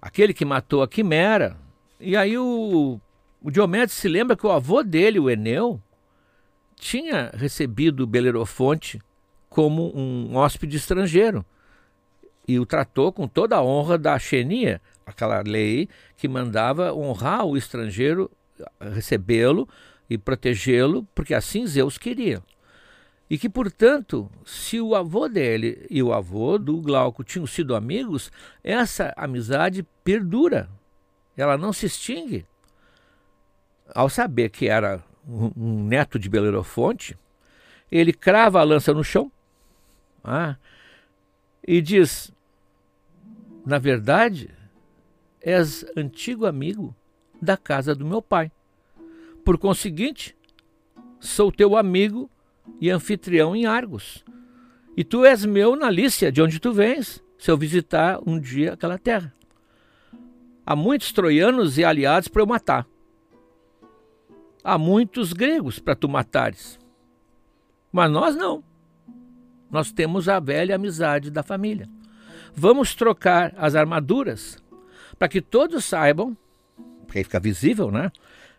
aquele 0.00 0.32
que 0.32 0.44
matou 0.44 0.82
a 0.82 0.88
Quimera. 0.88 1.56
E 2.00 2.16
aí 2.16 2.38
o, 2.38 3.00
o 3.42 3.50
Diomedes 3.50 3.94
se 3.94 4.08
lembra 4.08 4.36
que 4.36 4.46
o 4.46 4.50
avô 4.50 4.82
dele, 4.82 5.18
o 5.18 5.28
Eneu, 5.28 5.80
tinha 6.74 7.30
recebido 7.34 8.06
Belerofonte 8.06 9.00
como 9.48 9.92
um 9.96 10.36
hóspede 10.36 10.76
estrangeiro 10.76 11.44
e 12.46 12.58
o 12.60 12.66
tratou 12.66 13.12
com 13.12 13.26
toda 13.26 13.56
a 13.56 13.62
honra 13.62 13.98
da 13.98 14.18
xenia, 14.18 14.80
aquela 15.04 15.42
lei 15.44 15.88
que 16.16 16.28
mandava 16.28 16.92
honrar 16.92 17.44
o 17.44 17.56
estrangeiro, 17.56 18.30
recebê-lo 18.80 19.68
e 20.08 20.16
protegê-lo, 20.16 21.06
porque 21.14 21.34
assim 21.34 21.66
Zeus 21.66 21.98
queria. 21.98 22.42
E 23.28 23.36
que, 23.36 23.48
portanto, 23.48 24.30
se 24.44 24.80
o 24.80 24.94
avô 24.94 25.28
dele 25.28 25.84
e 25.90 26.00
o 26.02 26.12
avô 26.12 26.58
do 26.58 26.80
Glauco 26.80 27.24
tinham 27.24 27.46
sido 27.46 27.74
amigos, 27.74 28.30
essa 28.62 29.12
amizade 29.16 29.84
perdura, 30.04 30.68
ela 31.36 31.58
não 31.58 31.72
se 31.72 31.86
extingue. 31.86 32.46
Ao 33.92 34.08
saber 34.08 34.50
que 34.50 34.68
era 34.68 35.02
um 35.26 35.84
neto 35.84 36.18
de 36.18 36.28
Belerofonte, 36.28 37.18
ele 37.90 38.12
crava 38.12 38.60
a 38.60 38.64
lança 38.64 38.94
no 38.94 39.02
chão 39.02 39.30
ah, 40.22 40.56
e 41.66 41.80
diz: 41.80 42.32
Na 43.64 43.78
verdade, 43.78 44.50
és 45.40 45.84
antigo 45.96 46.46
amigo 46.46 46.94
da 47.40 47.56
casa 47.56 47.94
do 47.94 48.06
meu 48.06 48.20
pai. 48.22 48.50
Por 49.44 49.58
conseguinte, 49.58 50.36
sou 51.20 51.52
teu 51.52 51.76
amigo 51.76 52.30
e 52.80 52.90
anfitrião 52.90 53.54
em 53.54 53.66
Argos. 53.66 54.24
E 54.96 55.04
tu 55.04 55.24
és 55.24 55.44
meu 55.44 55.76
na 55.76 55.90
Lícia, 55.90 56.32
de 56.32 56.40
onde 56.40 56.58
tu 56.58 56.72
vens, 56.72 57.22
se 57.38 57.50
eu 57.50 57.56
visitar 57.56 58.18
um 58.26 58.40
dia 58.40 58.72
aquela 58.72 58.98
terra. 58.98 59.32
Há 60.64 60.74
muitos 60.74 61.12
troianos 61.12 61.78
e 61.78 61.84
aliados 61.84 62.28
para 62.28 62.42
eu 62.42 62.46
matar. 62.46 62.86
Há 64.64 64.76
muitos 64.76 65.32
gregos 65.32 65.78
para 65.78 65.94
tu 65.94 66.08
matares. 66.08 66.78
Mas 67.92 68.10
nós 68.10 68.34
não. 68.34 68.64
Nós 69.70 69.92
temos 69.92 70.28
a 70.28 70.40
velha 70.40 70.74
amizade 70.74 71.30
da 71.30 71.42
família. 71.42 71.88
Vamos 72.54 72.94
trocar 72.94 73.54
as 73.56 73.74
armaduras 73.74 74.60
para 75.18 75.28
que 75.28 75.40
todos 75.40 75.84
saibam, 75.84 76.36
porque 77.16 77.18
aí 77.18 77.24
fica 77.24 77.40
visível, 77.40 77.90
né? 77.90 78.12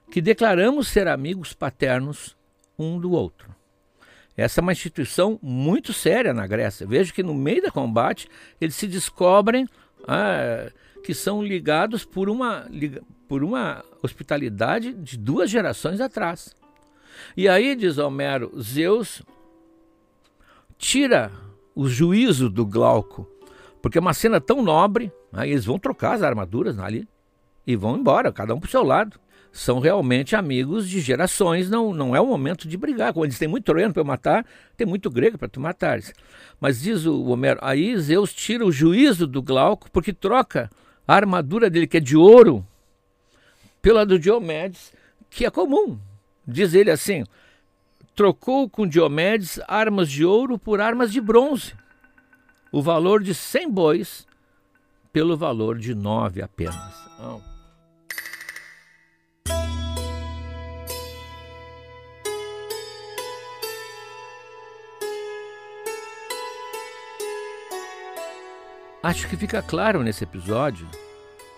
Que 0.10 0.22
declaramos 0.22 0.88
ser 0.88 1.08
amigos 1.08 1.54
paternos 1.54 2.36
um 2.78 3.00
do 3.00 3.12
outro. 3.12 3.56
Essa 4.36 4.60
é 4.60 4.64
uma 4.64 4.72
instituição 4.72 5.40
muito 5.42 5.94
séria 5.94 6.34
na 6.34 6.46
Grécia. 6.48 6.86
Veja 6.88 7.14
que 7.14 7.24
no 7.24 7.34
meio 7.34 7.62
do 7.62 7.72
combate 7.72 8.28
eles 8.60 8.76
se 8.76 8.88
descobrem 8.88 9.68
ah, 10.08 10.72
que 11.04 11.14
são 11.14 11.42
ligados 11.42 12.06
por 12.06 12.30
uma, 12.30 12.68
por 13.28 13.44
uma 13.44 13.84
hospitalidade 14.02 14.94
de 14.94 15.18
duas 15.18 15.50
gerações 15.50 16.00
atrás. 16.00 16.56
E 17.36 17.48
aí, 17.50 17.76
diz 17.76 17.98
Homero, 17.98 18.52
Zeus 18.62 19.24
tira 20.78 21.32
o 21.76 21.88
juízo 21.88 22.50
do 22.50 22.66
Glauco, 22.66 23.28
porque 23.82 23.98
é 23.98 24.02
uma 24.02 24.14
cena 24.14 24.40
tão 24.40 24.62
nobre, 24.62 25.12
aí 25.34 25.52
eles 25.52 25.66
vão 25.66 25.80
trocar 25.80 26.14
as 26.14 26.22
armaduras 26.22 26.78
ali 26.78 27.08
e 27.68 27.76
vão 27.76 27.98
embora, 27.98 28.32
cada 28.32 28.56
um 28.56 28.60
para 28.60 28.68
o 28.68 28.72
seu 28.72 28.82
lado 28.82 29.20
são 29.52 29.80
realmente 29.80 30.36
amigos 30.36 30.88
de 30.88 31.00
gerações, 31.02 31.70
não, 31.70 31.94
não 31.94 32.16
é 32.16 32.22
o 32.22 32.28
momento 32.28 32.68
de 32.68 32.78
brigar. 32.78 33.12
Quando 33.12 33.26
eles 33.26 33.40
têm 33.40 33.48
muito 33.48 33.66
troiano 33.66 33.94
para 33.94 34.04
matar, 34.04 34.46
tem 34.78 34.86
muito 34.86 35.10
grego 35.10 35.38
para 35.38 35.48
tu 35.50 35.60
matares. 35.60 36.14
Mas 36.62 36.82
diz 36.82 37.06
o 37.06 37.26
Homero, 37.26 37.60
aí 37.62 37.98
Zeus 37.98 38.34
tira 38.34 38.66
o 38.66 38.72
juízo 38.72 39.26
do 39.26 39.42
Glauco 39.42 39.90
porque 39.92 40.14
troca 40.14 40.70
a 41.08 41.16
armadura 41.16 41.70
dele, 41.70 41.88
que 41.88 41.98
é 41.98 42.00
de 42.00 42.16
ouro, 42.16 42.66
pela 43.82 44.06
do 44.06 44.20
Diomedes, 44.20 44.94
que 45.30 45.46
é 45.46 45.50
comum. 45.50 45.98
Diz 46.48 46.74
ele 46.74 46.92
assim: 46.92 47.24
trocou 48.16 48.70
com 48.70 48.88
Diomedes 48.88 49.60
armas 49.68 50.10
de 50.10 50.24
ouro 50.24 50.60
por 50.60 50.80
armas 50.80 51.12
de 51.12 51.20
bronze, 51.20 51.74
o 52.72 52.82
valor 52.82 53.24
de 53.24 53.34
cem 53.34 53.70
bois 53.70 54.28
pelo 55.12 55.36
valor 55.36 55.80
de 55.80 55.96
nove 55.96 56.44
apenas. 56.44 56.76
Oh. 57.20 57.57
Acho 69.08 69.30
que 69.30 69.38
fica 69.38 69.62
claro 69.62 70.04
nesse 70.04 70.26
episódio 70.26 70.86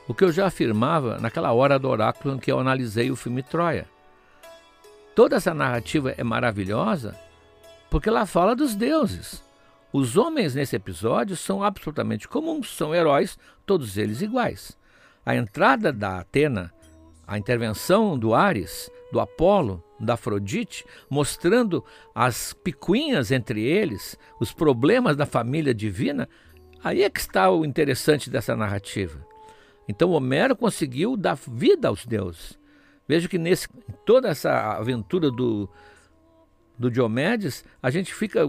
o 0.08 0.14
que 0.14 0.24
eu 0.24 0.32
já 0.32 0.45
afirmava 0.45 1.18
naquela 1.18 1.52
hora 1.52 1.80
do 1.80 1.89
oráculo 1.89 2.36
em 2.36 2.38
que 2.38 2.52
eu 2.52 2.60
analisei 2.60 3.10
o 3.10 3.16
filme 3.16 3.41
Troia. 3.41 3.88
Toda 5.16 5.38
essa 5.38 5.52
narrativa 5.52 6.14
é 6.16 6.24
maravilhosa 6.24 7.18
porque 7.89 8.08
ela 8.08 8.28
fala 8.28 8.56
dos 8.56 8.76
deuses. 8.76 9.43
Os 9.91 10.16
homens 10.16 10.54
nesse 10.54 10.76
episódio 10.76 11.36
são 11.36 11.64
absolutamente 11.64 12.28
comuns, 12.28 12.70
são 12.70 12.93
heróis, 12.93 13.36
todos 13.66 13.97
eles 13.97 14.22
iguais. 14.22 14.78
A 15.26 15.36
entrada 15.36 15.91
da 15.91 16.20
Atena, 16.20 16.72
a 17.26 17.36
intervenção 17.36 18.16
do 18.16 18.36
Ares, 18.36 18.91
do 19.12 19.20
Apolo, 19.20 19.84
da 20.00 20.14
Afrodite, 20.14 20.86
mostrando 21.10 21.84
as 22.14 22.54
picuinhas 22.54 23.32
entre 23.32 23.64
eles, 23.64 24.20
os 24.39 24.54
problemas 24.54 25.18
da 25.18 25.26
família 25.26 25.74
divina, 25.74 26.30
Aí 26.84 27.03
é 27.03 27.09
que 27.09 27.19
está 27.19 27.49
o 27.51 27.65
interessante 27.65 28.30
dessa 28.30 28.55
narrativa. 28.55 29.19
Então 29.88 30.11
Homero 30.11 30.55
conseguiu 30.55 31.17
dar 31.17 31.36
vida 31.36 31.88
aos 31.88 32.05
deuses. 32.05 32.57
Veja 33.07 33.27
que 33.27 33.39
nesse 33.39 33.67
toda 34.05 34.30
essa 34.30 34.77
aventura 34.77 35.32
do, 35.32 35.67
do 36.77 36.91
Diomedes, 36.91 37.65
a 37.82 37.89
gente 37.89 38.13
fica 38.13 38.41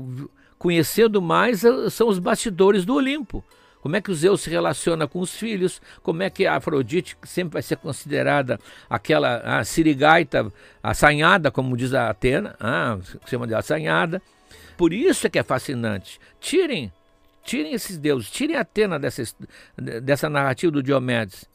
conhecendo 0.59 1.23
mais 1.23 1.65
eh, 1.65 1.89
são 1.89 2.09
os 2.09 2.19
bastidores 2.19 2.85
do 2.85 2.95
Olimpo. 2.95 3.43
Como 3.81 3.97
é 3.97 4.01
que 4.03 4.11
o 4.11 4.15
Zeus 4.15 4.43
se 4.43 4.51
relaciona 4.51 5.09
com 5.09 5.21
os 5.21 5.35
filhos, 5.35 5.81
como 6.03 6.23
é 6.23 6.29
que 6.29 6.47
a 6.47 6.57
Afrodite 6.57 7.17
sempre 7.23 7.55
vai 7.55 7.63
ser 7.63 7.77
considerada 7.77 8.61
aquela 8.91 9.39
a 9.39 9.65
sirigaita, 9.65 10.53
assanhada, 10.83 11.51
como 11.51 11.75
diz 11.75 11.95
a 11.95 12.11
Atena, 12.11 12.55
ah, 12.61 12.99
chama 13.25 13.47
de 13.47 13.55
assanhada. 13.55 14.21
Por 14.77 14.93
isso 14.93 15.27
é 15.27 15.31
que 15.31 15.39
é 15.39 15.43
fascinante. 15.43 16.21
Tirem 16.39 16.93
Tirem 17.43 17.73
esses 17.73 17.99
deuses, 17.99 18.31
tirem 18.31 18.57
Atena 18.57 18.99
dessa, 18.99 19.23
dessa 20.03 20.29
narrativa 20.29 20.73
do 20.73 20.83
Diomedes. 20.83 21.49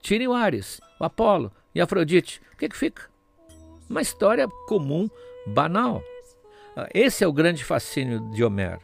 Tirem 0.00 0.28
o 0.28 0.32
Ares, 0.32 0.80
o 0.98 1.04
Apolo 1.04 1.52
e 1.74 1.80
Afrodite. 1.80 2.40
O 2.54 2.56
que, 2.56 2.68
que 2.68 2.76
fica? 2.76 3.08
Uma 3.88 4.00
história 4.00 4.48
comum, 4.66 5.08
banal. 5.46 6.02
Ah, 6.76 6.88
esse 6.94 7.24
é 7.24 7.26
o 7.26 7.32
grande 7.32 7.64
fascínio 7.64 8.30
de 8.30 8.44
Homero. 8.44 8.80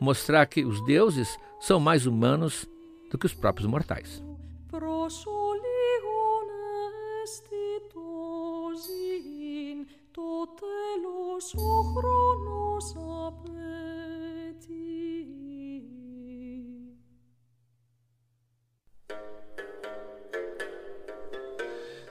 Mostrar 0.00 0.46
que 0.46 0.64
os 0.64 0.84
deuses 0.84 1.38
são 1.60 1.80
mais 1.80 2.06
humanos 2.06 2.66
do 3.10 3.18
que 3.18 3.26
os 3.26 3.34
próprios 3.34 3.68
mortais. 3.68 4.22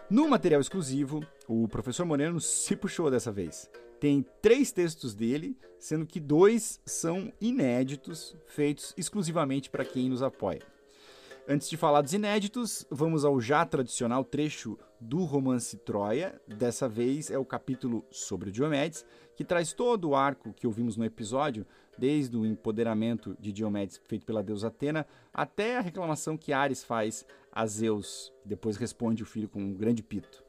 No 0.07 0.27
material 0.29 0.61
exclusivo, 0.61 1.25
o 1.47 1.67
professor 1.67 2.05
Moreno 2.05 2.39
se 2.39 2.75
puxou 2.75 3.09
dessa 3.09 3.31
vez. 3.31 3.67
Tem 3.99 4.23
três 4.39 4.71
textos 4.71 5.15
dele, 5.15 5.57
sendo 5.79 6.05
que 6.05 6.19
dois 6.19 6.79
são 6.85 7.33
inéditos, 7.41 8.35
feitos 8.45 8.93
exclusivamente 8.95 9.67
para 9.67 9.83
quem 9.83 10.07
nos 10.07 10.21
apoia. 10.21 10.61
Antes 11.47 11.67
de 11.67 11.75
falar 11.75 12.01
dos 12.01 12.13
inéditos, 12.13 12.85
vamos 12.89 13.25
ao 13.25 13.41
já 13.41 13.65
tradicional 13.65 14.23
trecho 14.23 14.77
do 14.99 15.23
romance 15.23 15.75
Troia. 15.77 16.39
Dessa 16.47 16.87
vez 16.87 17.31
é 17.31 17.37
o 17.37 17.45
capítulo 17.45 18.05
sobre 18.11 18.51
Diomedes, 18.51 19.05
que 19.35 19.43
traz 19.43 19.73
todo 19.73 20.09
o 20.09 20.15
arco 20.15 20.53
que 20.53 20.67
ouvimos 20.67 20.97
no 20.97 21.05
episódio, 21.05 21.65
desde 21.97 22.37
o 22.37 22.45
empoderamento 22.45 23.35
de 23.39 23.51
Diomedes 23.51 23.99
feito 24.05 24.25
pela 24.25 24.43
deusa 24.43 24.67
Atena, 24.67 25.05
até 25.33 25.77
a 25.77 25.81
reclamação 25.81 26.37
que 26.37 26.53
Ares 26.53 26.83
faz 26.83 27.25
a 27.55 27.65
Zeus, 27.65 28.33
depois 28.43 28.75
responde 28.75 29.23
o 29.23 29.25
filho 29.25 29.47
com 29.47 29.61
um 29.61 29.73
grande 29.73 30.03
pito. 30.03 30.43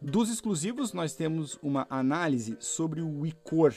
Dos 0.00 0.30
exclusivos, 0.30 0.94
nós 0.94 1.14
temos 1.14 1.58
uma 1.62 1.86
análise 1.90 2.56
sobre 2.58 3.02
o 3.02 3.26
Icor, 3.26 3.74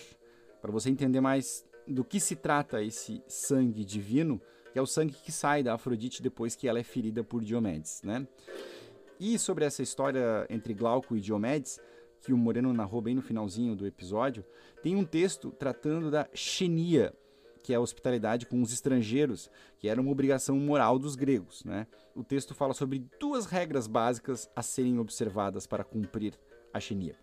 para 0.61 0.71
você 0.71 0.89
entender 0.89 1.19
mais 1.19 1.65
do 1.87 2.05
que 2.05 2.19
se 2.19 2.35
trata 2.35 2.81
esse 2.81 3.21
sangue 3.27 3.83
divino, 3.83 4.41
que 4.71 4.79
é 4.79 4.81
o 4.81 4.85
sangue 4.85 5.13
que 5.13 5.31
sai 5.31 5.61
da 5.61 5.73
Afrodite 5.73 6.21
depois 6.21 6.55
que 6.55 6.67
ela 6.67 6.79
é 6.79 6.83
ferida 6.83 7.23
por 7.23 7.43
Diomedes, 7.43 8.01
né? 8.03 8.25
E 9.19 9.37
sobre 9.37 9.65
essa 9.65 9.83
história 9.83 10.47
entre 10.49 10.73
Glauco 10.73 11.15
e 11.17 11.19
Diomedes, 11.19 11.79
que 12.21 12.31
o 12.31 12.37
Moreno 12.37 12.71
narrou 12.71 13.01
bem 13.01 13.15
no 13.15 13.21
finalzinho 13.21 13.75
do 13.75 13.85
episódio, 13.85 14.45
tem 14.81 14.95
um 14.95 15.03
texto 15.03 15.51
tratando 15.51 16.09
da 16.09 16.29
xenia, 16.33 17.13
que 17.61 17.73
é 17.73 17.75
a 17.75 17.79
hospitalidade 17.79 18.45
com 18.45 18.61
os 18.61 18.73
estrangeiros, 18.73 19.49
que 19.79 19.87
era 19.87 20.01
uma 20.01 20.11
obrigação 20.11 20.57
moral 20.57 20.97
dos 20.97 21.15
gregos. 21.15 21.63
Né? 21.63 21.87
O 22.15 22.23
texto 22.23 22.53
fala 22.53 22.73
sobre 22.73 23.05
duas 23.19 23.45
regras 23.45 23.87
básicas 23.87 24.49
a 24.55 24.61
serem 24.61 24.99
observadas 24.99 25.65
para 25.67 25.83
cumprir 25.83 26.37
a 26.73 26.79
xenia. 26.79 27.15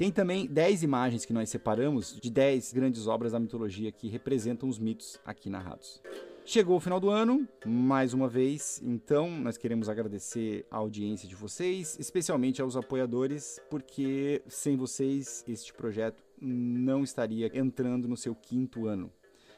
Tem 0.00 0.10
também 0.10 0.46
10 0.46 0.82
imagens 0.82 1.26
que 1.26 1.32
nós 1.32 1.50
separamos 1.50 2.18
de 2.18 2.30
10 2.30 2.72
grandes 2.72 3.06
obras 3.06 3.32
da 3.32 3.38
mitologia 3.38 3.92
que 3.92 4.08
representam 4.08 4.66
os 4.66 4.78
mitos 4.78 5.20
aqui 5.26 5.50
narrados. 5.50 6.00
Chegou 6.46 6.78
o 6.78 6.80
final 6.80 6.98
do 6.98 7.10
ano, 7.10 7.46
mais 7.66 8.14
uma 8.14 8.26
vez, 8.26 8.80
então 8.82 9.30
nós 9.30 9.58
queremos 9.58 9.88
agradecer 9.88 10.66
a 10.70 10.78
audiência 10.78 11.28
de 11.28 11.36
vocês, 11.36 11.96
especialmente 12.00 12.62
aos 12.62 12.76
apoiadores, 12.76 13.60
porque 13.70 14.42
sem 14.48 14.74
vocês 14.74 15.44
este 15.46 15.72
projeto 15.72 16.24
não 16.40 17.04
estaria 17.04 17.50
entrando 17.56 18.08
no 18.08 18.16
seu 18.16 18.34
quinto 18.34 18.86
ano. 18.86 19.12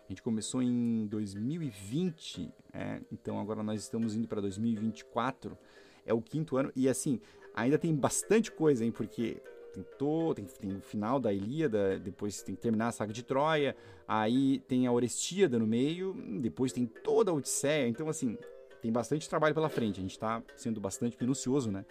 A 0.04 0.12
gente 0.12 0.22
começou 0.22 0.62
em 0.62 1.06
2020, 1.06 2.50
é, 2.72 3.00
então 3.10 3.40
agora 3.40 3.62
nós 3.62 3.80
estamos 3.80 4.14
indo 4.14 4.28
para 4.28 4.40
2024, 4.40 5.56
é 6.04 6.12
o 6.12 6.20
quinto 6.20 6.56
ano, 6.56 6.72
e 6.74 6.88
assim, 6.88 7.20
ainda 7.54 7.78
tem 7.78 7.94
bastante 7.94 8.50
coisa, 8.50 8.84
hein, 8.84 8.90
porque 8.90 9.40
tem, 9.72 9.84
todo, 9.98 10.34
tem, 10.34 10.44
tem 10.44 10.76
o 10.76 10.80
final 10.80 11.18
da 11.18 11.32
Ilíada, 11.32 11.98
depois 11.98 12.42
tem 12.42 12.54
que 12.54 12.60
terminar 12.60 12.88
a 12.88 12.92
saga 12.92 13.12
de 13.12 13.22
Troia, 13.22 13.76
aí 14.06 14.58
tem 14.68 14.86
a 14.86 14.92
Orestíada 14.92 15.58
no 15.58 15.66
meio, 15.66 16.14
depois 16.40 16.72
tem 16.72 16.84
toda 16.84 17.30
a 17.30 17.34
Odisseia, 17.34 17.88
então 17.88 18.08
assim, 18.08 18.36
tem 18.82 18.92
bastante 18.92 19.28
trabalho 19.28 19.54
pela 19.54 19.68
frente, 19.68 19.98
a 19.98 20.02
gente 20.02 20.10
está 20.10 20.42
sendo 20.56 20.80
bastante 20.80 21.16
minucioso, 21.18 21.70
né? 21.70 21.84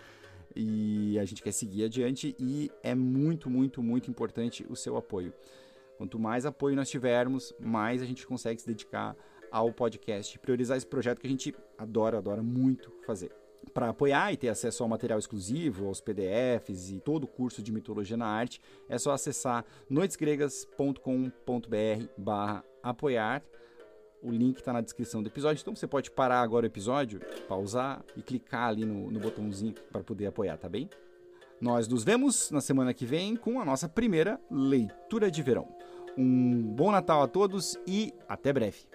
E 0.55 1.17
a 1.17 1.23
gente 1.23 1.41
quer 1.41 1.53
seguir 1.53 1.85
adiante 1.85 2.35
e 2.37 2.69
é 2.83 2.93
muito, 2.93 3.49
muito, 3.49 3.81
muito 3.81 4.11
importante 4.11 4.65
o 4.69 4.75
seu 4.75 4.97
apoio. 4.97 5.33
Quanto 6.01 6.17
mais 6.17 6.47
apoio 6.47 6.75
nós 6.75 6.89
tivermos, 6.89 7.53
mais 7.59 8.01
a 8.01 8.07
gente 8.07 8.25
consegue 8.25 8.59
se 8.59 8.65
dedicar 8.65 9.15
ao 9.51 9.71
podcast, 9.71 10.39
priorizar 10.39 10.75
esse 10.75 10.87
projeto 10.87 11.21
que 11.21 11.27
a 11.27 11.29
gente 11.29 11.53
adora, 11.77 12.17
adora 12.17 12.41
muito 12.41 12.91
fazer. 13.05 13.31
Para 13.71 13.89
apoiar 13.89 14.33
e 14.33 14.37
ter 14.37 14.49
acesso 14.49 14.81
ao 14.81 14.89
material 14.89 15.19
exclusivo, 15.19 15.85
aos 15.85 16.01
PDFs 16.01 16.89
e 16.89 16.99
todo 16.99 17.25
o 17.25 17.27
curso 17.27 17.61
de 17.61 17.71
mitologia 17.71 18.17
na 18.17 18.25
arte, 18.25 18.59
é 18.89 18.97
só 18.97 19.11
acessar 19.11 19.63
noitesgregas.com.br 19.87 22.07
barra 22.17 22.63
apoiar. 22.81 23.43
O 24.23 24.31
link 24.31 24.57
está 24.57 24.73
na 24.73 24.81
descrição 24.81 25.21
do 25.21 25.29
episódio, 25.29 25.61
então 25.61 25.75
você 25.75 25.85
pode 25.85 26.09
parar 26.09 26.41
agora 26.41 26.63
o 26.63 26.67
episódio, 26.67 27.19
pausar 27.47 28.03
e 28.17 28.23
clicar 28.23 28.69
ali 28.69 28.85
no, 28.85 29.11
no 29.11 29.19
botãozinho 29.19 29.75
para 29.91 30.01
poder 30.01 30.25
apoiar, 30.25 30.57
tá 30.57 30.67
bem? 30.67 30.89
Nós 31.61 31.87
nos 31.87 32.03
vemos 32.03 32.49
na 32.49 32.59
semana 32.59 32.91
que 32.91 33.05
vem 33.05 33.35
com 33.35 33.61
a 33.61 33.65
nossa 33.65 33.87
primeira 33.87 34.41
leitura 34.49 35.29
de 35.29 35.43
verão. 35.43 35.67
Um 36.17 36.61
bom 36.61 36.91
Natal 36.91 37.23
a 37.23 37.27
todos 37.27 37.77
e 37.87 38.13
até 38.27 38.51
breve! 38.51 38.85